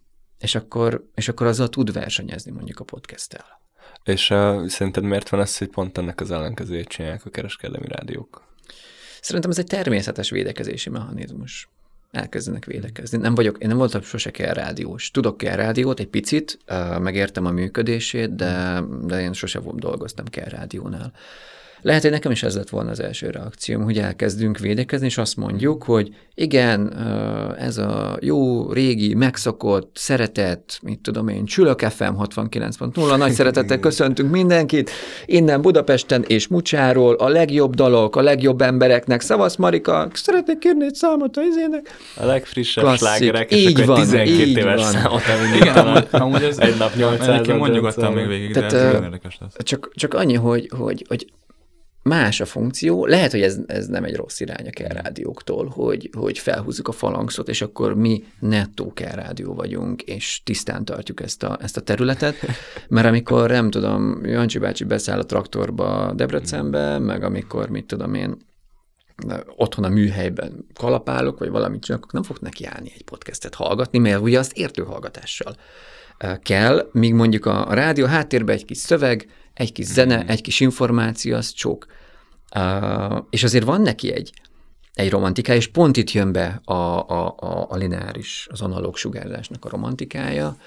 és 0.44 0.56
akkor, 0.56 1.10
és 1.16 1.28
akkor 1.28 1.48
azzal 1.48 1.70
tud 1.70 1.94
versenyezni 1.94 2.52
mondjuk 2.52 2.80
a 2.80 2.84
podcasttel. 2.84 3.62
És 4.04 4.30
uh, 4.30 4.68
szerinted 4.68 5.04
miért 5.04 5.30
van 5.30 5.40
ez, 5.40 5.58
hogy 5.58 5.68
pont 5.68 5.98
ennek 5.98 6.22
az 6.22 6.32
ellenkezőjét 6.32 6.88
csinálják 6.88 7.26
a 7.26 7.30
kereskedelmi 7.30 7.88
rádiók? 7.88 8.44
Szerintem 9.22 9.52
ez 9.52 9.58
egy 9.58 9.66
természetes 9.66 10.30
védekezési 10.30 10.90
mechanizmus. 10.90 11.70
Elkezdenek 12.13 12.65
védekezni. 12.65 13.17
Nem 13.17 13.36
vagyok, 13.36 13.58
én 13.58 13.67
nem 13.67 13.78
voltam 13.78 14.02
sose 14.02 14.32
kell 14.32 14.54
rádiós. 14.54 15.12
Tudok 15.12 15.38
kell 15.38 15.56
rádiót 15.56 15.99
egy 15.99 16.08
picit, 16.08 16.58
megértem 16.99 17.45
a 17.45 17.52
működését, 17.52 18.36
de, 18.36 18.84
de 19.04 19.21
én 19.21 19.34
sose 19.34 19.60
dolgoztam 19.73 20.26
kell 20.26 20.47
rádiónál. 20.49 21.13
Lehet, 21.84 22.02
hogy 22.02 22.12
nekem 22.12 22.32
is 22.32 22.43
ez 22.43 22.56
lett 22.56 22.69
volna 22.69 22.89
az 22.89 23.00
első 23.00 23.30
reakcióm, 23.30 23.84
hogy 23.84 23.98
elkezdünk 23.98 24.58
védekezni, 24.58 25.06
és 25.06 25.17
azt 25.17 25.36
mondjuk, 25.36 25.84
hogy 25.84 26.15
igen, 26.36 26.98
ez 27.60 27.78
a 27.78 28.17
jó, 28.22 28.72
régi, 28.72 29.13
megszokott, 29.13 29.91
szeretett, 29.93 30.80
mit 30.82 31.00
tudom 31.00 31.28
én, 31.28 31.46
Csülök 31.46 31.80
FM 31.80 32.04
69.0, 32.04 33.17
nagy 33.17 33.32
szeretettel 33.32 33.80
köszöntünk 33.88 34.32
mindenkit, 34.32 34.91
innen 35.26 35.62
Budapesten 35.62 36.24
és 36.28 36.48
Mucsáról, 36.48 37.15
a 37.15 37.28
legjobb 37.28 37.76
dalok, 37.76 38.15
a 38.15 38.22
legjobb 38.22 38.62
embereknek, 38.62 39.22
szavasz 39.22 39.56
Marika, 39.56 40.08
szeretnék 40.13 40.58
kérni 40.58 40.86
egy 40.86 40.96
számot 40.96 41.38
a 41.38 41.41
izének. 41.41 41.98
A 42.15 42.26
legfrissebb 42.26 42.96
slágerek, 42.96 43.52
és 43.52 43.65
így 43.65 43.86
van, 43.86 44.00
12 44.00 44.30
így 44.30 44.58
éves 44.58 44.82
van. 44.82 44.91
számot, 44.91 45.22
Igen, 45.56 45.78
amúgy, 45.78 46.08
amúgy 46.12 46.43
ez 46.43 46.58
egy 46.58 46.78
nap 46.78 46.96
800 46.96 47.48
Én 47.48 48.13
még 48.13 48.28
végig, 48.28 48.54
Tehát, 48.54 48.72
de 48.72 48.78
ez 48.78 48.93
érdekes 48.93 49.38
lesz. 49.39 49.54
Csak, 49.58 49.91
csak 49.96 50.13
annyi, 50.13 50.36
hogy, 50.36 50.69
hogy, 50.78 51.06
hogy 51.08 51.28
más 52.04 52.42
a 52.42 52.46
funkció, 52.46 53.06
lehet, 53.06 53.32
hogy 53.32 53.42
ez, 53.42 53.60
ez 53.66 53.88
nem 53.88 54.04
egy 54.04 54.16
rossz 54.16 54.39
irány 54.39 54.68
a 54.68 54.70
kell 54.70 55.02
rádióktól, 55.02 55.68
hogy, 55.68 56.10
hogy 56.18 56.38
felhúzzuk 56.38 56.88
a 56.88 56.91
falangszot, 56.91 57.49
és 57.49 57.62
akkor 57.62 57.95
mi 57.95 58.24
nettó 58.39 58.93
kell 58.93 59.16
rádió 59.16 59.54
vagyunk, 59.54 60.01
és 60.01 60.41
tisztán 60.43 60.86
tartjuk 60.86 61.22
ezt 61.22 61.43
a, 61.43 61.58
ezt 61.62 61.78
a 61.78 61.82
területet, 61.82 62.36
mert 62.88 63.08
amikor, 63.08 63.49
nem 63.49 63.70
tudom, 63.70 64.26
Jancsi 64.26 64.60
bácsi 64.60 64.84
beszáll 64.84 65.20
a 65.20 65.26
traktorba 65.26 66.14
Debrecenbe, 66.16 66.99
meg 66.99 67.24
amikor, 67.24 67.70
mit 67.70 67.86
tudom 67.86 68.14
én, 68.14 68.38
otthon 69.56 69.86
a 69.86 69.89
műhelyben 69.89 70.66
kalapálok, 70.74 71.39
vagy 71.39 71.49
valamit 71.49 71.84
csinálok, 71.84 72.12
nem 72.12 72.24
fog 72.24 72.38
neki 72.41 72.66
állni 72.66 72.91
egy 72.95 73.04
podcastet 73.04 73.56
hallgatni, 73.56 73.97
mert 73.97 74.22
ugye 74.22 74.39
azt 74.39 74.58
értő 74.58 74.84
hallgatással 74.84 75.56
kell, 76.41 76.89
míg 76.91 77.14
mondjuk 77.14 77.45
a, 77.45 77.70
a 77.70 77.74
rádió 77.74 78.06
háttérben 78.06 78.56
egy 78.56 78.66
kis 78.66 78.78
szöveg, 78.78 79.28
egy 79.54 79.72
kis 79.72 79.86
zene, 79.86 80.24
mm. 80.24 80.28
egy 80.28 80.41
kis 80.41 80.60
információ, 80.60 81.36
az 81.36 81.51
csók. 81.51 81.86
Uh, 82.56 83.18
és 83.30 83.43
azért 83.43 83.66
van 83.66 83.82
neki 83.82 84.12
egy, 84.12 84.34
egy 84.93 85.10
romantikája, 85.10 85.60
és 85.60 85.68
pont 85.68 85.97
itt 85.97 86.12
jön 86.12 86.32
be 86.32 86.62
a, 86.64 86.74
a, 86.74 87.36
a, 87.38 87.68
a 87.70 87.76
lineáris, 87.76 88.47
az 88.51 88.62
analóg 88.62 88.97
sugárzásnak 88.97 89.66
a 89.66 89.70
romantikája, 89.70 90.58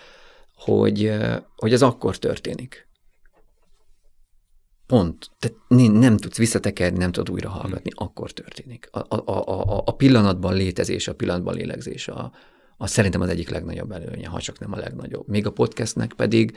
hogy, 0.54 1.12
hogy 1.56 1.72
ez 1.72 1.82
akkor 1.82 2.18
történik. 2.18 2.88
Pont. 4.86 5.30
Tehát 5.38 5.56
nem 5.92 6.16
tudsz 6.16 6.36
visszatekerni, 6.36 6.98
nem 6.98 7.12
tudod 7.12 7.34
újra 7.34 7.48
hallgatni, 7.48 7.90
hmm. 7.96 8.06
akkor 8.06 8.30
történik. 8.30 8.88
A, 8.90 8.98
a, 8.98 9.22
a, 9.26 9.82
a 9.84 9.96
pillanatban 9.96 10.54
létezés, 10.54 11.08
a 11.08 11.14
pillanatban 11.14 11.54
lélegzés 11.54 12.08
a, 12.08 12.32
a 12.76 12.86
szerintem 12.86 13.20
az 13.20 13.28
egyik 13.28 13.48
legnagyobb 13.48 13.90
előnye, 13.90 14.28
ha 14.28 14.40
csak 14.40 14.58
nem 14.58 14.72
a 14.72 14.76
legnagyobb. 14.76 15.28
Még 15.28 15.46
a 15.46 15.52
podcastnek 15.52 16.12
pedig 16.12 16.56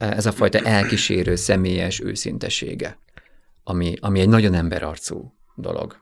ez 0.00 0.26
a 0.26 0.32
fajta 0.32 0.58
elkísérő, 0.58 1.34
személyes 1.34 2.00
őszintesége, 2.00 2.98
ami, 3.64 3.94
ami 4.00 4.20
egy 4.20 4.28
nagyon 4.28 4.54
emberarcú 4.54 5.34
dolog. 5.54 5.96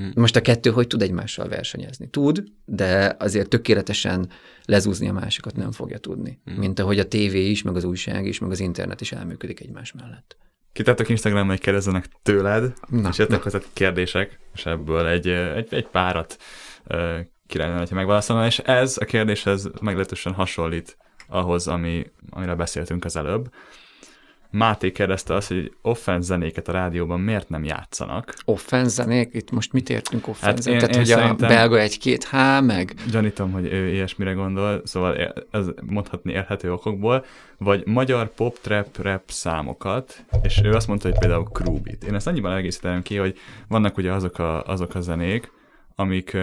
Mm. 0.00 0.08
Most 0.14 0.36
a 0.36 0.40
kettő 0.40 0.70
hogy 0.70 0.86
tud 0.86 1.02
egymással 1.02 1.48
versenyezni? 1.48 2.08
Tud, 2.08 2.44
de 2.64 3.16
azért 3.18 3.48
tökéletesen 3.48 4.28
lezúzni 4.64 5.08
a 5.08 5.12
másikat 5.12 5.56
nem 5.56 5.72
fogja 5.72 5.98
tudni. 5.98 6.40
Mm. 6.50 6.54
Mint 6.54 6.78
ahogy 6.78 6.98
a 6.98 7.08
tévé 7.08 7.50
is, 7.50 7.62
meg 7.62 7.76
az 7.76 7.84
újság 7.84 8.26
is, 8.26 8.38
meg 8.38 8.50
az 8.50 8.60
internet 8.60 9.00
is 9.00 9.12
elműködik 9.12 9.60
egymás 9.60 9.92
mellett. 9.92 10.36
Kitártak 10.72 11.08
Instagramon, 11.08 11.48
hogy 11.48 11.60
kérdezzenek 11.60 12.06
tőled, 12.22 12.72
na, 12.88 13.08
és 13.08 13.18
jöttek 13.18 13.42
hozzá 13.42 13.58
kérdések, 13.72 14.38
és 14.54 14.66
ebből 14.66 15.06
egy, 15.06 15.28
egy, 15.28 15.74
egy 15.74 15.86
párat 15.86 16.36
ki 17.46 17.58
lenne, 17.58 17.78
hogyha 17.78 17.94
megválaszolna, 17.94 18.46
és 18.46 18.58
ez 18.58 18.96
a 19.00 19.04
kérdéshez 19.04 19.70
meglehetősen 19.80 20.32
hasonlít 20.32 20.96
ahhoz, 21.34 21.68
ami, 21.68 22.06
amire 22.30 22.54
beszéltünk 22.54 23.04
az 23.04 23.16
előbb. 23.16 23.48
Máté 24.50 24.92
kérdezte 24.92 25.34
azt, 25.34 25.48
hogy 25.48 25.72
offense 25.82 26.26
zenéket 26.26 26.68
a 26.68 26.72
rádióban 26.72 27.20
miért 27.20 27.48
nem 27.48 27.64
játszanak. 27.64 28.34
Offense 28.44 28.88
zenék? 28.88 29.28
Itt 29.32 29.50
most 29.50 29.72
mit 29.72 29.90
értünk 29.90 30.28
offense 30.28 30.46
hát 30.46 30.82
én, 30.82 30.88
Tehát, 30.88 31.08
én 31.10 31.16
hogy 31.16 31.42
a 31.42 31.46
belga 31.46 31.78
egy-két 31.78 32.24
H, 32.24 32.62
meg... 32.62 32.94
Gyanítom, 33.10 33.52
hogy 33.52 33.72
ő 33.72 33.88
ilyesmire 33.88 34.32
gondol, 34.32 34.80
szóval 34.84 35.34
ez 35.50 35.66
mondhatni 35.86 36.32
érhető 36.32 36.72
okokból, 36.72 37.24
vagy 37.58 37.86
magyar 37.86 38.34
pop, 38.34 38.58
trap, 38.60 39.02
rap 39.02 39.22
számokat, 39.26 40.24
és 40.42 40.60
ő 40.64 40.72
azt 40.72 40.88
mondta, 40.88 41.08
hogy 41.08 41.18
például 41.18 41.48
Krubit. 41.52 42.04
Én 42.04 42.14
ezt 42.14 42.26
annyiban 42.26 42.52
egészítem 42.52 43.02
ki, 43.02 43.16
hogy 43.16 43.38
vannak 43.68 43.96
ugye 43.96 44.12
azok 44.12 44.38
a, 44.38 44.64
azok 44.64 44.94
a 44.94 45.00
zenék, 45.00 45.52
amik, 45.94 46.36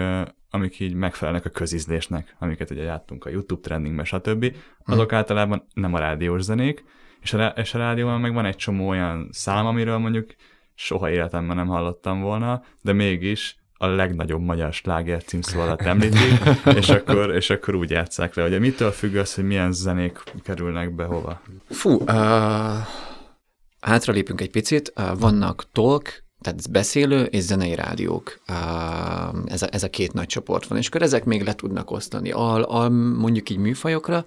amik 0.54 0.80
így 0.80 0.94
megfelelnek 0.94 1.46
a 1.46 1.50
közizlésnek, 1.50 2.36
amiket 2.40 2.70
ugye 2.70 2.84
játtunk 2.84 3.26
a 3.26 3.30
YouTube 3.30 3.62
trendingbe, 3.62 4.04
stb. 4.04 4.56
Azok 4.86 5.10
hmm. 5.10 5.18
általában 5.18 5.68
nem 5.74 5.94
a 5.94 6.00
rádiós 6.00 6.42
zenék, 6.42 6.84
és 7.22 7.34
a, 7.34 7.46
és 7.48 7.74
a 7.74 7.78
rádióban 7.78 8.22
meg 8.22 8.34
van 8.34 8.46
egy 8.46 8.56
csomó 8.56 8.88
olyan 8.88 9.30
szám, 9.32 9.66
amiről 9.66 9.98
mondjuk 9.98 10.36
soha 10.76 11.10
életemben 11.10 11.56
nem 11.56 11.68
hallottam 11.68 12.22
volna, 12.22 12.64
de 12.82 12.94
mégis 12.94 13.56
a 13.74 13.88
legnagyobb 13.88 14.42
magyar 14.42 14.74
sláger 14.74 15.24
címszó 15.24 15.60
alatt 15.60 15.82
említik, 15.82 16.40
és 16.80 16.90
akkor, 16.90 17.36
és 17.36 17.50
akkor 17.50 17.76
úgy 17.76 17.90
játszák 17.90 18.36
le. 18.36 18.46
Ugye 18.46 18.60
mitől 18.60 18.92
függ 18.92 19.16
az, 19.16 19.34
hogy 19.34 19.44
milyen 19.44 19.72
zenék 19.72 20.24
kerülnek 20.44 20.96
be 20.96 21.04
hova? 21.04 21.42
Fú, 21.70 21.90
uh, 21.90 22.08
hátralépünk 23.80 24.42
egy 24.42 24.52
picit. 24.52 24.94
Uh, 24.96 25.20
vannak 25.20 25.72
talk, 25.72 26.21
tehát 26.42 26.72
beszélő 26.72 27.24
és 27.24 27.44
zenei 27.44 27.76
rádiók, 27.76 28.42
ez 29.46 29.62
a, 29.62 29.68
ez 29.72 29.84
a 29.84 29.90
két 29.90 30.14
nagy 30.14 30.28
csoport 30.28 30.68
van, 30.68 30.78
és 30.78 30.88
akkor 30.88 31.02
ezek 31.02 31.26
még 31.26 31.44
le 31.44 31.54
tudnak 31.54 31.92
osztani, 31.92 32.32
al, 32.32 32.62
al, 32.62 32.90
mondjuk 32.90 33.50
így 33.50 33.58
műfajokra, 33.58 34.26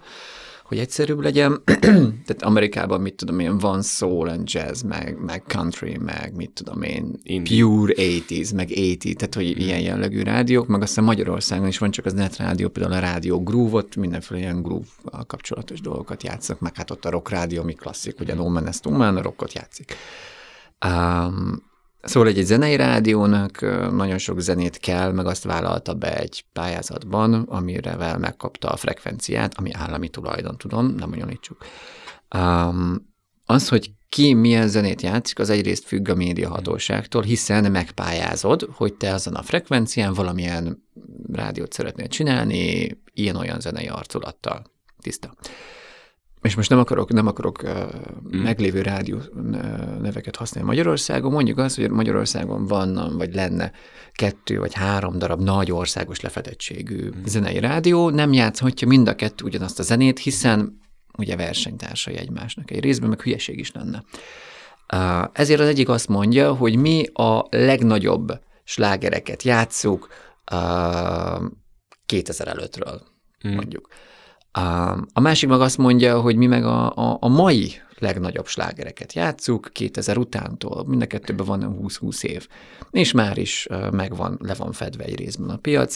hogy 0.63 0.79
egyszerűbb 0.79 1.19
legyen, 1.19 1.61
tehát 2.25 2.41
Amerikában 2.41 3.01
mit 3.01 3.13
tudom 3.13 3.39
én, 3.39 3.57
van 3.57 3.81
soul 3.81 4.29
and 4.29 4.53
jazz, 4.53 4.81
meg, 4.81 5.17
meg 5.25 5.43
country, 5.47 5.97
meg 5.97 6.35
mit 6.35 6.51
tudom 6.51 6.81
én, 6.81 7.19
Indie. 7.23 7.63
pure 7.63 7.93
80s, 7.97 8.55
meg 8.55 8.69
80, 8.69 9.13
tehát 9.15 9.35
hogy 9.35 9.59
ilyen 9.59 9.79
jellegű 9.79 10.21
rádiók, 10.21 10.67
meg 10.67 10.81
aztán 10.81 11.03
Magyarországon 11.03 11.67
is 11.67 11.77
van 11.77 11.91
csak 11.91 12.05
az 12.05 12.13
net 12.13 12.37
rádió, 12.37 12.69
például 12.69 12.95
a 12.95 12.99
rádió 12.99 13.43
groove-ot, 13.43 13.95
mindenféle 13.95 14.39
ilyen 14.39 14.61
groove 14.61 14.87
kapcsolatos 15.27 15.81
dolgokat 15.81 16.23
játszanak, 16.23 16.61
meg 16.61 16.75
hát 16.75 16.91
ott 16.91 17.05
a 17.05 17.09
rock 17.09 17.29
rádió, 17.29 17.61
ami 17.61 17.73
klasszik, 17.73 18.19
ugye 18.19 18.33
No 18.33 18.49
Man 18.49 19.17
a 19.17 19.21
rockot 19.21 19.53
játszik. 19.53 19.93
Um, 20.85 21.73
Szóval 22.05 22.29
egy, 22.29 22.37
egy 22.37 22.45
zenei 22.45 22.75
rádiónak 22.75 23.61
nagyon 23.91 24.17
sok 24.17 24.39
zenét 24.39 24.77
kell, 24.77 25.11
meg 25.11 25.25
azt 25.25 25.43
vállalta 25.43 25.93
be 25.93 26.17
egy 26.17 26.45
pályázatban, 26.53 27.33
amire 27.33 28.17
megkapta 28.17 28.69
a 28.69 28.75
frekvenciát, 28.75 29.53
ami 29.57 29.71
állami 29.73 30.09
tulajdon, 30.09 30.57
tudom, 30.57 30.85
nem 30.85 31.09
bonyolítsuk. 31.09 31.65
Um, 32.35 33.13
az, 33.45 33.69
hogy 33.69 33.91
ki 34.09 34.33
milyen 34.33 34.67
zenét 34.67 35.01
játszik, 35.01 35.39
az 35.39 35.49
egyrészt 35.49 35.85
függ 35.85 36.09
a 36.09 36.15
médiahatóságtól, 36.15 37.21
hiszen 37.21 37.71
megpályázod, 37.71 38.67
hogy 38.71 38.93
te 38.93 39.13
azon 39.13 39.35
a 39.35 39.41
frekvencián 39.41 40.13
valamilyen 40.13 40.83
rádiót 41.31 41.73
szeretnél 41.73 42.07
csinálni, 42.07 42.89
ilyen-olyan 43.13 43.59
zenei 43.59 43.87
arculattal. 43.87 44.63
Tiszta 45.01 45.33
és 46.45 46.55
most 46.55 46.69
nem 46.69 46.79
akarok, 46.79 47.11
nem 47.11 47.27
akarok 47.27 47.63
uh, 47.63 47.71
mm. 48.35 48.41
meglévő 48.41 48.81
rádió 48.81 49.17
neveket 50.01 50.35
használni 50.35 50.69
Magyarországon, 50.69 51.31
mondjuk 51.31 51.57
azt, 51.57 51.75
hogy 51.75 51.89
Magyarországon 51.89 52.65
van, 52.65 53.17
vagy 53.17 53.33
lenne 53.33 53.71
kettő 54.11 54.59
vagy 54.59 54.73
három 54.73 55.17
darab 55.17 55.41
nagy 55.41 55.71
országos 55.71 56.19
lefedettségű 56.19 57.09
mm. 57.09 57.23
zenei 57.25 57.59
rádió, 57.59 58.09
nem 58.09 58.33
játszhatja 58.33 58.87
mind 58.87 59.07
a 59.07 59.15
kettő 59.15 59.45
ugyanazt 59.45 59.79
a 59.79 59.83
zenét, 59.83 60.19
hiszen 60.19 60.79
ugye 61.17 61.35
versenytársai 61.35 62.17
egymásnak 62.17 62.71
egy 62.71 62.79
részben, 62.79 63.09
meg 63.09 63.21
hülyeség 63.21 63.59
is 63.59 63.71
lenne. 63.71 64.03
Uh, 64.93 65.29
ezért 65.33 65.59
az 65.59 65.67
egyik 65.67 65.89
azt 65.89 66.07
mondja, 66.07 66.53
hogy 66.53 66.75
mi 66.75 67.05
a 67.13 67.47
legnagyobb 67.49 68.39
slágereket 68.63 69.43
játszuk 69.43 70.07
uh, 70.51 71.43
2000 72.05 72.47
előttről, 72.47 73.01
mm. 73.47 73.53
mondjuk. 73.53 73.87
A 75.13 75.19
másik 75.19 75.49
meg 75.49 75.61
azt 75.61 75.77
mondja, 75.77 76.19
hogy 76.19 76.35
mi 76.35 76.45
meg 76.45 76.63
a, 76.63 76.91
a, 76.95 77.17
a 77.19 77.27
mai 77.27 77.81
legnagyobb 77.99 78.47
slágereket 78.47 79.13
játszuk, 79.13 79.69
2000 79.73 80.17
utántól, 80.17 80.85
mind 80.87 81.01
a 81.01 81.07
kettőben 81.07 81.45
van 81.45 81.77
20-20 81.81 82.23
év, 82.23 82.47
és 82.91 83.11
már 83.11 83.37
is 83.37 83.67
megvan, 83.91 84.39
le 84.41 84.53
van 84.53 84.71
fedve 84.71 85.03
egy 85.03 85.17
részben 85.17 85.49
a 85.49 85.57
piac, 85.57 85.95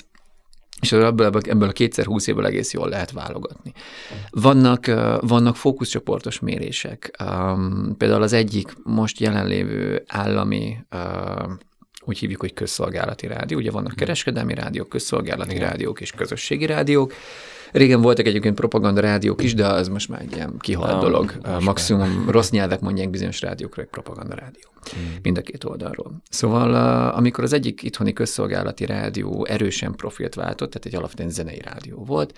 és 0.81 0.91
ebből, 0.91 1.31
ebből 1.47 1.69
a 1.69 1.71
kétszer 1.71 2.05
húsz 2.05 2.27
évből 2.27 2.45
egész 2.45 2.73
jól 2.73 2.89
lehet 2.89 3.11
válogatni. 3.11 3.73
Vannak, 4.29 4.85
vannak 5.21 5.55
fókuszcsoportos 5.55 6.39
mérések. 6.39 7.23
Például 7.97 8.21
az 8.21 8.33
egyik 8.33 8.73
most 8.83 9.19
jelenlévő 9.19 10.03
állami 10.07 10.77
úgy 12.05 12.17
hívjuk, 12.17 12.39
hogy 12.39 12.53
közszolgálati 12.53 13.27
rádió. 13.27 13.57
Ugye 13.57 13.71
vannak 13.71 13.95
kereskedelmi 13.95 14.53
rádiók, 14.53 14.89
közszolgálati 14.89 15.55
Igen. 15.55 15.69
rádiók 15.69 16.01
és 16.01 16.11
közösségi 16.11 16.65
rádiók. 16.65 17.13
Régen 17.71 18.01
voltak 18.01 18.25
egyébként 18.25 18.55
propaganda 18.55 19.01
rádiók 19.01 19.43
is, 19.43 19.53
de 19.53 19.67
az 19.67 19.87
most 19.87 20.09
már 20.09 20.21
egy 20.21 20.35
ilyen 20.35 20.53
kihalt 20.59 20.93
no, 20.93 20.99
dolog. 20.99 21.33
Maximum 21.59 22.29
rossz 22.29 22.49
nyelvek 22.49 22.79
mondják 22.79 23.09
bizonyos 23.09 23.41
rádiókra, 23.41 23.81
hogy 23.81 23.91
propaganda 23.91 24.35
rádió. 24.35 24.69
Hmm. 24.91 25.15
Mind 25.21 25.37
a 25.37 25.41
két 25.41 25.63
oldalról. 25.63 26.21
Szóval 26.29 26.73
amikor 27.09 27.43
az 27.43 27.53
egyik 27.53 27.83
itthoni 27.83 28.13
közszolgálati 28.13 28.85
rádió 28.85 29.45
erősen 29.45 29.95
profilt 29.95 30.35
váltott, 30.35 30.71
tehát 30.71 30.87
egy 30.87 30.95
alapvetően 30.95 31.29
zenei 31.29 31.61
rádió 31.63 32.03
volt, 32.05 32.37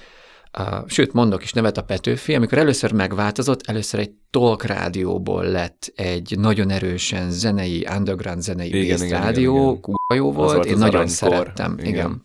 Uh, 0.59 0.87
sőt, 0.87 1.13
mondok 1.13 1.43
is 1.43 1.53
nevet 1.53 1.77
a 1.77 1.83
Petőfi, 1.83 2.35
amikor 2.35 2.57
először 2.57 2.91
megváltozott, 2.91 3.61
először 3.67 3.99
egy 3.99 4.11
talk 4.29 4.63
rádióból 4.63 5.43
lett 5.43 5.93
egy 5.95 6.35
nagyon 6.39 6.69
erősen 6.69 7.31
zenei, 7.31 7.87
underground 7.97 8.41
zenei 8.41 8.67
igen, 8.67 9.03
igen, 9.03 9.21
rádió, 9.21 9.79
igen, 9.81 10.17
jó 10.17 10.31
volt, 10.31 10.65
én 10.65 10.77
nagyon 10.77 11.07
szerettem. 11.07 11.75
Igen. 11.79 11.93
igen 11.93 12.21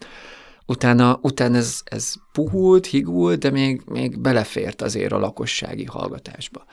utána, 0.67 1.19
utána 1.23 1.57
ez, 1.57 1.81
ez 1.85 2.15
puhult, 2.33 2.87
higult, 2.87 3.39
de 3.39 3.51
még, 3.51 3.83
még 3.85 4.21
belefért 4.21 4.83
azért 4.83 5.13
a 5.13 5.19
lakossági 5.19 5.85
hallgatásba. 5.85 6.65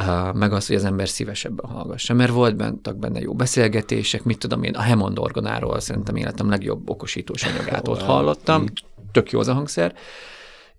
Uh, 0.00 0.34
meg 0.34 0.52
az, 0.52 0.66
hogy 0.66 0.76
az 0.76 0.84
ember 0.84 1.08
szívesebben 1.08 1.70
hallgassa, 1.70 2.14
mert 2.14 2.32
volt 2.32 2.56
bentak 2.56 2.98
benne 2.98 3.20
jó 3.20 3.34
beszélgetések, 3.34 4.24
mit 4.24 4.38
tudom 4.38 4.62
én, 4.62 4.74
a 4.74 4.82
Hammond 4.82 5.18
orgonáról 5.18 5.80
szerintem 5.80 6.16
életem 6.16 6.48
legjobb 6.48 6.90
okosítós 6.90 7.42
anyagát 7.42 7.88
ott 7.88 8.02
hallottam, 8.02 8.64
tök 9.12 9.30
jó 9.30 9.38
az 9.38 9.48
a 9.48 9.54
hangszer, 9.54 9.94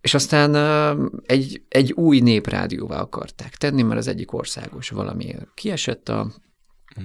és 0.01 0.13
aztán 0.13 0.55
uh, 0.55 1.05
egy, 1.25 1.61
egy 1.69 1.91
új 1.91 2.19
néprádióvá 2.19 2.99
akarták 2.99 3.55
tenni, 3.55 3.81
mert 3.81 3.99
az 3.99 4.07
egyik 4.07 4.33
országos 4.33 4.89
valamiért 4.89 5.47
kiesett 5.53 6.09
a 6.09 6.27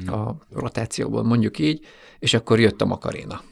a 0.06 0.34
rotációból, 0.50 1.22
mondjuk 1.22 1.58
így, 1.58 1.86
és 2.18 2.34
akkor 2.34 2.61
jött 2.61 2.80
a 2.80 2.86
Makaréna. 2.86 3.42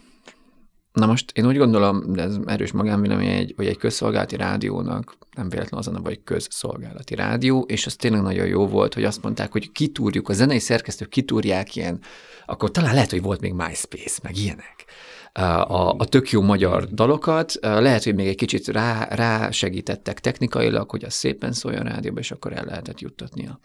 Na 0.93 1.07
most 1.07 1.31
én 1.35 1.47
úgy 1.47 1.57
gondolom, 1.57 2.13
de 2.13 2.23
ez 2.23 2.37
erős 2.47 2.73
magánvélemény, 2.73 3.53
hogy 3.57 3.67
egy 3.67 3.77
közszolgálati 3.77 4.37
rádiónak 4.37 5.17
nem 5.37 5.49
véletlen 5.49 5.81
az 5.81 5.87
a 5.87 5.91
neve, 5.91 6.09
hogy 6.09 6.23
közszolgálati 6.23 7.15
rádió, 7.15 7.65
és 7.69 7.87
az 7.87 7.97
tényleg 7.97 8.23
nagyon 8.23 8.47
jó 8.47 8.67
volt, 8.67 8.95
hogy 8.95 9.05
azt 9.05 9.23
mondták, 9.23 9.53
hogy 9.53 9.73
kitúrjuk, 9.73 10.29
a 10.29 10.33
zenei 10.33 10.59
szerkesztők 10.59 11.09
kitúrják 11.09 11.77
ilyen, 11.77 12.01
akkor 12.47 12.71
talán 12.71 12.95
lehet, 12.95 13.11
hogy 13.11 13.23
volt 13.23 13.41
még 13.41 13.53
MySpace, 13.53 14.21
meg 14.23 14.37
ilyenek 14.37 14.85
a, 15.33 15.95
a 15.99 16.05
tök 16.05 16.31
jó 16.31 16.43
magyar 16.43 16.85
dalokat, 16.85 17.59
lehet, 17.61 18.05
hogy 18.05 18.15
még 18.15 18.27
egy 18.27 18.37
kicsit 18.37 18.67
rá, 18.67 19.09
rá 19.11 19.51
segítettek 19.51 20.21
technikailag, 20.21 20.91
hogy 20.91 21.05
az 21.05 21.15
szépen 21.15 21.53
szóljon 21.53 21.83
rádióba, 21.83 22.21
és 22.21 22.31
akkor 22.31 22.53
el 22.53 22.65
lehetett 22.65 23.01
juttatni 23.01 23.47
a, 23.47 23.59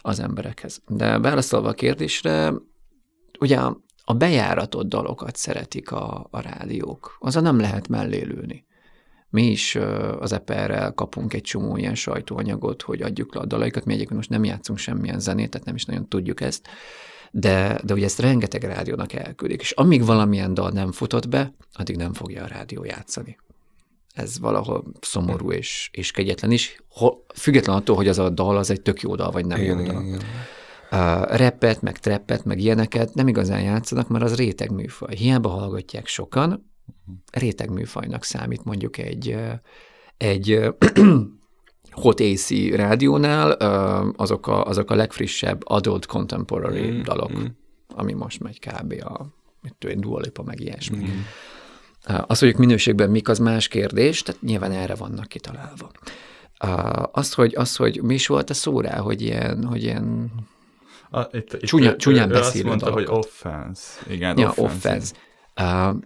az 0.00 0.20
emberekhez. 0.20 0.80
De 0.86 1.18
válaszolva 1.18 1.68
a 1.68 1.72
kérdésre, 1.72 2.52
ugye 3.38 3.58
a 4.10 4.14
bejáratott 4.14 4.88
dalokat 4.88 5.36
szeretik 5.36 5.92
a, 5.92 6.26
a 6.30 6.40
rádiók. 6.40 7.16
Azzal 7.20 7.42
nem 7.42 7.60
lehet 7.60 7.88
mellélőni. 7.88 8.64
Mi 9.30 9.46
is 9.46 9.74
az 10.20 10.32
EPR-rel 10.32 10.92
kapunk 10.92 11.34
egy 11.34 11.42
csomó 11.42 11.76
ilyen 11.76 11.94
sajtóanyagot, 11.94 12.82
hogy 12.82 13.02
adjuk 13.02 13.34
le 13.34 13.40
a 13.40 13.46
dalaikat. 13.46 13.84
Mi 13.84 13.92
egyébként 13.92 14.16
most 14.16 14.30
nem 14.30 14.44
játszunk 14.44 14.78
semmilyen 14.78 15.20
zenét, 15.20 15.50
tehát 15.50 15.66
nem 15.66 15.74
is 15.74 15.84
nagyon 15.84 16.08
tudjuk 16.08 16.40
ezt. 16.40 16.68
De, 17.30 17.80
de 17.84 17.94
ugye 17.94 18.04
ezt 18.04 18.18
rengeteg 18.18 18.62
rádiónak 18.62 19.12
elküldik, 19.12 19.60
és 19.60 19.70
amíg 19.70 20.04
valamilyen 20.04 20.54
dal 20.54 20.70
nem 20.70 20.92
futott 20.92 21.28
be, 21.28 21.54
addig 21.72 21.96
nem 21.96 22.12
fogja 22.12 22.44
a 22.44 22.46
rádió 22.46 22.84
játszani. 22.84 23.38
Ez 24.14 24.38
valahol 24.38 24.84
szomorú 25.00 25.52
és, 25.52 25.88
és 25.92 26.10
kegyetlen 26.10 26.50
is, 26.50 26.82
független 27.34 27.76
attól, 27.76 27.96
hogy 27.96 28.08
az 28.08 28.18
a 28.18 28.30
dal 28.30 28.56
az 28.56 28.70
egy 28.70 28.82
tök 28.82 29.00
jó 29.00 29.14
dal, 29.14 29.30
vagy 29.30 29.46
nem 29.46 29.60
igen, 29.60 29.78
jó 29.78 29.84
dal. 29.84 30.02
Igen 30.02 30.14
uh, 30.14 30.22
repet, 31.26 31.82
meg 31.82 31.98
treppet, 31.98 32.44
meg 32.44 32.58
ilyeneket 32.58 33.14
nem 33.14 33.28
igazán 33.28 33.62
játszanak, 33.62 34.08
mert 34.08 34.24
az 34.24 34.34
réteg 34.34 34.70
műfaj. 34.70 35.14
Hiába 35.14 35.48
hallgatják 35.48 36.06
sokan, 36.06 36.72
réteg 37.32 37.70
műfajnak 37.70 38.24
számít 38.24 38.64
mondjuk 38.64 38.98
egy, 38.98 39.36
egy 40.16 40.60
Hot 41.90 42.20
AC 42.20 42.50
rádiónál 42.70 43.50
azok 44.16 44.46
a, 44.46 44.64
azok 44.64 44.90
a 44.90 44.94
legfrissebb 44.94 45.60
adult 45.64 46.06
contemporary 46.06 46.90
mm, 46.90 47.02
dalok, 47.02 47.38
mm. 47.38 47.44
ami 47.88 48.12
most 48.12 48.40
megy 48.40 48.58
kb. 48.58 48.94
a 49.04 49.26
tudom, 49.78 50.00
Dua 50.00 50.20
Lipa, 50.20 50.42
meg 50.42 50.60
ilyesmi. 50.60 51.04
Mm. 51.04 51.20
Az, 52.26 52.38
hogy 52.38 52.56
minőségben 52.58 53.10
mik, 53.10 53.28
az 53.28 53.38
más 53.38 53.68
kérdés, 53.68 54.22
tehát 54.22 54.42
nyilván 54.42 54.72
erre 54.72 54.94
vannak 54.94 55.26
kitalálva. 55.26 55.90
Az, 57.12 57.32
hogy, 57.32 57.54
az, 57.56 57.76
hogy 57.76 58.02
mi 58.02 58.14
is 58.14 58.26
volt 58.26 58.50
a 58.50 58.54
szó 58.54 58.80
rá, 58.80 58.98
hogy 58.98 59.22
ilyen, 59.22 59.64
hogy 59.64 59.82
ilyen 59.82 60.30
a, 61.10 61.20
itt, 61.20 61.52
itt 61.52 61.60
Csúnya, 61.60 61.96
csúnyán 61.96 62.28
beszélő 62.28 62.46
azt 62.46 62.64
mondta, 62.64 62.90
dalokat. 62.90 63.08
hogy 63.08 63.18
offense. 63.18 63.82
Igen, 64.08 64.38
ja, 64.38 64.48
offense. 64.48 64.64
offense. 64.64 65.14
Uh, 65.60 66.02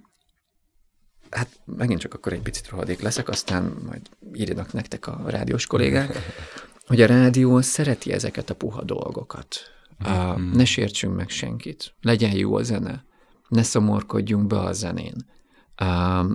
hát 1.31 1.49
megint 1.65 2.01
csak 2.01 2.15
akkor 2.15 2.33
egy 2.33 2.43
picit 2.43 2.69
rohadék 2.69 3.01
leszek, 3.01 3.29
aztán 3.29 3.77
majd 3.87 4.01
írjanak 4.33 4.73
nektek 4.73 5.07
a 5.07 5.23
rádiós 5.27 5.67
kollégák, 5.67 6.17
hogy 6.87 7.01
a 7.01 7.07
rádió 7.07 7.61
szereti 7.61 8.13
ezeket 8.13 8.51
a 8.51 8.55
puha 8.55 8.83
dolgokat. 8.83 9.57
Uh. 10.05 10.53
Ne 10.53 10.65
sértsünk 10.65 11.17
meg 11.17 11.29
senkit. 11.29 11.95
Legyen 12.01 12.37
jó 12.37 12.57
a 12.57 12.63
zene. 12.63 13.05
Ne 13.49 13.63
szomorkodjunk 13.63 14.47
be 14.47 14.59
a 14.59 14.73
zenén. 14.73 15.15
Uh, 15.81 16.33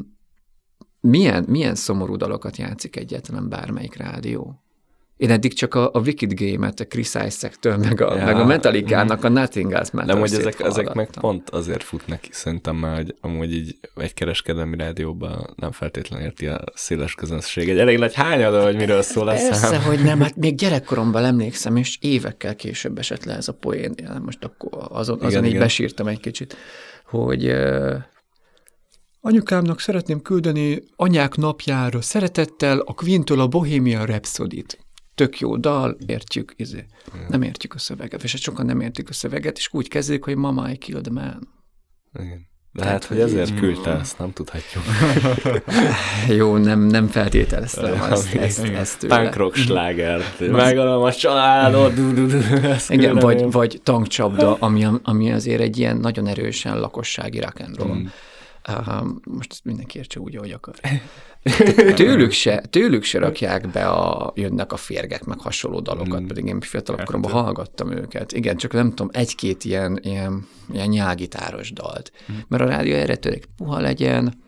milyen, 0.99 1.45
milyen 1.47 1.75
szomorú 1.75 2.15
dalokat 2.15 2.57
játszik 2.57 2.95
egyáltalán 2.95 3.49
bármelyik 3.49 3.95
rádió? 3.95 4.61
Én 5.17 5.31
eddig 5.31 5.53
csak 5.53 5.73
a, 5.73 5.89
a 5.93 5.99
Wicked 5.99 6.33
Game-et, 6.33 6.79
a 6.79 6.85
Chris 6.85 7.07
Isaac-től, 7.07 7.77
meg 7.77 8.01
a, 8.01 8.15
ja. 8.15 8.25
meg 8.25 8.35
a 8.35 8.45
Metallica-nak 8.45 9.23
a 9.23 9.29
Nothing 9.29 9.71
Else 9.71 9.91
Matters 9.93 10.13
Nem, 10.13 10.19
hogy 10.19 10.33
ezek, 10.33 10.59
ezek 10.59 10.93
meg 10.93 11.09
pont 11.19 11.49
azért 11.49 11.83
fut 11.83 12.07
neki 12.07 12.29
szerintem, 12.31 12.75
mert 12.75 12.95
hogy 12.95 13.15
amúgy 13.21 13.53
így 13.53 13.77
egy 13.95 14.13
kereskedelmi 14.13 14.77
rádióban 14.77 15.53
nem 15.55 15.71
feltétlenül 15.71 16.25
érti 16.25 16.47
a 16.47 16.63
széles 16.73 17.15
közönség. 17.15 17.69
Egy 17.69 17.77
elég 17.77 17.97
nagy 17.97 18.13
hányada, 18.13 18.63
hogy 18.63 18.75
miről 18.75 19.01
szól 19.01 19.27
a 19.27 19.31
Persze, 19.31 19.53
szám. 19.53 19.81
hogy 19.81 20.03
nem, 20.03 20.19
hát 20.21 20.35
még 20.35 20.55
gyerekkoromban 20.55 21.25
emlékszem, 21.25 21.75
és 21.75 21.97
évekkel 22.01 22.55
később 22.55 22.97
esett 22.97 23.23
le 23.23 23.35
ez 23.35 23.47
a 23.47 23.53
poén. 23.53 23.95
Most 24.23 24.43
akkor 24.43 24.69
azon, 24.89 25.17
azon 25.17 25.29
igen, 25.29 25.43
így 25.43 25.49
igen. 25.49 25.61
besírtam 25.61 26.07
egy 26.07 26.19
kicsit, 26.19 26.55
hogy 27.05 27.53
Anyukámnak 29.21 29.79
szeretném 29.79 30.21
küldeni 30.21 30.83
anyák 30.95 31.35
napjára 31.35 32.01
szeretettel 32.01 32.79
a 32.79 32.93
Quintől 32.93 33.39
a 33.39 33.47
Bohemian 33.47 34.05
Rhapsody-t 34.05 34.86
tök 35.17 35.39
jó 35.39 35.57
dal, 35.57 35.97
értjük, 36.05 36.53
izé. 36.55 36.85
Nem 37.29 37.41
értjük 37.41 37.73
a 37.73 37.77
szöveget, 37.79 38.23
és 38.23 38.35
sokan 38.39 38.65
nem 38.65 38.81
értik 38.81 39.09
a 39.09 39.13
szöveget, 39.13 39.57
és 39.57 39.69
úgy 39.71 39.87
kezdődik, 39.87 40.23
hogy 40.23 40.35
Mama, 40.35 40.69
I 40.69 40.77
killed 40.77 41.11
man. 41.11 41.47
Igen. 42.19 42.47
De 42.71 42.85
hát, 42.85 43.05
hogy 43.05 43.19
ezért 43.19 43.59
küldte, 43.59 43.91
ezt 43.91 44.19
nem 44.19 44.33
tudhatjuk. 44.33 44.83
Jó, 46.39 46.57
nem, 46.57 46.79
nem 46.79 47.07
feltételeztem 47.07 48.01
azt, 48.11 48.35
ezt, 48.35 48.63
ezt 48.63 48.99
tőle. 48.99 49.21
Punk 49.21 49.35
rock 49.35 49.55
sláger. 49.55 50.21
Megalom 50.39 51.03
a 51.03 51.89
du, 51.89 52.13
du, 52.13 52.37
Igen, 52.87 53.15
vagy, 53.15 53.51
vagy 53.51 53.79
tankcsapda, 53.83 54.55
ami, 54.59 54.85
ami 55.03 55.31
azért 55.31 55.61
egy 55.61 55.77
ilyen 55.77 55.97
nagyon 55.97 56.27
erősen 56.27 56.79
lakossági 56.79 57.39
rock 57.39 57.59
and 57.59 57.77
roll. 57.77 57.95
Mm. 57.95 58.05
Most 59.23 59.51
ezt 59.51 59.63
mindenki 59.63 59.97
értse 59.97 60.19
úgy, 60.19 60.35
ahogy 60.35 60.51
akar. 60.51 60.75
Tőlük 61.95 62.31
se, 62.31 62.63
tőlük 62.69 63.03
se 63.03 63.19
rakják 63.19 63.69
be 63.71 63.87
a, 63.87 64.31
jönnek 64.35 64.71
a 64.71 64.77
férgek, 64.77 65.23
meg 65.23 65.39
hasonló 65.39 65.79
dalokat, 65.79 66.21
mm. 66.21 66.25
pedig 66.25 66.45
én 66.45 66.61
fiatalabb 66.61 67.05
koromban 67.05 67.31
hallgattam 67.31 67.91
őket. 67.91 68.31
Igen, 68.31 68.57
csak 68.57 68.73
nem 68.73 68.89
tudom, 68.89 69.09
egy-két 69.13 69.63
ilyen, 69.63 69.99
ilyen, 70.01 70.47
ilyen 70.71 70.87
nyágitáros 70.87 71.73
dalt. 71.73 72.11
Mm. 72.31 72.35
Mert 72.47 72.63
a 72.63 72.67
rádió 72.67 72.95
erre 72.95 73.15
törik, 73.15 73.45
puha 73.57 73.79
legyen, 73.79 74.45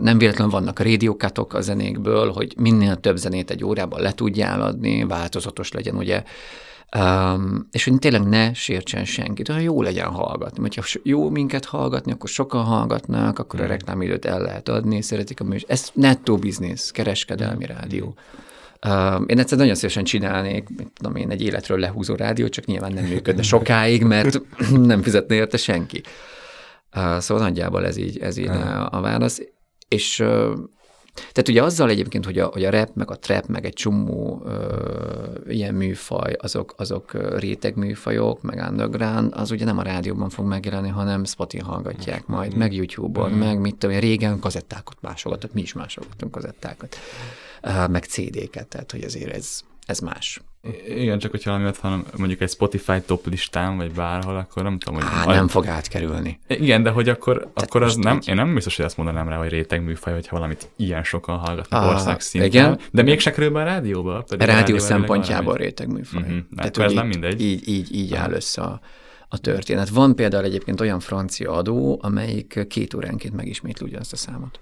nem 0.00 0.18
véletlenül 0.18 0.52
vannak 0.52 0.78
a 0.78 0.82
rédiókatok 0.82 1.54
a 1.54 1.60
zenékből, 1.60 2.32
hogy 2.32 2.54
minél 2.56 2.96
több 2.96 3.16
zenét 3.16 3.50
egy 3.50 3.64
órában 3.64 4.00
le 4.00 4.12
tudjál 4.12 4.62
adni, 4.62 5.04
változatos 5.04 5.72
legyen, 5.72 5.96
ugye 5.96 6.22
Um, 6.96 7.68
és 7.70 7.84
hogy 7.84 7.98
tényleg 7.98 8.22
ne 8.22 8.52
sértsen 8.52 9.04
senkit, 9.04 9.48
hogy 9.48 9.62
jó 9.62 9.82
legyen 9.82 10.08
hallgatni. 10.08 10.60
Hogyha 10.60 10.82
jó 11.02 11.30
minket 11.30 11.64
hallgatni, 11.64 12.12
akkor 12.12 12.28
sokan 12.28 12.64
hallgatnak, 12.64 13.38
akkor 13.38 13.60
a 13.60 13.64
mm. 13.64 13.66
reklámidőt 13.66 14.24
el 14.24 14.40
lehet 14.40 14.68
adni, 14.68 15.02
szeretik 15.02 15.40
a 15.40 15.44
műsor. 15.44 15.70
Ez 15.70 15.90
nettó 15.92 16.36
biznisz, 16.36 16.90
kereskedelmi 16.90 17.64
mm. 17.64 17.76
rádió. 17.76 18.14
Um, 18.86 19.24
én 19.26 19.38
egyszer 19.38 19.58
nagyon 19.58 19.74
szívesen 19.74 20.04
csinálnék, 20.04 20.68
mit 20.76 20.90
tudom 20.94 21.16
én, 21.16 21.30
egy 21.30 21.42
életről 21.42 21.78
lehúzó 21.78 22.14
rádió, 22.14 22.48
csak 22.48 22.64
nyilván 22.64 22.92
nem 22.92 23.04
működne 23.04 23.42
sokáig, 23.52 24.02
mert 24.02 24.40
nem 24.70 25.02
fizetné 25.02 25.36
érte 25.36 25.56
senki. 25.56 26.02
Uh, 26.96 27.18
szóval 27.18 27.44
nagyjából 27.44 27.86
ez 27.86 27.96
így, 27.96 28.18
ez 28.18 28.36
így 28.36 28.48
a, 28.48 28.88
a 28.92 29.00
válasz. 29.00 29.40
És 29.88 30.20
uh, 30.20 30.52
tehát 31.18 31.48
ugye 31.48 31.62
azzal 31.62 31.90
egyébként, 31.90 32.24
hogy 32.24 32.38
a, 32.38 32.46
hogy 32.46 32.64
a 32.64 32.70
rap, 32.70 32.90
meg 32.94 33.10
a 33.10 33.18
trap, 33.18 33.46
meg 33.46 33.64
egy 33.64 33.72
csomó 33.72 34.42
ö, 34.44 35.48
ilyen 35.48 35.74
műfaj, 35.74 36.32
azok, 36.38 36.74
azok 36.76 37.38
réteg 37.38 37.76
műfajok, 37.76 38.42
meg 38.42 38.66
underground, 38.70 39.32
az 39.34 39.50
ugye 39.50 39.64
nem 39.64 39.78
a 39.78 39.82
rádióban 39.82 40.28
fog 40.28 40.46
megjelenni, 40.46 40.88
hanem 40.88 41.24
Spotify 41.24 41.62
hallgatják 41.62 42.26
majd, 42.26 42.56
meg 42.56 42.74
YouTube-on, 42.74 43.32
mm. 43.32 43.38
meg 43.38 43.60
mit 43.60 43.76
tudom, 43.76 43.98
régen 43.98 44.38
kazettákat 44.38 44.96
másolgattak, 45.00 45.52
mi 45.52 45.60
is 45.60 45.72
másolgattunk 45.72 46.32
kazettákat, 46.32 46.96
meg 47.90 48.04
CD-ket, 48.04 48.66
tehát 48.66 48.92
hogy 48.92 49.02
azért 49.04 49.32
ez, 49.34 49.60
ez 49.86 49.98
más. 49.98 50.40
Igen, 50.88 51.18
csak 51.18 51.30
hogyha 51.30 51.50
valami 51.50 51.70
van 51.82 52.04
mondjuk 52.16 52.40
egy 52.40 52.50
Spotify 52.50 53.00
top 53.06 53.26
listán, 53.26 53.76
vagy 53.76 53.92
bárhol, 53.92 54.36
akkor 54.36 54.62
nem 54.62 54.78
tudom, 54.78 55.00
hogy... 55.00 55.10
Á, 55.10 55.24
majd... 55.24 55.36
nem 55.36 55.48
fog 55.48 55.66
átkerülni. 55.66 56.38
Igen, 56.48 56.82
de 56.82 56.90
hogy 56.90 57.08
akkor, 57.08 57.36
Tehát 57.36 57.62
akkor 57.62 57.82
az 57.82 57.96
nem, 57.96 58.16
így... 58.16 58.28
én 58.28 58.34
nem 58.34 58.54
biztos, 58.54 58.76
hogy 58.76 58.84
azt 58.84 58.96
mondanám 58.96 59.28
rá, 59.28 59.36
hogy 59.36 59.48
réteg 59.48 59.82
műfaj, 59.82 60.12
hogyha 60.12 60.36
valamit 60.36 60.68
ilyen 60.76 61.02
sokan 61.02 61.38
hallgatnak 61.38 61.82
ah, 61.82 61.88
ország 61.88 62.20
szinten. 62.20 62.50
Igen. 62.50 62.78
De 62.90 63.02
még 63.02 63.20
se 63.20 63.30
kerül 63.30 63.50
be 63.50 63.60
a 63.60 63.64
rádióba. 63.64 64.24
Pedig 64.28 64.46
rádió, 64.46 64.60
rádió 64.60 64.78
szempontjából 64.78 65.54
réteg 65.54 65.92
műfaj. 65.92 66.22
Uh-huh. 66.22 66.38
Tehát, 66.56 66.78
ez 66.78 66.92
nem 66.92 67.06
mindegy. 67.06 67.40
Így, 67.42 67.68
így, 67.68 67.94
így 67.94 68.14
áll 68.14 68.32
össze 68.32 68.62
a, 68.62 68.80
a 69.28 69.38
történet. 69.38 69.88
Van 69.88 70.14
például 70.14 70.44
egyébként 70.44 70.80
olyan 70.80 71.00
francia 71.00 71.52
adó, 71.52 71.98
amelyik 72.02 72.66
két 72.68 72.94
óránként 72.94 73.34
megismétli 73.34 73.86
ugyanazt 73.86 74.12
a 74.12 74.16
számot. 74.16 74.60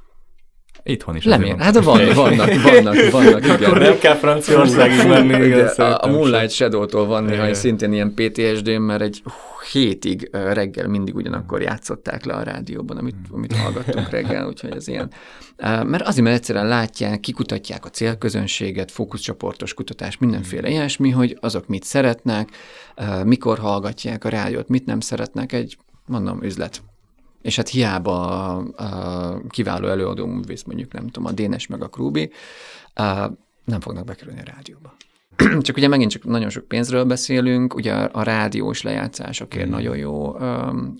Itthon 0.86 1.16
is. 1.16 1.24
Lemér. 1.24 1.56
Hát 1.58 1.82
van, 1.82 2.14
vannak, 2.14 2.62
vannak, 2.62 3.10
vannak, 3.10 3.44
igen. 3.44 3.64
Akkor 3.64 3.78
nem 3.78 3.98
kell 3.98 4.14
Franciaországig 4.14 5.06
menni. 5.08 5.44
Igen, 5.44 5.66
a, 5.66 6.04
a 6.04 6.06
Moonlight 6.06 6.50
Shadow-tól 6.50 7.06
van 7.06 7.24
néha 7.24 7.54
szintén 7.54 7.92
ilyen 7.92 8.14
PTSD, 8.14 8.78
mert 8.78 9.02
egy 9.02 9.22
hétig 9.72 10.28
reggel 10.32 10.88
mindig 10.88 11.14
ugyanakkor 11.14 11.62
játszották 11.62 12.24
le 12.24 12.32
a 12.32 12.42
rádióban, 12.42 12.96
amit, 12.96 13.16
amit 13.32 13.56
hallgattunk 13.56 14.10
reggel, 14.10 14.46
úgyhogy 14.48 14.70
ez 14.74 14.88
ilyen. 14.88 15.10
Mert 15.56 16.02
azért, 16.02 16.24
mert 16.24 16.36
egyszerűen 16.36 16.66
látják, 16.66 17.20
kikutatják 17.20 17.84
a 17.84 17.90
célközönséget, 17.90 18.90
fókuszcsoportos 18.90 19.74
kutatás, 19.74 20.18
mindenféle 20.18 20.68
ilyesmi, 20.68 21.10
hogy 21.10 21.38
azok 21.40 21.66
mit 21.66 21.84
szeretnek, 21.84 22.48
mikor 23.24 23.58
hallgatják 23.58 24.24
a 24.24 24.28
rádiót, 24.28 24.68
mit 24.68 24.86
nem 24.86 25.00
szeretnek, 25.00 25.52
egy, 25.52 25.76
mondom, 26.06 26.42
üzlet 26.42 26.82
és 27.46 27.56
hát 27.56 27.68
hiába 27.68 28.28
a, 28.56 28.64
a 28.76 29.40
kiváló 29.48 29.88
előadó 29.88 30.26
művész, 30.26 30.62
mondjuk 30.62 30.92
nem 30.92 31.06
tudom, 31.06 31.28
a 31.28 31.32
Dénes 31.32 31.66
meg 31.66 31.82
a 31.82 31.88
Krúbi, 31.88 32.30
a, 32.94 33.02
nem 33.64 33.80
fognak 33.80 34.04
bekerülni 34.04 34.40
a 34.40 34.52
rádióba. 34.54 34.96
csak 35.66 35.76
ugye 35.76 35.88
megint 35.88 36.10
csak 36.10 36.24
nagyon 36.24 36.50
sok 36.50 36.64
pénzről 36.64 37.04
beszélünk, 37.04 37.74
ugye 37.74 37.92
a 37.92 38.22
rádiós 38.22 38.82
lejátszásokért 38.82 39.66
mm. 39.66 39.70
nagyon 39.70 39.96
jó, 39.96 40.36
um, 40.36 40.96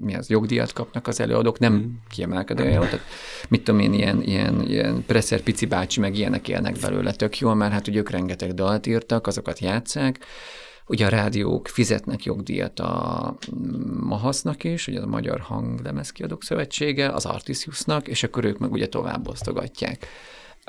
mi 0.00 0.14
az, 0.14 0.28
jogdíjat 0.28 0.72
kapnak 0.72 1.06
az 1.06 1.20
előadók, 1.20 1.58
nem 1.58 1.72
mm. 1.72 1.94
kiemelkedő 2.10 2.64
jó, 2.64 2.80
tehát 2.80 3.06
mit 3.48 3.64
tudom 3.64 3.80
én, 3.80 3.92
ilyen, 3.92 4.22
ilyen, 4.22 4.62
ilyen 4.62 5.04
Presser 5.06 5.40
Pici 5.40 5.66
bácsi, 5.66 6.00
meg 6.00 6.16
ilyenek 6.16 6.48
élnek 6.48 6.76
belőle 6.80 7.12
tök 7.12 7.38
jól, 7.38 7.54
mert 7.54 7.72
hát 7.72 7.88
ugye 7.88 7.98
ők 7.98 8.10
rengeteg 8.10 8.54
dalt 8.54 8.86
írtak, 8.86 9.26
azokat 9.26 9.58
játszák, 9.58 10.18
Ugye 10.88 11.06
a 11.06 11.08
rádiók 11.08 11.68
fizetnek 11.68 12.24
jogdíjat 12.24 12.80
a 12.80 13.34
Mahasznak 14.00 14.64
is, 14.64 14.86
ugye 14.86 15.00
a 15.00 15.06
Magyar 15.06 15.40
Hanglemezkiadók 15.40 16.42
Szövetsége, 16.42 17.08
az 17.08 17.26
Artisiusnak, 17.26 18.08
és 18.08 18.22
akkor 18.22 18.44
ők 18.44 18.58
meg 18.58 18.72
ugye 18.72 18.88
tovább 18.88 19.28
osztogatják. 19.28 20.06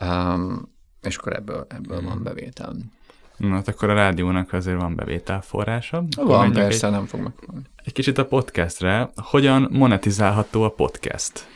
Um, 0.01 0.72
és 1.01 1.15
akkor 1.15 1.34
ebből, 1.34 1.65
ebből 1.70 2.01
mm. 2.01 2.05
van 2.05 2.24
bevétel. 2.24 2.76
Na, 3.38 3.53
hát 3.53 3.67
akkor 3.67 3.89
a 3.89 3.93
rádiónak 3.93 4.53
azért 4.53 4.82
van 4.82 4.95
bevételforrása. 4.95 6.03
Van, 6.15 6.51
persze, 6.51 6.88
egy, 6.88 6.93
nem 6.93 7.05
fog 7.05 7.20
meg. 7.20 7.34
Egy 7.84 7.93
kicsit 7.93 8.17
a 8.17 8.26
podcastre. 8.26 9.11
Hogyan 9.15 9.67
monetizálható 9.72 10.63
a 10.63 10.70
podcast? 10.70 11.47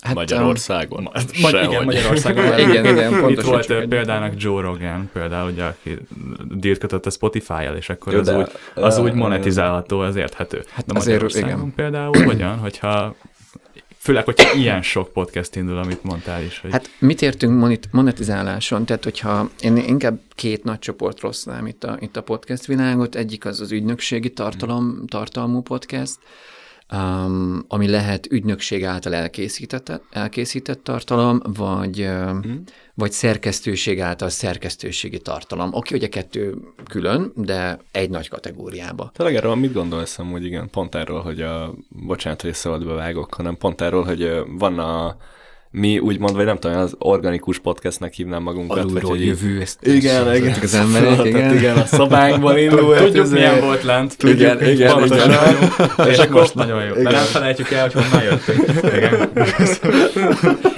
Hát, 0.00 0.14
Magyarországon? 0.14 1.06
Um, 1.06 1.22
ma, 1.40 1.48
igen, 1.48 1.84
Magyarországon. 1.84 2.58
igen, 2.58 2.84
igen, 2.84 3.10
pontos, 3.10 3.30
Itt 3.30 3.40
volt 3.40 3.70
egy 3.70 3.88
példának 3.88 4.32
Joe 4.36 4.62
Rogan, 4.62 5.10
például, 5.12 5.50
ugye, 5.50 5.64
aki 5.64 5.98
dírt 6.50 6.78
kötött 6.78 7.06
a 7.06 7.10
Spotify-jal, 7.10 7.76
és 7.76 7.88
akkor 7.88 8.12
Jó, 8.12 8.18
az, 8.18 8.26
de, 8.26 8.36
úgy, 8.36 8.48
az 8.74 8.98
uh, 8.98 9.04
úgy 9.04 9.12
monetizálható, 9.12 10.00
az 10.00 10.16
érthető. 10.16 10.64
Hát 10.70 10.86
de 10.86 10.98
azért, 10.98 11.20
Magyarországon 11.20 11.58
igen. 11.58 11.74
például 11.74 12.24
hogyan, 12.24 12.58
hogyha 12.58 13.14
Főleg, 14.00 14.24
hogyha 14.24 14.52
ilyen 14.52 14.82
sok 14.82 15.12
podcast 15.12 15.56
indul, 15.56 15.78
amit 15.78 16.02
mondtál 16.02 16.42
is. 16.42 16.60
Hogy... 16.60 16.72
Hát 16.72 16.90
mit 16.98 17.22
értünk 17.22 17.80
monetizáláson? 17.90 18.84
Tehát, 18.84 19.04
hogyha 19.04 19.50
én 19.60 19.76
inkább 19.76 20.20
két 20.34 20.64
nagy 20.64 20.78
csoport 20.78 21.20
rossznám 21.20 21.66
itt 21.66 21.84
a, 21.84 21.96
itt 22.00 22.16
a 22.16 22.22
podcast 22.22 22.66
világot, 22.66 23.14
egyik 23.14 23.44
az 23.44 23.60
az 23.60 23.72
ügynökségi 23.72 24.32
tartalom, 24.32 25.04
tartalmú 25.06 25.60
podcast, 25.60 26.18
um, 26.92 27.64
ami 27.68 27.88
lehet 27.88 28.26
ügynökség 28.30 28.84
által 28.84 29.14
elkészített, 29.14 30.00
elkészített 30.10 30.84
tartalom, 30.84 31.40
vagy, 31.44 32.08
mm. 32.08 32.54
vagy 32.94 33.12
szerkesztőség 33.12 34.00
által 34.00 34.28
szerkesztőségi 34.28 35.18
tartalom. 35.18 35.74
Oké, 35.74 35.94
ugye 35.94 36.08
kettő 36.08 36.56
külön, 36.88 37.32
de 37.34 37.78
egy 37.92 38.10
nagy 38.10 38.28
kategóriába. 38.28 39.10
Tényleg 39.14 39.34
erről 39.34 39.54
mit 39.54 39.72
gondolsz 39.72 40.16
hogy 40.16 40.44
igen, 40.44 40.70
pont 40.70 40.94
erről, 40.94 41.20
hogy 41.20 41.40
a, 41.42 41.74
bocsánat, 41.88 42.42
hogy 42.42 42.54
szabadba 42.54 42.94
vágok, 42.94 43.34
hanem 43.34 43.56
pont 43.56 43.80
erről, 43.80 44.04
hogy 44.04 44.42
van 44.58 44.78
a 44.78 45.16
mi 45.70 45.98
úgymond, 45.98 46.36
vagy 46.36 46.44
nem 46.44 46.58
tudom, 46.58 46.78
az 46.78 46.94
organikus 46.98 47.58
podcastnek 47.58 48.12
hívnám 48.12 48.42
magunkat. 48.42 48.78
Alulról 48.78 49.10
vagy, 49.10 49.26
jövő, 49.26 49.60
ezt 49.60 49.86
igen, 49.86 50.34
igen, 50.34 50.58
az 50.62 50.74
emberek, 50.74 51.24
igen. 51.24 51.54
igen, 51.54 51.76
a 51.76 51.84
szobánkban 51.84 52.58
indul. 52.68 52.96
Tudjuk, 52.96 53.24
ezért... 53.24 53.30
milyen 53.30 53.60
volt 53.60 53.82
lent. 53.82 54.16
Tudjuk, 54.16 54.38
igen, 54.38 54.68
igen, 54.68 55.04
igen. 55.04 55.30
igen. 55.30 56.08
És 56.08 56.26
most 56.26 56.54
nagyon 56.54 56.84
jó. 56.84 56.94
De 56.94 57.10
nem 57.10 57.24
felejtjük 57.24 57.70
el, 57.70 57.82
hogy 57.82 57.92
honnan 57.92 58.22
jöttünk. 58.22 58.64
Igen. 58.96 59.30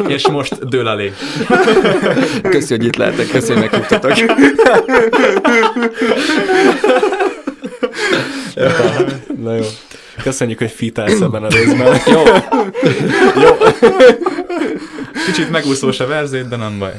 És 0.16 0.28
most 0.28 0.68
dől 0.68 0.88
elé. 0.88 1.12
Köszi, 2.50 2.76
hogy 2.76 2.84
itt 2.84 2.96
lehetek, 2.96 3.26
köszi, 3.28 3.52
hogy 3.52 3.62
meghívtatok. 3.62 4.12
Na 9.42 9.54
jó. 9.54 9.64
Köszönjük, 10.22 10.58
hogy 10.58 10.70
fitálsz 10.70 11.20
ebben 11.20 11.44
a 11.44 11.48
részben. 11.48 11.96
Jó. 12.06 12.22
Jó. 13.42 13.50
Kicsit 15.26 15.50
megúszós 15.50 16.00
a 16.00 16.06
verzét, 16.06 16.48
de 16.48 16.56
nem 16.56 16.78
baj. 16.78 16.92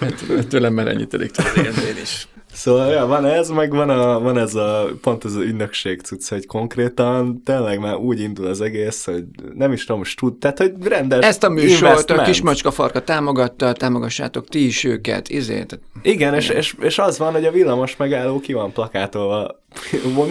Hát, 0.00 0.24
tőlem 0.48 0.72
már 0.72 0.88
ennyit 0.88 1.14
elég 1.14 1.30
én 1.56 2.02
is. 2.02 2.28
Szóval 2.56 2.90
ja, 2.90 3.06
van 3.06 3.24
ez, 3.24 3.48
meg 3.48 3.70
van, 3.70 3.90
a, 3.90 4.20
van 4.20 4.38
ez 4.38 4.54
a, 4.54 4.88
pont 5.00 5.24
ez 5.24 5.34
az 5.34 5.42
ünnökség 5.42 6.00
cucc, 6.00 6.28
hogy 6.28 6.46
konkrétan 6.46 7.42
tényleg 7.44 7.78
már 7.78 7.94
úgy 7.96 8.20
indul 8.20 8.46
az 8.46 8.60
egész, 8.60 9.04
hogy 9.04 9.24
nem 9.54 9.72
is 9.72 9.84
tudom, 9.84 9.98
most 9.98 10.18
tud, 10.18 10.38
tehát 10.38 10.58
hogy 10.58 10.72
rendes 10.82 11.26
Ezt 11.26 11.44
a 11.44 11.48
műsort 11.48 12.10
a 12.10 12.22
Kismacska 12.22 12.70
Farka 12.70 13.00
támogatta, 13.00 13.72
támogassátok 13.72 14.48
ti 14.48 14.66
is 14.66 14.84
őket, 14.84 15.28
izét. 15.28 15.80
Igen, 16.02 16.34
és, 16.34 16.48
és, 16.48 16.74
és, 16.80 16.98
az 16.98 17.18
van, 17.18 17.32
hogy 17.32 17.44
a 17.44 17.50
villamos 17.50 17.96
megálló 17.96 18.40
ki 18.40 18.52
van 18.52 18.72
plakátolva. 18.72 19.64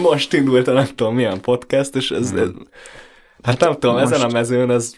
Most 0.00 0.32
indult 0.32 0.68
a 0.68 0.72
nem 0.72 0.86
tudom 0.94 1.14
milyen 1.14 1.40
podcast, 1.40 1.96
és 1.96 2.10
ez, 2.10 2.32
ez 2.32 2.50
Hát 3.46 3.60
nem 3.60 3.72
tudom, 3.72 3.96
most... 3.96 4.12
ezen 4.12 4.28
a 4.28 4.32
mezőn 4.32 4.70
ez 4.70 4.94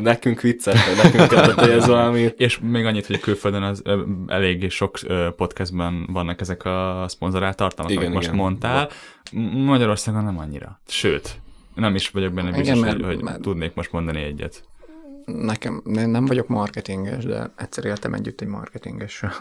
nekünk 0.00 0.40
vicces, 0.40 0.86
hogy 0.86 0.96
nekünk 1.02 1.28
kellett, 1.28 1.60
hogy 1.60 1.70
ez 1.70 1.86
valami... 1.86 2.28
És 2.36 2.58
még 2.62 2.84
annyit, 2.84 3.06
hogy 3.06 3.20
külföldön 3.20 3.62
az 3.62 3.82
eléggé 4.26 4.68
sok 4.68 4.98
podcastben 5.36 6.06
vannak 6.12 6.40
ezek 6.40 6.64
a 6.64 7.04
szponzorált 7.08 7.56
tartalmak, 7.56 7.92
igen, 7.92 8.04
amit 8.04 8.14
most 8.14 8.26
igen. 8.26 8.38
mondtál. 8.38 8.88
Magyarországon 9.54 10.24
nem 10.24 10.38
annyira. 10.38 10.80
Sőt, 10.88 11.40
nem 11.74 11.94
is 11.94 12.08
vagyok 12.08 12.32
benne 12.32 12.50
biztos, 12.50 12.78
igen, 12.78 12.92
hogy, 12.92 13.04
hogy 13.04 13.22
mert... 13.22 13.40
tudnék 13.40 13.74
most 13.74 13.92
mondani 13.92 14.22
egyet. 14.22 14.64
Nekem, 15.24 15.82
nem 15.84 16.26
vagyok 16.26 16.48
marketinges, 16.48 17.24
de 17.24 17.52
egyszer 17.56 17.84
éltem 17.84 18.14
együtt 18.14 18.40
egy 18.40 18.48
marketingessel. 18.48 19.32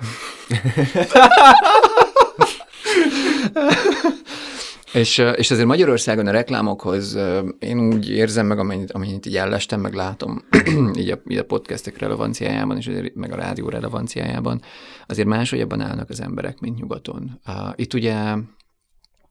És, 4.93 5.17
és 5.17 5.51
azért 5.51 5.67
Magyarországon 5.67 6.27
a 6.27 6.31
reklámokhoz 6.31 7.17
én 7.59 7.79
úgy 7.79 8.09
érzem 8.09 8.45
meg, 8.45 8.59
amennyit, 8.59 8.91
amennyit 8.91 9.25
így 9.25 9.37
ellestem, 9.37 9.81
meg 9.81 9.93
látom 9.93 10.41
így, 10.99 11.09
a, 11.09 11.21
így 11.27 11.37
a 11.37 11.45
podcastek 11.45 11.97
relevanciájában, 11.97 12.77
és 12.77 12.87
azért, 12.87 13.15
meg 13.15 13.31
a 13.31 13.35
rádió 13.35 13.69
relevanciájában, 13.69 14.61
azért 15.07 15.27
máshogyabban 15.27 15.81
állnak 15.81 16.09
az 16.09 16.21
emberek, 16.21 16.59
mint 16.59 16.79
nyugaton. 16.79 17.41
Itt 17.75 17.93
ugye 17.93 18.35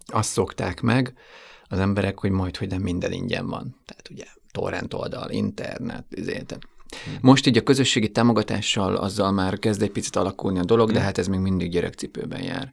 azt 0.07 0.31
szokták 0.31 0.81
meg 0.81 1.15
az 1.69 1.79
emberek, 1.79 2.19
hogy 2.19 2.31
majd, 2.31 2.57
hogy 2.57 2.69
nem 2.69 2.83
minden 2.83 3.13
ingyen 3.13 3.47
van. 3.47 3.77
Tehát 3.87 4.09
ugye 4.11 4.25
torrent 4.53 4.95
oldal, 4.95 5.31
internet, 5.31 6.05
ezért. 6.11 6.59
Most 7.21 7.47
így 7.47 7.57
a 7.57 7.63
közösségi 7.63 8.11
támogatással 8.11 8.97
azzal 8.97 9.33
már 9.33 9.59
kezd 9.59 9.83
egy 9.83 9.91
picit 9.91 10.17
alakulni 10.17 10.59
a 10.59 10.65
dolog, 10.65 10.91
de 10.93 10.99
hm. 10.99 11.05
hát 11.05 11.19
ez 11.19 11.27
még 11.27 11.41
mindig 11.41 11.71
gyerekcipőben 11.71 12.43
jár. 12.43 12.73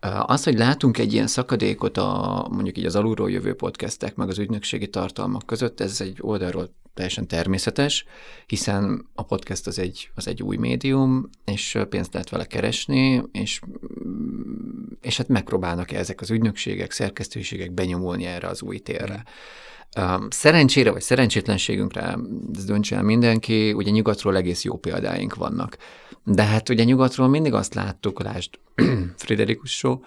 Az, 0.00 0.44
hogy 0.44 0.58
látunk 0.58 0.98
egy 0.98 1.12
ilyen 1.12 1.26
szakadékot 1.26 1.96
a 1.98 2.46
mondjuk 2.50 2.78
így 2.78 2.86
az 2.86 2.96
alulról 2.96 3.30
jövő 3.30 3.54
podcastek, 3.54 4.14
meg 4.14 4.28
az 4.28 4.38
ügynökségi 4.38 4.88
tartalmak 4.88 5.46
között, 5.46 5.80
ez 5.80 6.00
egy 6.00 6.18
oldalról 6.20 6.70
teljesen 6.96 7.26
természetes, 7.26 8.04
hiszen 8.46 9.06
a 9.14 9.22
podcast 9.22 9.66
az 9.66 9.78
egy, 9.78 10.10
az 10.14 10.28
egy 10.28 10.42
új 10.42 10.56
médium, 10.56 11.30
és 11.44 11.78
pénzt 11.88 12.12
lehet 12.12 12.30
vele 12.30 12.44
keresni, 12.44 13.22
és, 13.32 13.60
és 15.00 15.16
hát 15.16 15.28
megpróbálnak 15.28 15.92
ezek 15.92 16.20
az 16.20 16.30
ügynökségek, 16.30 16.92
szerkesztőségek 16.92 17.72
benyomulni 17.72 18.24
erre 18.24 18.48
az 18.48 18.62
új 18.62 18.78
térre. 18.78 19.24
Szerencsére 20.28 20.90
vagy 20.90 21.02
szerencsétlenségünkre, 21.02 22.18
ez 22.54 22.64
döntse 22.64 22.96
el 22.96 23.02
mindenki, 23.02 23.72
ugye 23.72 23.90
nyugatról 23.90 24.36
egész 24.36 24.64
jó 24.64 24.76
példáink 24.76 25.34
vannak. 25.34 25.76
De 26.28 26.42
hát 26.42 26.68
ugye 26.68 26.84
nyugatról 26.84 27.28
mindig 27.28 27.52
azt 27.52 27.74
láttuk, 27.74 28.22
lásd 28.22 28.50
Friderikus 29.16 29.70
Show, 29.70 29.98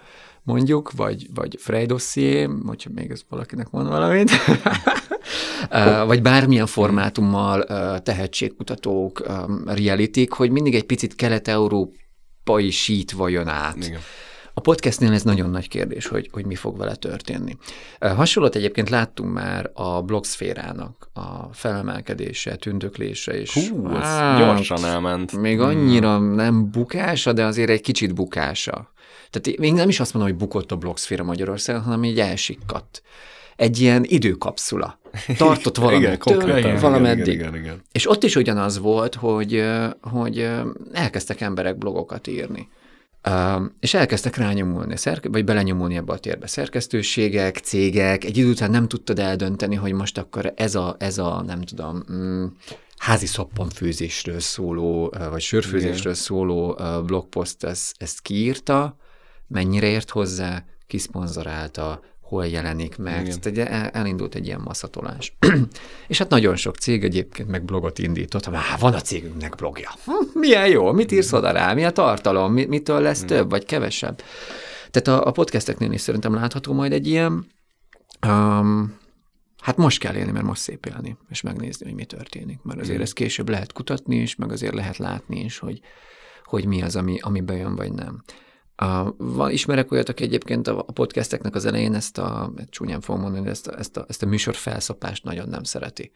mondjuk, 0.42 0.92
vagy, 0.92 1.26
vagy 1.34 1.56
Frey 1.58 1.86
hogyha 2.66 2.90
még 2.94 3.10
ez 3.10 3.22
valakinek 3.28 3.70
mond 3.70 3.88
valamit, 3.88 4.30
vagy 6.06 6.22
bármilyen 6.22 6.66
formátummal 6.66 7.64
tehetségkutatók, 8.02 9.26
reality 9.66 10.26
hogy 10.28 10.50
mindig 10.50 10.74
egy 10.74 10.86
picit 10.86 11.14
kelet-európai 11.14 12.70
sítva 12.70 13.28
jön 13.28 13.48
át. 13.48 13.86
Igen. 13.86 14.00
A 14.60 14.62
podcastnél 14.62 15.12
ez 15.12 15.22
nagyon 15.22 15.50
nagy 15.50 15.68
kérdés, 15.68 16.06
hogy, 16.06 16.28
hogy 16.32 16.46
mi 16.46 16.54
fog 16.54 16.76
vele 16.78 16.94
történni. 16.94 17.56
Hasonlót 18.00 18.54
egyébként 18.54 18.90
láttunk 18.90 19.32
már 19.32 19.70
a 19.74 20.02
blogszférának 20.02 21.10
a 21.12 21.52
felemelkedése, 21.52 22.56
tündöklése, 22.56 23.40
és 23.40 23.68
Hú, 23.68 23.88
ez 23.88 24.02
hát, 24.02 24.38
gyorsan 24.38 24.84
elment. 24.84 25.32
Még 25.40 25.60
annyira 25.60 26.18
nem 26.18 26.70
bukása, 26.70 27.32
de 27.32 27.44
azért 27.44 27.70
egy 27.70 27.80
kicsit 27.80 28.14
bukása. 28.14 28.92
Tehát 29.30 29.58
még 29.58 29.72
nem 29.72 29.88
is 29.88 30.00
azt 30.00 30.14
mondom, 30.14 30.32
hogy 30.32 30.40
bukott 30.40 30.72
a 30.72 30.76
blogszféra 30.76 31.24
Magyarországon, 31.24 31.82
hanem 31.82 32.04
így 32.04 32.20
elsikkadt. 32.20 33.02
Egy 33.56 33.80
ilyen 33.80 34.04
időkapszula. 34.06 34.98
Tartott 35.36 35.76
valamit 35.76 36.24
igen, 36.26 36.38
tőle, 36.38 36.78
valameddig. 36.78 37.34
Igen, 37.34 37.48
igen, 37.48 37.62
igen. 37.62 37.82
És 37.92 38.10
ott 38.10 38.22
is 38.22 38.36
ugyanaz 38.36 38.78
volt, 38.78 39.14
hogy, 39.14 39.64
hogy 40.00 40.50
elkezdtek 40.92 41.40
emberek 41.40 41.78
blogokat 41.78 42.26
írni. 42.26 42.68
És 43.80 43.94
elkezdtek 43.94 44.36
rányomulni, 44.36 44.94
vagy 45.22 45.44
belenyomulni 45.44 45.96
ebbe 45.96 46.12
a 46.12 46.18
térbe. 46.18 46.46
Szerkesztőségek, 46.46 47.56
cégek, 47.56 48.24
egy 48.24 48.36
idő 48.36 48.50
után 48.50 48.70
nem 48.70 48.88
tudtad 48.88 49.18
eldönteni, 49.18 49.74
hogy 49.74 49.92
most 49.92 50.18
akkor 50.18 50.52
ez 50.56 50.74
a, 50.74 50.96
ez 50.98 51.18
a 51.18 51.42
nem 51.42 51.60
tudom, 51.60 52.04
mm, 52.12 52.44
házi 52.96 53.26
szappanfőzésről 53.26 54.40
szóló, 54.40 55.14
vagy 55.30 55.40
sörfőzésről 55.40 56.14
szóló 56.14 56.78
blogpost 57.06 57.64
ezt, 57.64 57.94
ezt 57.98 58.20
kiírta, 58.20 58.96
mennyire 59.46 59.86
ért 59.86 60.10
hozzá, 60.10 60.64
kiszponzorálta, 60.86 62.00
hol 62.30 62.46
jelenik 62.46 62.98
meg. 62.98 63.24
Tehát 63.24 63.46
ugye 63.46 63.90
elindult 63.90 64.34
egy 64.34 64.46
ilyen 64.46 64.60
maszatolás. 64.60 65.36
és 66.08 66.18
hát 66.18 66.28
nagyon 66.28 66.56
sok 66.56 66.76
cég 66.76 67.04
egyébként 67.04 67.48
meg 67.48 67.64
blogot 67.64 67.98
indított. 67.98 68.44
Hát 68.44 68.80
van 68.80 68.94
a 68.94 69.00
cégünknek 69.00 69.54
blogja. 69.54 69.90
Hm, 70.04 70.38
milyen 70.38 70.68
jó, 70.68 70.92
mit 70.92 71.12
írsz 71.12 71.32
oda 71.32 71.50
rá, 71.50 71.74
mi 71.74 71.84
a 71.84 71.90
tartalom, 71.90 72.52
mitől 72.52 73.00
lesz 73.00 73.24
több 73.24 73.50
vagy 73.50 73.64
kevesebb. 73.64 74.22
Tehát 74.90 75.20
a, 75.20 75.26
a 75.26 75.30
podcasteknél 75.30 75.92
is 75.92 76.00
szerintem 76.00 76.34
látható 76.34 76.72
majd 76.72 76.92
egy 76.92 77.06
ilyen, 77.06 77.46
um, 78.26 78.98
hát 79.62 79.76
most 79.76 79.98
kell 79.98 80.14
élni, 80.14 80.30
mert 80.30 80.44
most 80.44 80.62
szép 80.62 80.86
élni, 80.86 81.16
és 81.28 81.40
megnézni, 81.40 81.86
hogy 81.86 81.94
mi 81.94 82.04
történik. 82.04 82.62
Mert 82.62 82.80
azért 82.80 83.00
ezt 83.00 83.12
később 83.12 83.48
lehet 83.48 83.72
kutatni 83.72 84.16
is, 84.16 84.36
meg 84.36 84.52
azért 84.52 84.74
lehet 84.74 84.96
látni 84.96 85.40
is, 85.40 85.58
hogy, 85.58 85.80
hogy 86.44 86.64
mi 86.64 86.82
az, 86.82 86.96
ami, 86.96 87.18
ami 87.20 87.40
bejön, 87.40 87.74
vagy 87.74 87.92
nem. 87.92 88.22
Uh, 88.84 89.08
van, 89.16 89.50
ismerek 89.50 89.92
olyat, 89.92 90.08
aki 90.08 90.22
egyébként 90.22 90.68
a, 90.68 90.78
a 90.78 90.92
podcasteknek 90.92 91.54
az 91.54 91.64
elején 91.64 91.94
ezt 91.94 92.18
a, 92.18 92.52
csúnyán 92.68 93.00
fogom 93.00 93.20
mondani, 93.20 93.48
ezt 93.48 93.66
a, 93.66 93.78
ezt 93.78 93.96
a, 93.96 94.04
ezt 94.08 94.22
a 94.22 94.26
műsor 94.26 94.54
felszapást 94.54 95.24
nagyon 95.24 95.48
nem 95.48 95.62
szereti. 95.62 96.12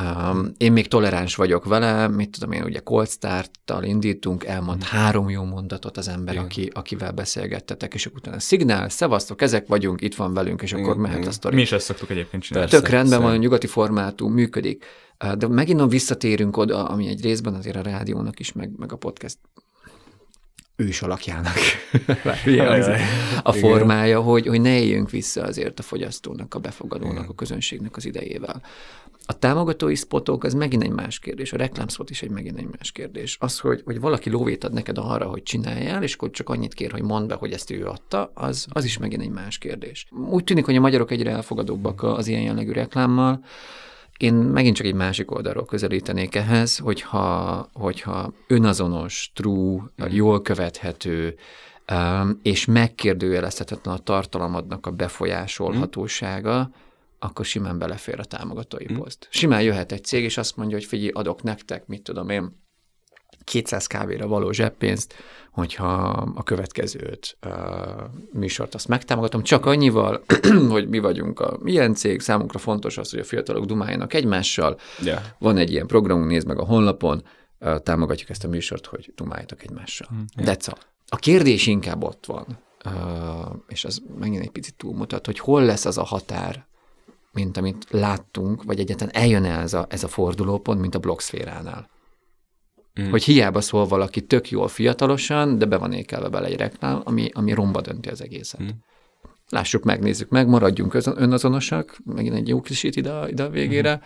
Um, 0.00 0.52
én 0.56 0.72
még 0.72 0.88
toleráns 0.88 1.34
vagyok 1.34 1.64
vele, 1.64 2.08
mit 2.08 2.30
tudom 2.30 2.52
én, 2.52 2.62
ugye 2.62 2.78
Cold 2.78 3.08
Start-tal 3.08 3.84
indítunk, 3.84 4.44
elmond 4.44 4.84
hmm. 4.84 4.98
három 4.98 5.30
jó 5.30 5.44
mondatot 5.44 5.96
az 5.96 6.08
ember, 6.08 6.36
aki, 6.36 6.70
akivel 6.74 7.12
beszélgettetek, 7.12 7.94
és 7.94 8.06
utána 8.06 8.38
szignál, 8.38 8.88
szevasztok, 8.88 9.42
ezek 9.42 9.66
vagyunk, 9.66 10.00
itt 10.00 10.14
van 10.14 10.34
velünk, 10.34 10.62
és 10.62 10.72
akkor 10.72 10.96
mehet 10.96 11.26
a 11.26 11.30
sztori. 11.30 11.54
Mi 11.54 11.60
is 11.60 11.72
ezt 11.72 11.84
szoktuk 11.84 12.10
egyébként 12.10 12.42
csinálni. 12.42 12.70
Tök 12.70 12.88
rendben 12.88 13.22
van, 13.22 13.32
a 13.32 13.36
nyugati 13.36 13.66
formátum 13.66 14.32
működik. 14.32 14.84
De 15.38 15.48
megint 15.48 15.90
visszatérünk 15.90 16.56
oda, 16.56 16.84
ami 16.84 17.08
egy 17.08 17.22
részben 17.22 17.54
azért 17.54 17.76
a 17.76 17.82
rádiónak 17.82 18.40
is, 18.40 18.52
meg, 18.52 18.70
meg 18.76 18.92
a 18.92 18.96
podcast 18.96 19.38
ős 20.80 21.02
alakjának 21.02 21.56
a 23.42 23.52
formája, 23.52 24.20
hogy, 24.20 24.46
hogy 24.46 24.60
ne 24.60 24.78
éljünk 24.78 25.10
vissza 25.10 25.42
azért 25.42 25.78
a 25.78 25.82
fogyasztónak, 25.82 26.54
a 26.54 26.58
befogadónak, 26.58 27.28
a 27.28 27.34
közönségnek 27.34 27.96
az 27.96 28.04
idejével. 28.04 28.62
A 29.26 29.38
támogatói 29.38 29.94
spotok 29.94 30.44
az 30.44 30.54
megint 30.54 30.82
egy 30.82 30.90
más 30.90 31.18
kérdés, 31.18 31.52
a 31.52 31.56
reklámspot 31.56 32.10
is 32.10 32.22
egy 32.22 32.30
megint 32.30 32.58
egy 32.58 32.68
más 32.78 32.92
kérdés. 32.92 33.36
Az, 33.40 33.58
hogy, 33.58 33.82
hogy 33.84 34.00
valaki 34.00 34.30
lóvét 34.30 34.64
ad 34.64 34.72
neked 34.72 34.98
arra, 34.98 35.26
hogy 35.26 35.42
csináljál, 35.42 36.02
és 36.02 36.14
akkor 36.14 36.30
csak 36.30 36.48
annyit 36.48 36.74
kér, 36.74 36.90
hogy 36.90 37.02
mondd 37.02 37.26
be, 37.26 37.34
hogy 37.34 37.52
ezt 37.52 37.70
ő 37.70 37.86
adta, 37.86 38.30
az, 38.34 38.66
az 38.70 38.84
is 38.84 38.98
megint 38.98 39.22
egy 39.22 39.30
más 39.30 39.58
kérdés. 39.58 40.06
Úgy 40.30 40.44
tűnik, 40.44 40.64
hogy 40.64 40.76
a 40.76 40.80
magyarok 40.80 41.10
egyre 41.10 41.30
elfogadóbbak 41.30 42.02
az 42.02 42.26
ilyen 42.26 42.42
jellegű 42.42 42.72
reklámmal, 42.72 43.44
én 44.22 44.34
megint 44.34 44.76
csak 44.76 44.86
egy 44.86 44.94
másik 44.94 45.30
oldalról 45.30 45.64
közelítenék 45.64 46.34
ehhez, 46.34 46.78
hogyha, 46.78 47.68
hogyha 47.72 48.32
önazonos, 48.46 49.30
true, 49.34 49.82
mm. 50.02 50.06
jól 50.08 50.42
követhető, 50.42 51.36
um, 51.92 52.40
és 52.42 52.64
megkérdőjelezhetetlen 52.64 53.94
a 53.94 53.98
tartalmadnak 53.98 54.86
a 54.86 54.90
befolyásolhatósága, 54.90 56.58
mm. 56.58 56.72
akkor 57.18 57.44
simán 57.44 57.78
belefér 57.78 58.18
a 58.18 58.24
támogatói 58.24 58.92
mm. 58.92 58.96
poszt. 58.96 59.28
Simán 59.30 59.62
jöhet 59.62 59.92
egy 59.92 60.04
cég, 60.04 60.24
és 60.24 60.36
azt 60.36 60.56
mondja, 60.56 60.76
hogy 60.76 60.86
figyelj, 60.86 61.10
adok 61.10 61.42
nektek, 61.42 61.86
mit 61.86 62.02
tudom 62.02 62.28
én, 62.28 62.62
200 63.50 63.86
kávéra 63.86 64.26
való 64.26 64.50
zseppénzt, 64.52 65.14
hogyha 65.50 65.92
a 66.34 66.42
következőt 66.42 67.36
a 67.40 67.48
műsort 68.32 68.74
azt 68.74 68.88
megtámogatom, 68.88 69.42
csak 69.42 69.66
annyival, 69.66 70.24
hogy 70.68 70.88
mi 70.88 70.98
vagyunk 70.98 71.40
a 71.40 71.58
milyen 71.62 71.94
cég, 71.94 72.20
számunkra 72.20 72.58
fontos 72.58 72.98
az, 72.98 73.10
hogy 73.10 73.18
a 73.18 73.24
fiatalok 73.24 73.64
dumáljanak 73.64 74.14
egymással, 74.14 74.78
yeah. 75.02 75.22
van 75.38 75.56
egy 75.56 75.70
ilyen 75.70 75.86
programunk, 75.86 76.30
nézd 76.30 76.46
meg 76.46 76.58
a 76.58 76.64
honlapon, 76.64 77.22
támogatjuk 77.82 78.30
ezt 78.30 78.44
a 78.44 78.48
műsort, 78.48 78.86
hogy 78.86 79.12
dumáljatok 79.14 79.62
egymással. 79.62 80.08
Mm, 80.14 80.18
yeah. 80.36 80.56
That's 80.56 80.68
all. 80.68 80.78
A 81.08 81.16
kérdés 81.16 81.66
inkább 81.66 82.04
ott 82.04 82.26
van, 82.26 82.58
és 83.68 83.84
az 83.84 84.02
megint 84.18 84.42
egy 84.42 84.50
picit 84.50 84.74
túlmutat, 84.74 85.26
hogy 85.26 85.38
hol 85.38 85.64
lesz 85.64 85.84
az 85.84 85.98
a 85.98 86.04
határ, 86.04 86.66
mint 87.32 87.56
amit 87.56 87.86
láttunk, 87.90 88.62
vagy 88.62 88.80
egyáltalán 88.80 89.14
eljön 89.14 89.44
-e 89.44 89.60
ez 89.60 89.74
a, 89.74 89.86
ez 89.88 90.04
a 90.04 90.08
fordulópont, 90.08 90.80
mint 90.80 90.94
a 90.94 90.98
blogszféránál. 90.98 91.88
Mm. 93.00 93.10
Hogy 93.10 93.24
hiába 93.24 93.60
szól 93.60 93.86
valaki 93.86 94.20
tök 94.20 94.50
jól 94.50 94.68
fiatalosan, 94.68 95.58
de 95.58 95.64
be 95.64 95.76
van 95.76 95.92
ékelve 95.92 96.28
bele 96.28 96.46
egy 96.46 96.56
reklám, 96.56 97.00
ami, 97.04 97.30
ami 97.32 97.52
romba 97.52 97.80
dönti 97.80 98.08
az 98.08 98.22
egészet. 98.22 98.62
Mm. 98.62 98.68
Lássuk, 99.48 99.84
megnézzük 99.84 100.28
meg, 100.28 100.48
maradjunk 100.48 100.94
önazonosak, 101.04 101.98
megint 102.04 102.34
egy 102.34 102.48
jó 102.48 102.60
kis 102.60 102.82
ide, 102.82 103.28
ide 103.28 103.42
a 103.42 103.48
végére. 103.48 103.94
Mm. 103.94 104.00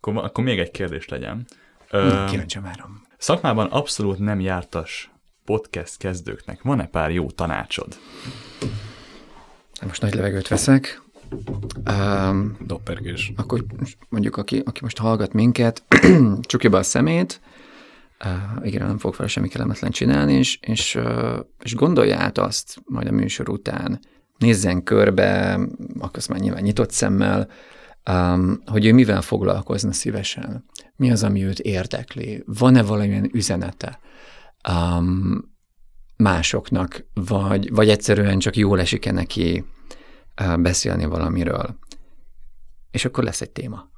Akkor, 0.00 0.24
akkor 0.24 0.44
még 0.44 0.58
egy 0.58 0.70
kérdés 0.70 1.08
legyen. 1.08 1.46
Kíváncsi 2.28 2.58
várom. 2.58 3.02
Szakmában 3.18 3.66
abszolút 3.66 4.18
nem 4.18 4.40
jártas 4.40 5.10
podcast 5.44 5.96
kezdőknek 5.96 6.62
van-e 6.62 6.86
pár 6.86 7.10
jó 7.10 7.30
tanácsod? 7.30 7.98
Most 9.86 10.02
nagy 10.02 10.14
levegőt 10.14 10.48
veszek. 10.48 11.02
Um, 11.90 12.56
Doppergés. 12.60 13.32
Akkor 13.36 13.64
mondjuk, 14.08 14.36
aki, 14.36 14.62
aki 14.64 14.80
most 14.82 14.98
hallgat 14.98 15.32
minket, 15.32 15.82
csukja 16.48 16.70
be 16.70 16.76
a 16.76 16.82
szemét, 16.82 17.40
uh, 18.24 18.66
igen, 18.66 18.86
nem 18.86 18.98
fog 18.98 19.14
fel 19.14 19.26
semmi 19.26 19.48
kellemetlen 19.48 19.90
csinálni, 19.90 20.32
és, 20.32 20.58
és, 20.60 20.98
és 21.62 21.74
gondolja 21.74 22.18
át 22.18 22.38
azt 22.38 22.76
majd 22.84 23.06
a 23.06 23.12
műsor 23.12 23.48
után, 23.48 24.00
nézzen 24.38 24.82
körbe, 24.82 25.58
akkor 25.98 26.22
már 26.28 26.38
nyilván 26.40 26.62
nyitott 26.62 26.90
szemmel, 26.90 27.48
um, 28.10 28.62
hogy 28.66 28.86
ő 28.86 28.92
mivel 28.92 29.22
foglalkozna 29.22 29.92
szívesen, 29.92 30.64
mi 30.96 31.10
az, 31.10 31.22
ami 31.22 31.44
őt 31.44 31.58
érdekli, 31.58 32.42
van-e 32.46 32.82
valamilyen 32.82 33.30
üzenete 33.32 34.00
um, 34.68 35.54
másoknak, 36.16 37.06
vagy, 37.14 37.70
vagy 37.70 37.88
egyszerűen 37.88 38.38
csak 38.38 38.56
jól 38.56 38.80
esik-e 38.80 39.12
neki 39.12 39.64
uh, 40.40 40.58
beszélni 40.58 41.04
valamiről. 41.04 41.78
És 42.90 43.04
akkor 43.04 43.24
lesz 43.24 43.40
egy 43.40 43.50
téma. 43.50 43.90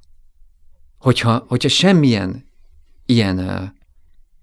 Hogyha, 0.98 1.44
hogyha 1.48 1.68
semmilyen 1.68 2.44
ilyen 3.06 3.38
uh, 3.38 3.62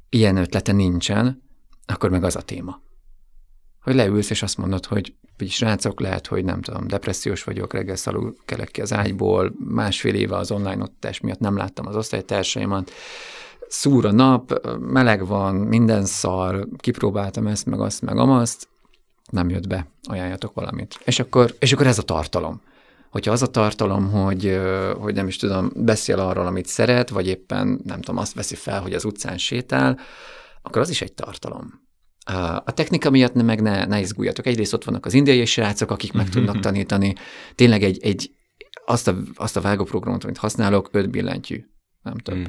ilyen 0.10 0.38
ötlete 0.38 0.72
nincsen, 0.72 1.44
akkor 1.86 2.10
meg 2.10 2.24
az 2.24 2.36
a 2.36 2.42
téma. 2.42 2.82
Hogy 3.82 3.96
leülsz, 3.96 4.30
és 4.30 4.44
azt 4.44 4.58
mondod, 4.58 4.86
hogy 4.86 5.14
srácok, 5.48 6.00
lehet, 6.00 6.28
hogy 6.28 6.44
nem 6.44 6.62
tudom, 6.62 6.88
depressziós 6.88 7.44
vagyok, 7.44 7.74
reggel 7.74 7.96
szalul 7.96 8.36
kelek 8.46 8.72
ki 8.72 8.82
az 8.82 8.94
ágyból, 8.94 9.56
másfél 9.58 10.14
éve 10.14 10.36
az 10.36 10.52
online 10.52 10.84
oktatás 10.84 11.20
miatt 11.20 11.40
nem 11.40 11.58
láttam 11.58 11.88
az 11.88 11.96
osztálytársaimat, 11.96 12.92
szúr 13.68 14.06
a 14.06 14.12
nap, 14.12 14.68
meleg 14.80 15.28
van, 15.28 15.56
minden 15.56 16.06
szar, 16.06 16.68
kipróbáltam 16.78 17.48
ezt, 17.48 17.66
meg 17.66 17.80
azt, 17.80 18.02
meg 18.02 18.18
amazt, 18.18 18.68
nem 19.30 19.50
jött 19.50 19.68
be, 19.68 19.88
ajánljatok 20.04 20.54
valamit. 20.54 21.00
És 21.06 21.20
akkor, 21.20 21.56
és 21.60 21.74
akkor 21.74 21.88
ez 21.88 21.98
a 21.98 22.04
tartalom 22.04 22.62
hogyha 23.10 23.32
az 23.32 23.42
a 23.42 23.48
tartalom, 23.48 24.12
hogy, 24.12 24.60
hogy 25.00 25.14
nem 25.14 25.28
is 25.28 25.38
tudom, 25.38 25.72
beszél 25.76 26.20
arról, 26.20 26.46
amit 26.46 26.66
szeret, 26.66 27.10
vagy 27.10 27.28
éppen 27.28 27.82
nem 27.84 28.02
tudom, 28.02 28.18
azt 28.18 28.34
veszi 28.34 28.56
fel, 28.56 28.82
hogy 28.82 28.94
az 28.94 29.06
utcán 29.06 29.38
sétál, 29.38 30.00
akkor 30.62 30.82
az 30.82 30.90
is 30.90 31.02
egy 31.02 31.14
tartalom. 31.14 31.84
A 32.66 32.72
technika 32.72 33.10
miatt 33.10 33.34
nem, 33.34 33.46
meg 33.46 33.62
ne, 33.62 33.86
ne 33.86 34.00
izguljatok. 34.00 34.46
Egyrészt 34.46 34.74
ott 34.74 34.84
vannak 34.84 35.06
az 35.06 35.14
indiai 35.14 35.46
srácok, 35.46 35.92
akik 35.92 36.14
meg 36.14 36.30
tudnak 36.30 36.60
tanítani. 36.66 37.16
Tényleg 37.56 37.84
egy, 37.84 38.00
egy 38.04 38.32
azt, 38.86 39.08
a, 39.08 39.16
azt 39.36 39.58
a 39.58 39.62
vágóprogramot, 39.62 40.24
amit 40.24 40.38
használok, 40.38 40.90
öt 40.92 41.10
billentyű, 41.10 41.66
nem 42.02 42.18
több. 42.18 42.36
Mm. 42.36 42.44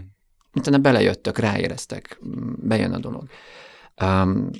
Mint 0.52 0.80
belejöttök, 0.80 1.38
ráéreztek, 1.38 2.18
bejön 2.56 2.92
a 2.92 2.98
dolog. 2.98 3.28
Um, 4.02 4.50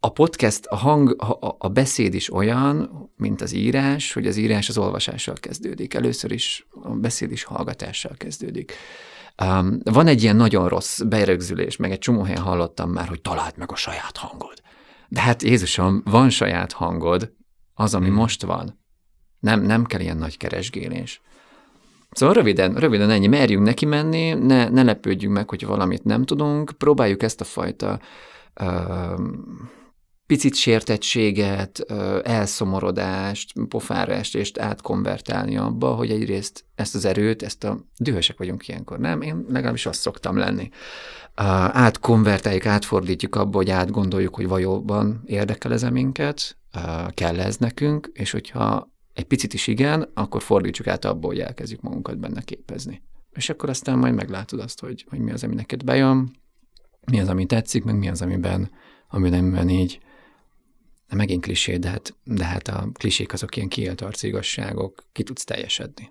a 0.00 0.08
podcast, 0.08 0.66
a 0.66 0.76
hang, 0.76 1.22
a, 1.22 1.56
a 1.58 1.68
beszéd 1.68 2.14
is 2.14 2.32
olyan, 2.32 2.90
mint 3.16 3.40
az 3.40 3.52
írás, 3.52 4.12
hogy 4.12 4.26
az 4.26 4.36
írás 4.36 4.68
az 4.68 4.78
olvasással 4.78 5.34
kezdődik. 5.34 5.94
Először 5.94 6.32
is 6.32 6.66
a 6.82 6.88
beszéd 6.88 7.30
is 7.30 7.44
hallgatással 7.44 8.14
kezdődik. 8.16 8.72
Um, 9.44 9.80
van 9.84 10.06
egy 10.06 10.22
ilyen 10.22 10.36
nagyon 10.36 10.68
rossz 10.68 11.00
berögzülés, 11.00 11.76
meg 11.76 11.90
egy 11.90 11.98
csomó 11.98 12.22
helyen 12.22 12.42
hallottam 12.42 12.90
már, 12.90 13.08
hogy 13.08 13.20
találd 13.20 13.56
meg 13.56 13.72
a 13.72 13.76
saját 13.76 14.16
hangod. 14.16 14.62
De 15.08 15.20
hát 15.20 15.42
Jézusom, 15.42 16.02
van 16.04 16.30
saját 16.30 16.72
hangod, 16.72 17.32
az, 17.74 17.94
ami 17.94 18.06
hmm. 18.06 18.14
most 18.14 18.42
van. 18.42 18.80
Nem, 19.38 19.62
nem 19.62 19.84
kell 19.84 20.00
ilyen 20.00 20.16
nagy 20.16 20.36
keresgélés. 20.36 21.20
Szóval 22.10 22.34
röviden, 22.34 22.74
röviden 22.74 23.10
ennyi, 23.10 23.26
merjünk 23.26 23.64
neki 23.64 23.86
menni, 23.86 24.32
ne, 24.32 24.68
ne 24.68 24.82
lepődjünk 24.82 25.34
meg, 25.34 25.48
hogy 25.48 25.66
valamit 25.66 26.04
nem 26.04 26.24
tudunk, 26.24 26.72
próbáljuk 26.78 27.22
ezt 27.22 27.40
a 27.40 27.44
fajta 27.44 28.00
uh, 28.60 29.20
picit 30.30 30.54
sértettséget, 30.54 31.80
elszomorodást, 32.22 33.52
pofárást 33.68 34.58
átkonvertálni 34.58 35.56
abba, 35.56 35.94
hogy 35.94 36.10
egyrészt 36.10 36.64
ezt 36.74 36.94
az 36.94 37.04
erőt, 37.04 37.42
ezt 37.42 37.64
a 37.64 37.84
dühösek 37.98 38.38
vagyunk 38.38 38.68
ilyenkor, 38.68 38.98
nem? 38.98 39.20
Én 39.20 39.44
legalábbis 39.48 39.86
azt 39.86 40.00
szoktam 40.00 40.36
lenni. 40.36 40.68
Átkonvertáljuk, 41.34 42.66
átfordítjuk 42.66 43.34
abba, 43.34 43.56
hogy 43.56 43.70
átgondoljuk, 43.70 44.34
hogy 44.34 44.48
valóban 44.48 45.22
érdekel 45.26 45.72
ez 45.72 45.82
minket, 45.82 46.56
kell 47.14 47.40
ez 47.40 47.56
nekünk, 47.56 48.10
és 48.12 48.30
hogyha 48.30 48.92
egy 49.14 49.24
picit 49.24 49.54
is 49.54 49.66
igen, 49.66 50.10
akkor 50.14 50.42
fordítsuk 50.42 50.86
át 50.86 51.04
abba, 51.04 51.26
hogy 51.26 51.40
elkezdjük 51.40 51.80
magunkat 51.80 52.18
benne 52.18 52.40
képezni. 52.40 53.02
És 53.32 53.48
akkor 53.48 53.68
aztán 53.68 53.98
majd 53.98 54.14
meglátod 54.14 54.60
azt, 54.60 54.80
hogy, 54.80 55.04
hogy 55.08 55.18
mi 55.18 55.30
az, 55.30 55.44
ami 55.44 55.54
neked 55.54 55.84
bejön, 55.84 56.30
mi 57.10 57.20
az, 57.20 57.28
ami 57.28 57.46
tetszik, 57.46 57.84
meg 57.84 57.98
mi 57.98 58.08
az, 58.08 58.22
amiben, 58.22 58.70
amiben 59.08 59.68
így 59.68 60.00
de 61.10 61.16
megint 61.16 61.42
klisé, 61.42 61.76
de 61.76 61.88
hát, 61.88 62.14
de 62.24 62.44
hát 62.44 62.68
a 62.68 62.88
klisék 62.92 63.32
azok 63.32 63.56
ilyen 63.56 63.68
kiélt 63.68 64.00
arc 64.00 64.22
igazságok, 64.22 65.04
ki 65.12 65.22
tudsz 65.22 65.44
teljesedni. 65.44 66.10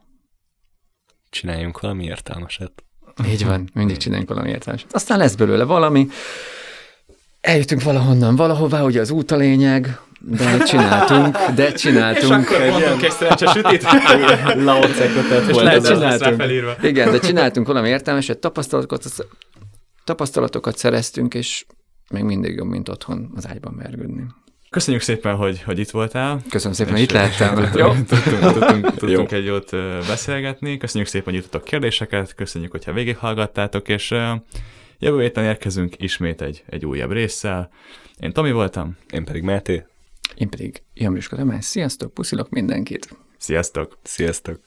Csináljunk 1.29 1.79
valami 1.79 2.03
értelmeset. 2.03 2.83
Így 3.25 3.45
van, 3.45 3.69
mindig 3.73 3.97
csináljunk 3.97 4.29
valami 4.29 4.49
értelmeset. 4.49 4.93
Aztán 4.93 5.17
lesz 5.17 5.35
belőle 5.35 5.63
valami, 5.63 6.07
eljöttünk 7.41 7.83
valahonnan, 7.83 8.35
valahová, 8.35 8.83
ugye 8.83 9.01
az 9.01 9.09
út 9.09 9.31
a 9.31 9.35
lényeg, 9.35 9.99
de 10.21 10.57
csináltunk, 10.57 11.37
de 11.55 11.71
csináltunk. 11.83 12.49
És 12.49 12.55
akkor 12.55 12.69
mondunk 12.69 13.03
egy 13.03 13.11
szerencsesütit. 13.11 13.83
Laocekötet 14.55 15.47
És 15.49 15.53
volt 15.53 15.63
lehet 15.63 15.85
ez 15.85 15.89
a- 15.89 16.17
csináltunk. 16.17 16.83
Igen, 16.83 17.11
de 17.11 17.19
csináltunk 17.19 17.67
valami 17.67 17.89
értelmeset, 17.89 18.39
tapasztalatokat, 18.39 19.05
tapasztalatokat 20.03 20.77
szereztünk, 20.77 21.33
és 21.33 21.65
még 22.09 22.23
mindig 22.23 22.55
jobb, 22.55 22.67
mint 22.67 22.89
otthon 22.89 23.31
az 23.35 23.47
ágyban 23.47 23.75
vergődni. 23.75 24.23
Köszönjük 24.69 25.03
szépen, 25.03 25.35
hogy, 25.35 25.61
hogy 25.61 25.79
itt 25.79 25.89
voltál. 25.89 26.41
Köszönöm 26.49 26.73
szépen, 26.73 26.93
hogy 26.93 27.01
itt 27.01 27.11
lehettem. 27.11 27.55
Tudtunk, 27.55 27.75
Jó? 27.75 27.91
tudtunk, 28.17 28.53
tudtunk, 28.53 28.95
tudtunk 28.95 29.31
egy 29.31 29.45
jót 29.45 29.71
beszélgetni. 30.07 30.77
Köszönjük 30.77 31.09
szépen, 31.09 31.25
hogy 31.25 31.35
írtatok 31.43 31.63
kérdéseket, 31.63 32.35
köszönjük, 32.35 32.71
hogyha 32.71 32.93
végighallgattátok, 32.93 33.87
és 33.87 34.15
jövő 34.99 35.21
héten 35.21 35.43
érkezünk 35.43 35.95
ismét 35.97 36.41
egy, 36.41 36.63
egy 36.69 36.85
újabb 36.85 37.11
résszel. 37.11 37.69
Én 38.19 38.31
Tomi 38.31 38.51
voltam, 38.51 38.97
Én 39.11 39.25
pedig 39.25 39.43
Máté. 39.43 39.85
Én 40.35 40.49
pedig 40.49 40.83
Jamriska 40.93 41.35
Tamás. 41.35 41.65
Sziasztok, 41.65 42.13
puszilok 42.13 42.49
mindenkit! 42.49 43.17
sziasztok! 43.37 43.97
Sziasztok! 44.03 44.59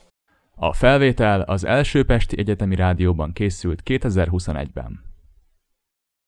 A 0.54 0.72
felvétel 0.72 1.40
az 1.40 1.64
első 1.64 2.04
Pesti 2.04 2.38
Egyetemi 2.38 2.74
Rádióban 2.74 3.32
készült 3.32 3.82
2021-ben. 3.84 5.11